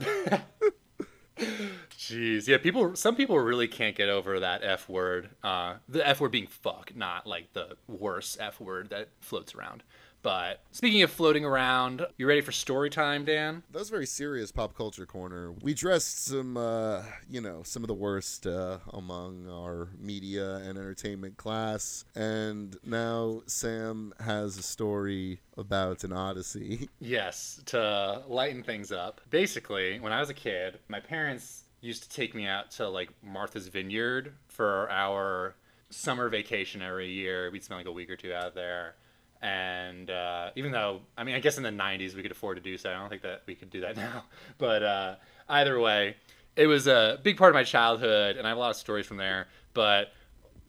Jeez, 1.91 2.47
yeah, 2.47 2.57
people. 2.57 2.95
Some 2.95 3.15
people 3.15 3.39
really 3.39 3.67
can't 3.67 3.95
get 3.95 4.09
over 4.09 4.39
that 4.41 4.61
f 4.63 4.87
word. 4.89 5.29
Uh, 5.43 5.75
the 5.87 6.05
f 6.07 6.19
word 6.19 6.31
being 6.31 6.47
fuck, 6.47 6.95
not 6.95 7.25
like 7.25 7.53
the 7.53 7.77
worst 7.87 8.37
f 8.39 8.59
word 8.59 8.89
that 8.89 9.09
floats 9.19 9.55
around. 9.55 9.83
But 10.21 10.61
speaking 10.71 11.01
of 11.01 11.11
floating 11.11 11.45
around, 11.45 12.05
you 12.17 12.27
ready 12.27 12.41
for 12.41 12.51
story 12.51 12.89
time, 12.89 13.23
Dan? 13.23 13.63
that 13.71 13.79
was 13.79 13.89
very 13.89 14.05
serious 14.05 14.51
pop 14.51 14.75
culture 14.75 15.05
corner. 15.05 15.53
We 15.61 15.73
dressed 15.73 16.25
some, 16.25 16.57
uh, 16.57 17.03
you 17.29 17.39
know, 17.39 17.63
some 17.63 17.83
of 17.83 17.87
the 17.87 17.93
worst 17.93 18.45
uh, 18.45 18.79
among 18.91 19.49
our 19.49 19.89
media 19.97 20.55
and 20.57 20.77
entertainment 20.77 21.37
class, 21.37 22.03
and 22.15 22.75
now 22.83 23.43
Sam 23.45 24.13
has 24.19 24.57
a 24.57 24.63
story 24.63 25.39
about 25.57 26.03
an 26.03 26.13
odyssey. 26.13 26.89
Yes, 27.01 27.61
to 27.67 28.23
lighten 28.27 28.61
things 28.61 28.91
up. 28.91 29.21
Basically, 29.29 29.99
when 29.99 30.11
I 30.11 30.19
was 30.19 30.29
a 30.29 30.33
kid, 30.33 30.79
my 30.89 30.99
parents 30.99 31.63
used 31.81 32.03
to 32.03 32.09
take 32.09 32.35
me 32.35 32.45
out 32.45 32.71
to 32.71 32.87
like 32.87 33.09
Martha's 33.23 33.67
Vineyard 33.67 34.33
for 34.47 34.89
our 34.91 35.55
summer 35.89 36.29
vacation 36.29 36.81
every 36.81 37.09
year. 37.09 37.49
We'd 37.51 37.63
spend 37.63 37.79
like 37.79 37.87
a 37.87 37.91
week 37.91 38.09
or 38.09 38.15
two 38.15 38.33
out 38.33 38.53
there. 38.53 38.95
And 39.41 40.09
uh, 40.09 40.49
even 40.55 40.71
though, 40.71 41.01
I 41.17 41.23
mean, 41.23 41.35
I 41.35 41.39
guess 41.39 41.57
in 41.57 41.63
the 41.63 41.69
90s 41.69 42.13
we 42.15 42.21
could 42.21 42.31
afford 42.31 42.57
to 42.57 42.63
do 42.63 42.77
so. 42.77 42.89
I 42.89 42.93
don't 42.93 43.09
think 43.09 43.21
that 43.21 43.43
we 43.45 43.55
could 43.55 43.69
do 43.69 43.81
that 43.81 43.95
now. 44.07 44.25
But 44.57 44.83
uh, 44.83 45.15
either 45.47 45.79
way, 45.79 46.15
it 46.55 46.67
was 46.67 46.87
a 46.87 47.19
big 47.23 47.37
part 47.37 47.49
of 47.49 47.55
my 47.55 47.63
childhood, 47.63 48.35
and 48.35 48.45
I 48.45 48.49
have 48.49 48.57
a 48.57 48.59
lot 48.59 48.71
of 48.71 48.75
stories 48.75 49.05
from 49.05 49.17
there. 49.17 49.47
But 49.73 50.11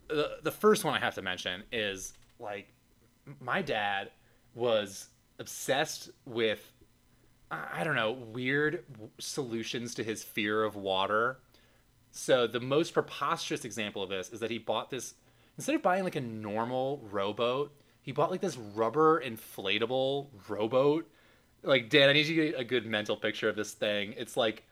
the, 0.08 0.38
the 0.42 0.52
first 0.52 0.84
one 0.84 0.94
I 0.94 1.00
have 1.00 1.14
to 1.16 1.22
mention 1.22 1.64
is 1.72 2.12
like 2.38 2.72
my 3.40 3.62
dad 3.62 4.10
was 4.54 5.08
obsessed 5.38 6.10
with 6.26 6.72
I 7.50 7.82
don't 7.82 7.96
know 7.96 8.12
weird 8.12 8.84
solutions 9.18 9.94
to 9.96 10.04
his 10.04 10.22
fear 10.22 10.62
of 10.62 10.76
water. 10.76 11.38
So 12.12 12.46
the 12.46 12.60
most 12.60 12.94
preposterous 12.94 13.64
example 13.64 14.02
of 14.02 14.08
this 14.08 14.30
is 14.30 14.40
that 14.40 14.50
he 14.50 14.58
bought 14.58 14.90
this 14.90 15.14
instead 15.56 15.74
of 15.74 15.82
buying 15.82 16.04
like 16.04 16.16
a 16.16 16.20
normal 16.20 17.02
rowboat, 17.10 17.72
he 18.02 18.12
bought 18.12 18.30
like 18.30 18.40
this 18.40 18.56
rubber 18.56 19.22
inflatable 19.22 20.28
rowboat. 20.48 21.10
Like 21.62 21.90
Dan, 21.90 22.08
I 22.08 22.12
need 22.12 22.26
you 22.26 22.36
to 22.36 22.50
get 22.50 22.60
a 22.60 22.64
good 22.64 22.86
mental 22.86 23.16
picture 23.16 23.48
of 23.48 23.56
this 23.56 23.72
thing. 23.72 24.14
It's 24.16 24.36
like 24.36 24.64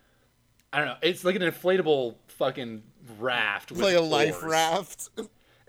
I 0.72 0.78
don't 0.78 0.88
know. 0.88 0.96
It's 1.02 1.24
like 1.24 1.36
an 1.36 1.42
inflatable 1.42 2.16
fucking 2.26 2.82
raft. 3.18 3.70
It's 3.70 3.80
with 3.80 3.94
like 3.94 3.96
a 3.96 4.00
life 4.00 4.42
raft. 4.42 5.10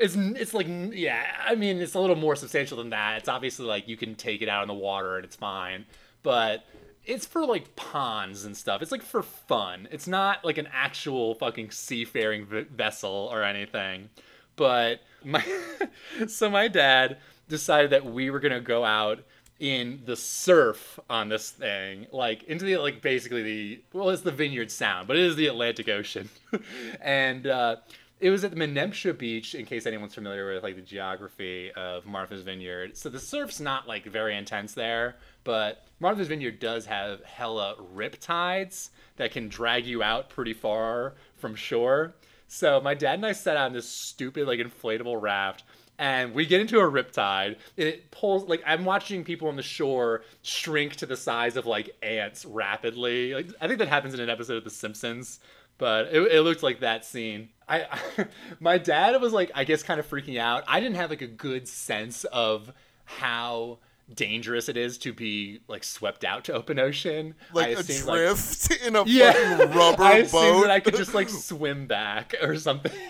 It's 0.02 0.16
it's 0.16 0.54
like 0.54 0.66
yeah, 0.94 1.26
I 1.46 1.56
mean 1.56 1.82
it's 1.82 1.94
a 1.94 2.00
little 2.00 2.16
more 2.16 2.34
substantial 2.34 2.78
than 2.78 2.92
that. 2.92 3.18
It's 3.18 3.28
obviously 3.28 3.66
like 3.66 3.90
you 3.90 3.98
can 3.98 4.16
take 4.16 4.42
it 4.42 4.48
out 4.48 4.62
in 4.62 4.70
the 4.70 4.74
water 4.74 5.18
and 5.18 5.26
it's 5.26 5.36
fine, 5.36 5.86
but 6.24 6.64
it's 7.04 7.26
for 7.26 7.46
like 7.46 7.76
ponds 7.76 8.46
and 8.46 8.56
stuff. 8.56 8.82
It's 8.82 8.94
like 8.94 9.02
for 9.02 9.22
fun. 9.22 9.90
It's 9.92 10.08
not 10.08 10.46
like 10.46 10.58
an 10.58 10.70
actual 10.72 11.36
fucking 11.36 11.72
seafaring 11.72 12.46
v- 12.46 12.62
vessel 12.62 13.30
or 13.30 13.44
anything. 13.44 14.10
But 14.56 15.02
my 15.26 15.44
so 16.28 16.50
my 16.50 16.70
dad 16.70 17.18
decided 17.50 17.90
that 17.92 18.06
we 18.06 18.30
were 18.30 18.40
gonna 18.40 18.62
go 18.62 18.86
out 18.86 19.24
in 19.60 20.02
the 20.06 20.16
surf 20.16 21.00
on 21.10 21.28
this 21.30 21.50
thing, 21.50 22.08
like 22.12 22.44
into 22.44 22.64
the 22.64 22.78
like 22.78 23.02
basically 23.02 23.44
the 23.44 23.82
well, 23.92 24.10
it's 24.10 24.22
the 24.22 24.32
Vineyard 24.32 24.72
Sound, 24.72 25.08
but 25.08 25.18
it 25.18 25.24
is 25.24 25.36
the 25.36 25.48
Atlantic 25.48 25.90
Ocean, 25.90 26.30
and 27.02 27.46
uh, 27.46 27.76
it 28.22 28.30
was 28.30 28.44
at 28.44 28.52
the 28.52 28.58
Menemsha 28.58 29.18
Beach. 29.18 29.56
In 29.56 29.66
case 29.66 29.86
anyone's 29.86 30.16
familiar 30.16 30.54
with 30.54 30.64
like 30.64 30.76
the 30.76 30.82
geography 30.82 31.72
of 31.74 32.06
Martha's 32.06 32.42
Vineyard, 32.42 32.96
so 32.96 33.10
the 33.10 33.20
surf's 33.20 33.60
not 33.60 33.88
like 33.88 34.06
very 34.06 34.38
intense 34.38 34.74
there, 34.74 35.18
but 35.44 35.86
Martha's 36.00 36.30
Vineyard 36.30 36.60
does 36.60 36.86
have 36.86 37.24
hella 37.26 37.76
rip 37.92 38.20
tides 38.20 38.92
that 39.18 39.32
can 39.32 39.50
drag 39.50 39.86
you 39.86 40.02
out 40.02 40.30
pretty 40.30 40.54
far 40.54 41.16
from 41.36 41.54
shore. 41.54 42.14
So 42.48 42.82
my 42.82 42.96
dad 42.96 43.16
and 43.16 43.26
I 43.26 43.34
set 43.34 43.58
on 43.58 43.74
this 43.74 43.88
stupid 43.88 44.48
like 44.48 44.60
inflatable 44.60 45.22
raft 45.22 45.64
and 46.00 46.34
we 46.34 46.46
get 46.46 46.62
into 46.62 46.80
a 46.80 46.90
riptide. 46.90 47.58
And 47.78 47.88
it 47.88 48.10
pulls 48.10 48.48
like 48.48 48.64
I'm 48.66 48.86
watching 48.86 49.24
people 49.24 49.50
on 49.50 49.58
the 49.58 49.62
shore 49.62 50.24
shrink 50.42 50.96
to 50.98 51.06
the 51.06 51.18
size 51.18 51.58
of 51.58 51.66
like 51.68 51.92
ants 52.02 52.46
rapidly. 52.46 53.34
Like, 53.36 53.50
I 53.62 53.68
think 53.68 53.80
that 53.80 53.90
happens 53.90 54.14
in 54.16 54.22
an 54.22 54.30
episode 54.30 54.58
of 54.58 54.64
The 54.64 54.70
Simpsons, 54.70 55.42
but 55.78 56.08
it, 56.08 56.22
it 56.32 56.42
looked 56.42 56.64
like 56.64 56.80
that 56.80 57.06
scene. 57.06 57.50
I, 57.68 57.86
I 58.18 58.26
my 58.60 58.78
dad 58.78 59.22
was 59.22 59.34
like 59.34 59.52
I 59.54 59.66
guess 59.66 59.84
kind 59.84 60.00
of 60.00 60.10
freaking 60.10 60.40
out. 60.40 60.64
I 60.68 60.80
didn't 60.80 60.96
have 60.96 61.10
like 61.10 61.22
a 61.22 61.28
good 61.28 61.68
sense 61.68 62.24
of 62.24 62.72
how 63.04 63.80
dangerous 64.14 64.70
it 64.70 64.78
is 64.78 64.98
to 64.98 65.14
be 65.14 65.60
like 65.68 65.84
swept 65.84 66.24
out 66.24 66.46
to 66.46 66.54
open 66.54 66.80
ocean. 66.80 67.36
Like 67.54 67.68
I 67.68 67.70
a 67.72 67.78
assumed, 67.80 68.08
drift 68.08 68.72
in 68.84 68.96
a 68.96 69.04
yeah, 69.06 69.34
fucking 69.34 69.78
rubber 69.78 70.04
I 70.04 70.22
boat. 70.24 70.62
that 70.62 70.72
I 70.72 70.80
could 70.80 70.96
just 70.96 71.14
like 71.14 71.30
swim 71.30 71.88
back 71.88 72.36
or 72.42 72.56
something. 72.56 72.92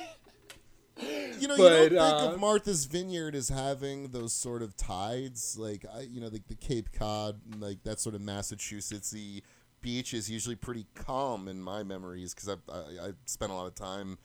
You 1.42 1.48
know, 1.48 1.58
But, 1.58 1.92
you 1.92 1.98
don't 1.98 2.10
think 2.10 2.30
uh, 2.30 2.34
of 2.34 2.40
Martha's 2.40 2.86
Vineyard 2.86 3.36
as 3.36 3.50
having 3.50 4.10
those 4.10 4.34
sort 4.34 4.62
of 4.62 4.76
tides, 4.78 5.58
like 5.58 5.86
I, 5.94 6.02
you 6.02 6.22
know, 6.22 6.28
like 6.28 6.48
the 6.48 6.56
Cape 6.56 6.92
Cod, 6.92 7.40
like 7.60 7.84
that 7.84 8.00
sort 8.00 8.16
of 8.16 8.22
Massachusettsy 8.22 9.42
beach 9.82 10.14
is 10.14 10.30
usually 10.30 10.56
pretty 10.56 10.86
calm 10.96 11.48
in 11.48 11.62
my 11.62 11.84
memories 11.84 12.34
because 12.34 12.50
I, 12.50 12.56
I 12.72 13.08
I 13.08 13.12
spent 13.26 13.52
a 13.52 13.56
lot 13.56 13.68
of 13.68 13.76
time 13.76 14.18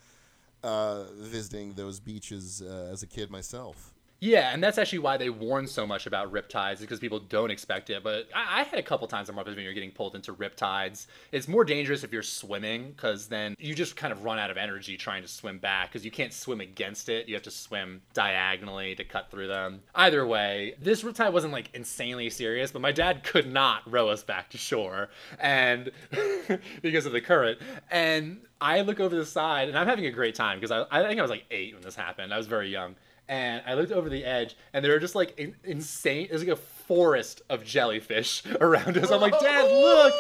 uh, 0.63 1.05
visiting 1.19 1.75
those 1.75 2.01
beaches 2.01 2.63
uh, 2.63 2.91
as 2.93 3.03
a 3.03 3.07
kid 3.07 3.31
myself. 3.31 3.94
Yeah, 4.21 4.55
and 4.55 4.63
that's 4.63 4.79
actually 4.79 5.01
why 5.01 5.17
they 5.19 5.29
warn 5.29 5.67
so 5.67 5.87
much 5.87 6.07
about 6.07 6.33
riptides 6.33 6.81
because 6.81 6.99
people 6.99 7.21
don't 7.21 7.51
expect 7.51 7.91
it. 7.91 8.03
But 8.03 8.29
I, 8.35 8.61
I 8.61 8.63
had 8.63 8.79
a 8.79 8.83
couple 8.83 9.07
times 9.07 9.29
on 9.29 9.35
Martha's 9.35 9.55
Vineyard 9.55 9.75
getting 9.75 9.91
pulled 9.91 10.15
into 10.15 10.33
riptides. 10.33 11.09
It's 11.31 11.47
more 11.47 11.65
dangerous 11.65 12.05
if 12.05 12.13
you're 12.13 12.23
swimming 12.23 12.93
because 12.93 13.27
then 13.27 13.55
you 13.59 13.75
just 13.75 13.97
kind 13.97 14.13
of 14.13 14.25
run 14.25 14.39
out 14.39 14.51
of 14.51 14.57
energy 14.57 14.97
trying 14.97 15.23
to 15.23 15.29
swim 15.29 15.59
back 15.59 15.91
because 15.91 16.05
you 16.05 16.11
can't 16.11 16.33
swim 16.33 16.61
against 16.61 17.09
it. 17.11 17.29
You 17.29 17.35
have 17.35 17.43
to 17.43 17.51
swim 17.51 18.01
diagonally 18.15 18.95
to 18.95 19.05
cut 19.05 19.31
through 19.31 19.49
them. 19.49 19.83
Either 19.95 20.27
way, 20.27 20.75
this 20.81 21.03
riptide 21.03 21.33
wasn't 21.33 21.53
like 21.53 21.69
insanely 21.75 22.31
serious, 22.31 22.73
but 22.73 22.81
my 22.81 22.93
dad 22.93 23.25
could 23.25 23.53
not 23.53 23.83
row 23.91 24.09
us 24.09 24.23
back 24.23 24.49
to 24.51 24.59
shore, 24.59 25.11
and 25.39 25.91
because 26.83 27.05
of 27.05 27.13
the 27.13 27.21
current. 27.21 27.59
And 27.91 28.41
I 28.61 28.81
look 28.81 29.01
over 29.01 29.15
the 29.15 29.27
side, 29.27 29.69
and 29.69 29.77
I'm 29.77 29.87
having 29.87 30.07
a 30.07 30.11
great 30.11 30.35
time 30.35 30.59
because 30.59 30.71
I, 30.71 30.87
I 30.91 31.07
think 31.07 31.19
I 31.19 31.23
was 31.23 31.31
like 31.31 31.45
eight 31.51 31.75
when 31.75 31.83
this 31.83 31.95
happened. 31.95 32.33
I 32.33 32.39
was 32.39 32.47
very 32.47 32.71
young 32.71 32.95
and 33.29 33.63
I 33.67 33.75
looked 33.75 33.93
over 33.93 34.09
the 34.09 34.25
edge, 34.25 34.57
and 34.73 34.85
there 34.85 34.93
were 34.93 34.99
just 34.99 35.15
like 35.15 35.39
in, 35.39 35.55
insane. 35.65 36.29
There's 36.29 36.43
like 36.43 36.57
a 36.57 36.57
forest 36.57 37.43
of 37.49 37.65
jellyfish 37.65 38.43
around 38.61 38.97
us. 38.99 39.11
I'm 39.11 39.21
like, 39.21 39.39
Dad, 39.41 39.71
look. 39.71 40.15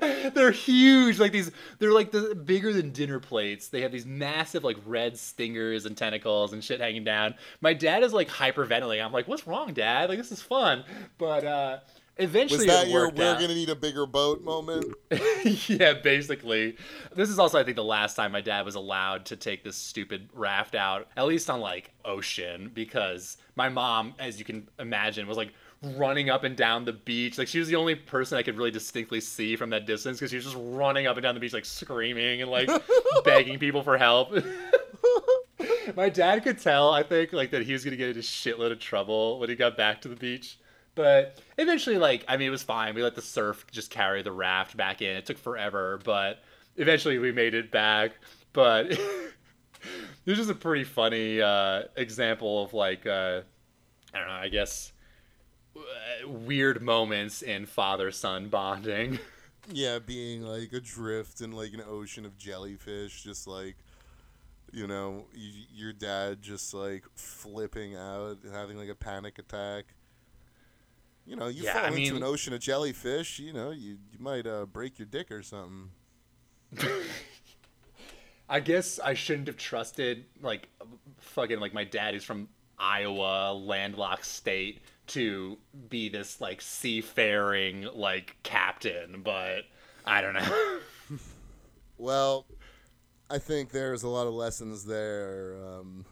they're 0.34 0.50
huge, 0.50 1.18
like 1.18 1.32
these. 1.32 1.50
They're 1.78 1.92
like 1.92 2.10
the 2.10 2.34
bigger 2.34 2.72
than 2.72 2.90
dinner 2.90 3.20
plates. 3.20 3.68
They 3.68 3.82
have 3.82 3.92
these 3.92 4.06
massive 4.06 4.64
like 4.64 4.76
red 4.86 5.18
stingers 5.18 5.86
and 5.86 5.96
tentacles 5.96 6.52
and 6.52 6.62
shit 6.62 6.80
hanging 6.80 7.04
down. 7.04 7.34
My 7.60 7.74
dad 7.74 8.02
is 8.02 8.12
like 8.12 8.28
hyperventilating. 8.28 9.04
I'm 9.04 9.12
like, 9.12 9.28
what's 9.28 9.46
wrong, 9.46 9.72
Dad? 9.72 10.08
Like 10.08 10.18
this 10.18 10.32
is 10.32 10.42
fun, 10.42 10.84
but 11.18 11.44
uh, 11.44 11.78
eventually 12.18 12.66
Was 12.66 12.66
that 12.66 12.88
your 12.88 13.10
we're 13.10 13.32
out. 13.32 13.40
gonna 13.40 13.54
need 13.54 13.68
a 13.68 13.74
bigger 13.74 14.06
boat 14.06 14.42
moment? 14.42 14.94
yeah, 15.68 15.94
basically. 15.94 16.76
This 17.14 17.28
is 17.28 17.38
also, 17.38 17.58
I 17.58 17.64
think, 17.64 17.76
the 17.76 17.84
last 17.84 18.14
time 18.14 18.32
my 18.32 18.40
dad 18.40 18.64
was 18.64 18.74
allowed 18.74 19.26
to 19.26 19.36
take 19.36 19.64
this 19.64 19.76
stupid 19.76 20.28
raft 20.32 20.74
out, 20.74 21.08
at 21.16 21.26
least 21.26 21.48
on 21.50 21.60
like 21.60 21.90
ocean, 22.04 22.70
because 22.74 23.36
my 23.56 23.68
mom, 23.68 24.14
as 24.18 24.38
you 24.38 24.44
can 24.44 24.68
imagine, 24.78 25.26
was 25.26 25.36
like 25.36 25.52
running 25.82 26.28
up 26.28 26.44
and 26.44 26.56
down 26.56 26.84
the 26.84 26.92
beach. 26.92 27.38
Like 27.38 27.48
she 27.48 27.58
was 27.58 27.68
the 27.68 27.76
only 27.76 27.94
person 27.94 28.38
I 28.38 28.42
could 28.42 28.56
really 28.56 28.70
distinctly 28.70 29.20
see 29.20 29.56
from 29.56 29.70
that 29.70 29.86
distance 29.86 30.18
because 30.18 30.30
she 30.30 30.36
was 30.36 30.44
just 30.44 30.56
running 30.58 31.06
up 31.06 31.16
and 31.16 31.22
down 31.22 31.34
the 31.34 31.40
beach, 31.40 31.52
like 31.52 31.64
screaming 31.64 32.42
and 32.42 32.50
like 32.50 32.68
begging 33.24 33.58
people 33.58 33.82
for 33.82 33.96
help. 33.96 34.32
my 35.96 36.08
dad 36.08 36.42
could 36.42 36.58
tell, 36.58 36.90
I 36.90 37.02
think, 37.02 37.32
like 37.32 37.50
that 37.52 37.62
he 37.62 37.72
was 37.72 37.84
gonna 37.84 37.96
get 37.96 38.08
into 38.08 38.20
shitload 38.22 38.72
of 38.72 38.80
trouble 38.80 39.38
when 39.38 39.48
he 39.48 39.56
got 39.56 39.76
back 39.76 40.00
to 40.02 40.08
the 40.08 40.16
beach. 40.16 40.58
But 40.98 41.38
eventually, 41.56 41.96
like, 41.96 42.24
I 42.26 42.36
mean, 42.36 42.48
it 42.48 42.50
was 42.50 42.64
fine. 42.64 42.92
We 42.96 43.04
let 43.04 43.14
the 43.14 43.22
surf 43.22 43.64
just 43.70 43.88
carry 43.88 44.20
the 44.22 44.32
raft 44.32 44.76
back 44.76 45.00
in. 45.00 45.16
It 45.16 45.26
took 45.26 45.38
forever, 45.38 46.00
but 46.02 46.42
eventually 46.76 47.18
we 47.18 47.30
made 47.30 47.54
it 47.54 47.70
back. 47.70 48.14
But 48.52 48.88
this 50.24 50.40
is 50.40 50.48
a 50.48 50.56
pretty 50.56 50.82
funny 50.82 51.40
uh, 51.40 51.82
example 51.94 52.64
of, 52.64 52.74
like, 52.74 53.06
uh, 53.06 53.42
I 54.12 54.18
don't 54.18 54.26
know, 54.26 54.34
I 54.34 54.48
guess, 54.48 54.90
uh, 55.76 56.28
weird 56.28 56.82
moments 56.82 57.42
in 57.42 57.66
father 57.66 58.10
son 58.10 58.48
bonding. 58.48 59.20
Yeah, 59.70 59.98
being 59.98 60.44
like 60.44 60.72
adrift 60.72 61.42
in 61.42 61.52
like 61.52 61.74
an 61.74 61.82
ocean 61.86 62.24
of 62.24 62.38
jellyfish, 62.38 63.22
just 63.22 63.46
like 63.46 63.76
you 64.72 64.86
know, 64.86 65.26
y 65.36 65.66
your 65.74 65.92
dad 65.92 66.40
just 66.40 66.72
like 66.72 67.04
flipping 67.14 67.94
out, 67.94 68.38
having 68.50 68.78
like 68.78 68.88
a 68.88 68.94
panic 68.94 69.38
attack. 69.38 69.84
You 71.28 71.36
know, 71.36 71.48
you 71.48 71.64
Yeah, 71.64 71.74
fall 71.74 71.82
I 71.84 71.86
into 71.88 71.98
mean- 72.14 72.16
an 72.16 72.22
ocean 72.22 72.54
of 72.54 72.60
jellyfish, 72.60 73.38
you 73.38 73.52
know, 73.52 73.70
you 73.70 73.98
you 74.10 74.18
might 74.18 74.46
uh, 74.46 74.64
break 74.66 74.98
your 74.98 75.06
dick 75.06 75.30
or 75.30 75.42
something. 75.42 75.90
I 78.48 78.60
guess 78.60 78.98
I 78.98 79.12
shouldn't 79.14 79.46
have 79.46 79.58
trusted 79.58 80.24
like 80.40 80.68
fucking 81.18 81.60
like 81.60 81.74
my 81.74 81.84
dad 81.84 82.14
is 82.14 82.24
from 82.24 82.48
Iowa, 82.78 83.52
landlocked 83.52 84.24
state, 84.24 84.80
to 85.08 85.58
be 85.90 86.08
this 86.08 86.40
like 86.40 86.62
seafaring 86.62 87.86
like 87.94 88.36
captain, 88.42 89.20
but 89.22 89.64
I 90.06 90.20
don't 90.20 90.34
know. 90.34 90.78
Well, 92.00 92.46
I 93.28 93.38
think 93.38 93.72
there's 93.72 94.04
a 94.04 94.08
lot 94.08 94.28
of 94.28 94.32
lessons 94.32 94.84
there. 94.84 95.56
Um, 95.66 96.04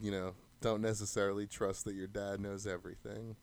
you 0.00 0.10
know, 0.10 0.32
don't 0.62 0.80
necessarily 0.80 1.46
trust 1.46 1.84
that 1.84 1.94
your 1.94 2.06
dad 2.06 2.40
knows 2.40 2.66
everything. 2.66 3.36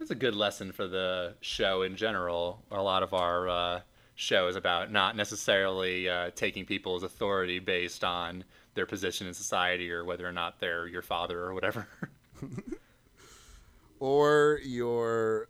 It's 0.00 0.10
a 0.10 0.14
good 0.14 0.34
lesson 0.34 0.72
for 0.72 0.86
the 0.86 1.34
show 1.40 1.82
in 1.82 1.96
general. 1.96 2.62
A 2.70 2.82
lot 2.82 3.02
of 3.02 3.12
our 3.14 3.48
uh, 3.48 3.80
show 4.14 4.48
is 4.48 4.56
about 4.56 4.90
not 4.90 5.14
necessarily 5.16 6.08
uh, 6.08 6.30
taking 6.34 6.64
people's 6.64 7.02
authority 7.02 7.58
based 7.58 8.02
on 8.04 8.44
their 8.74 8.86
position 8.86 9.26
in 9.26 9.34
society 9.34 9.90
or 9.90 10.04
whether 10.04 10.26
or 10.26 10.32
not 10.32 10.58
they're 10.60 10.86
your 10.86 11.02
father 11.02 11.40
or 11.40 11.54
whatever. 11.54 11.86
Or 13.98 14.60
your 14.64 15.48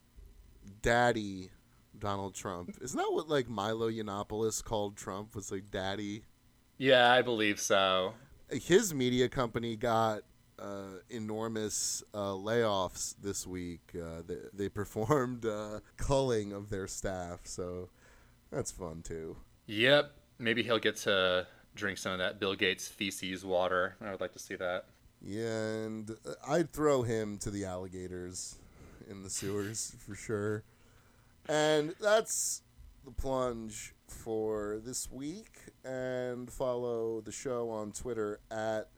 daddy, 0.82 1.50
Donald 1.96 2.34
Trump. 2.34 2.76
Isn't 2.80 2.98
that 2.98 3.12
what 3.12 3.28
like 3.28 3.48
Milo 3.48 3.88
Yiannopoulos 3.88 4.64
called 4.64 4.96
Trump? 4.96 5.36
Was 5.36 5.52
like 5.52 5.70
daddy. 5.70 6.24
yeah, 6.76 7.12
I 7.12 7.22
believe 7.22 7.60
so. 7.60 8.14
his 8.50 8.92
media 8.92 9.28
company 9.28 9.76
got 9.76 10.22
enormous 11.08 12.02
uh, 12.14 12.32
layoffs 12.32 13.14
this 13.22 13.46
week. 13.46 13.80
Uh, 13.94 14.22
they, 14.26 14.36
they 14.52 14.68
performed 14.68 15.46
uh, 15.46 15.80
culling 15.96 16.52
of 16.52 16.70
their 16.70 16.86
staff, 16.86 17.40
so 17.44 17.88
that's 18.50 18.70
fun 18.70 19.02
too. 19.02 19.36
Yep. 19.66 20.12
Maybe 20.38 20.62
he'll 20.62 20.78
get 20.78 20.96
to 20.98 21.46
drink 21.74 21.98
some 21.98 22.12
of 22.12 22.18
that 22.18 22.40
Bill 22.40 22.54
Gates 22.54 22.88
feces 22.88 23.44
water. 23.44 23.96
I 24.00 24.10
would 24.10 24.20
like 24.20 24.32
to 24.32 24.38
see 24.38 24.56
that. 24.56 24.86
Yeah, 25.22 25.84
and 25.84 26.10
uh, 26.10 26.32
I'd 26.48 26.70
throw 26.70 27.02
him 27.02 27.38
to 27.38 27.50
the 27.50 27.64
alligators 27.64 28.56
in 29.08 29.22
the 29.22 29.30
sewers 29.30 29.94
for 29.98 30.14
sure. 30.14 30.64
And 31.48 31.94
that's 32.00 32.62
the 33.04 33.10
plunge 33.10 33.94
for 34.06 34.80
this 34.84 35.10
week. 35.10 35.50
And 35.84 36.50
follow 36.50 37.20
the 37.20 37.32
show 37.32 37.70
on 37.70 37.92
Twitter 37.92 38.40
at 38.50 38.88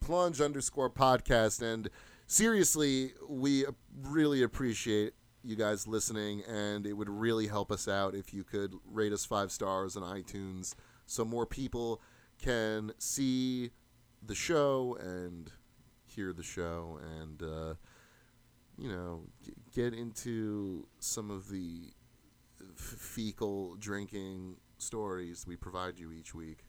plunge 0.00 0.40
underscore 0.40 0.90
podcast. 0.90 1.62
And 1.62 1.88
seriously, 2.26 3.12
we 3.28 3.64
really 4.02 4.42
appreciate 4.42 5.14
you 5.42 5.56
guys 5.56 5.86
listening, 5.86 6.42
and 6.46 6.86
it 6.86 6.92
would 6.92 7.08
really 7.08 7.46
help 7.46 7.72
us 7.72 7.88
out 7.88 8.14
if 8.14 8.34
you 8.34 8.44
could 8.44 8.74
rate 8.84 9.12
us 9.12 9.24
five 9.24 9.50
stars 9.50 9.96
on 9.96 10.02
iTunes 10.02 10.74
so 11.06 11.24
more 11.24 11.46
people 11.46 12.00
can 12.40 12.92
see 12.98 13.70
the 14.22 14.34
show 14.34 14.96
and 15.00 15.50
hear 16.06 16.32
the 16.32 16.42
show 16.42 16.98
and 17.20 17.42
uh, 17.42 17.74
you 18.76 18.88
know 18.88 19.22
g- 19.44 19.52
get 19.74 19.94
into 19.94 20.86
some 20.98 21.30
of 21.30 21.48
the 21.50 21.90
f- 22.60 22.76
fecal 22.98 23.76
drinking 23.76 24.56
stories 24.78 25.46
we 25.46 25.56
provide 25.56 25.98
you 25.98 26.12
each 26.12 26.34
week. 26.34 26.64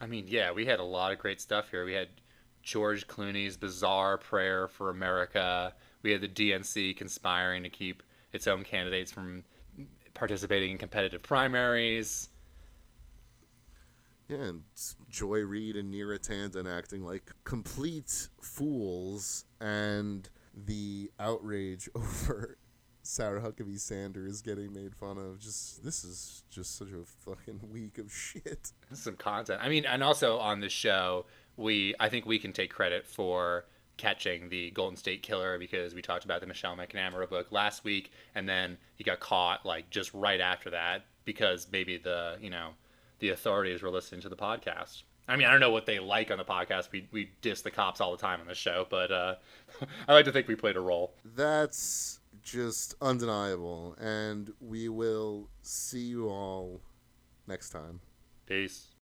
I 0.00 0.06
mean, 0.06 0.26
yeah, 0.28 0.52
we 0.52 0.66
had 0.66 0.78
a 0.78 0.84
lot 0.84 1.12
of 1.12 1.18
great 1.18 1.40
stuff 1.40 1.70
here. 1.70 1.84
We 1.84 1.94
had 1.94 2.08
George 2.62 3.06
Clooney's 3.06 3.56
bizarre 3.56 4.18
prayer 4.18 4.68
for 4.68 4.90
America. 4.90 5.72
We 6.02 6.12
had 6.12 6.20
the 6.20 6.28
DNC 6.28 6.96
conspiring 6.96 7.62
to 7.62 7.70
keep 7.70 8.02
its 8.32 8.46
own 8.46 8.64
candidates 8.64 9.10
from 9.10 9.44
participating 10.14 10.72
in 10.72 10.78
competitive 10.78 11.22
primaries. 11.22 12.28
Yeah, 14.28 14.38
and 14.38 14.62
Joy 15.08 15.40
Reid 15.40 15.76
and 15.76 15.94
Neera 15.94 16.18
Tanden 16.18 16.66
acting 16.66 17.04
like 17.04 17.30
complete 17.44 18.28
fools, 18.40 19.44
and 19.60 20.28
the 20.66 21.12
outrage 21.20 21.88
over 21.94 22.58
Sarah 23.06 23.40
Huckabee 23.40 23.78
Sanders 23.78 24.42
getting 24.42 24.72
made 24.72 24.94
fun 24.94 25.16
of. 25.16 25.38
Just 25.38 25.84
this 25.84 26.04
is 26.04 26.42
just 26.50 26.76
such 26.76 26.88
a 26.88 27.04
fucking 27.24 27.60
week 27.70 27.98
of 27.98 28.12
shit. 28.12 28.72
Some 28.92 29.16
content. 29.16 29.60
I 29.62 29.68
mean, 29.68 29.84
and 29.86 30.02
also 30.02 30.38
on 30.38 30.60
the 30.60 30.68
show, 30.68 31.26
we 31.56 31.94
I 32.00 32.08
think 32.08 32.26
we 32.26 32.38
can 32.38 32.52
take 32.52 32.72
credit 32.72 33.06
for 33.06 33.66
catching 33.96 34.48
the 34.48 34.70
Golden 34.72 34.96
State 34.96 35.22
Killer 35.22 35.58
because 35.58 35.94
we 35.94 36.02
talked 36.02 36.24
about 36.24 36.40
the 36.40 36.46
Michelle 36.46 36.76
McNamara 36.76 37.28
book 37.28 37.50
last 37.50 37.84
week, 37.84 38.10
and 38.34 38.48
then 38.48 38.76
he 38.96 39.04
got 39.04 39.20
caught 39.20 39.64
like 39.64 39.88
just 39.90 40.12
right 40.12 40.40
after 40.40 40.70
that 40.70 41.04
because 41.24 41.68
maybe 41.70 41.96
the 41.96 42.36
you 42.40 42.50
know 42.50 42.70
the 43.20 43.30
authorities 43.30 43.82
were 43.82 43.90
listening 43.90 44.20
to 44.22 44.28
the 44.28 44.36
podcast. 44.36 45.04
I 45.28 45.36
mean, 45.36 45.46
I 45.48 45.50
don't 45.50 45.60
know 45.60 45.70
what 45.70 45.86
they 45.86 45.98
like 45.98 46.30
on 46.30 46.38
the 46.38 46.44
podcast. 46.44 46.92
We 46.92 47.08
we 47.12 47.30
diss 47.40 47.62
the 47.62 47.70
cops 47.70 48.00
all 48.00 48.10
the 48.10 48.18
time 48.20 48.40
on 48.40 48.46
the 48.46 48.54
show, 48.54 48.86
but 48.90 49.12
uh, 49.12 49.34
I 50.08 50.12
like 50.12 50.24
to 50.24 50.32
think 50.32 50.48
we 50.48 50.56
played 50.56 50.76
a 50.76 50.80
role. 50.80 51.14
That's 51.36 52.20
just 52.46 52.94
undeniable, 53.02 53.96
and 54.00 54.52
we 54.60 54.88
will 54.88 55.48
see 55.62 55.98
you 55.98 56.28
all 56.28 56.80
next 57.48 57.70
time. 57.70 58.00
Peace. 58.46 58.86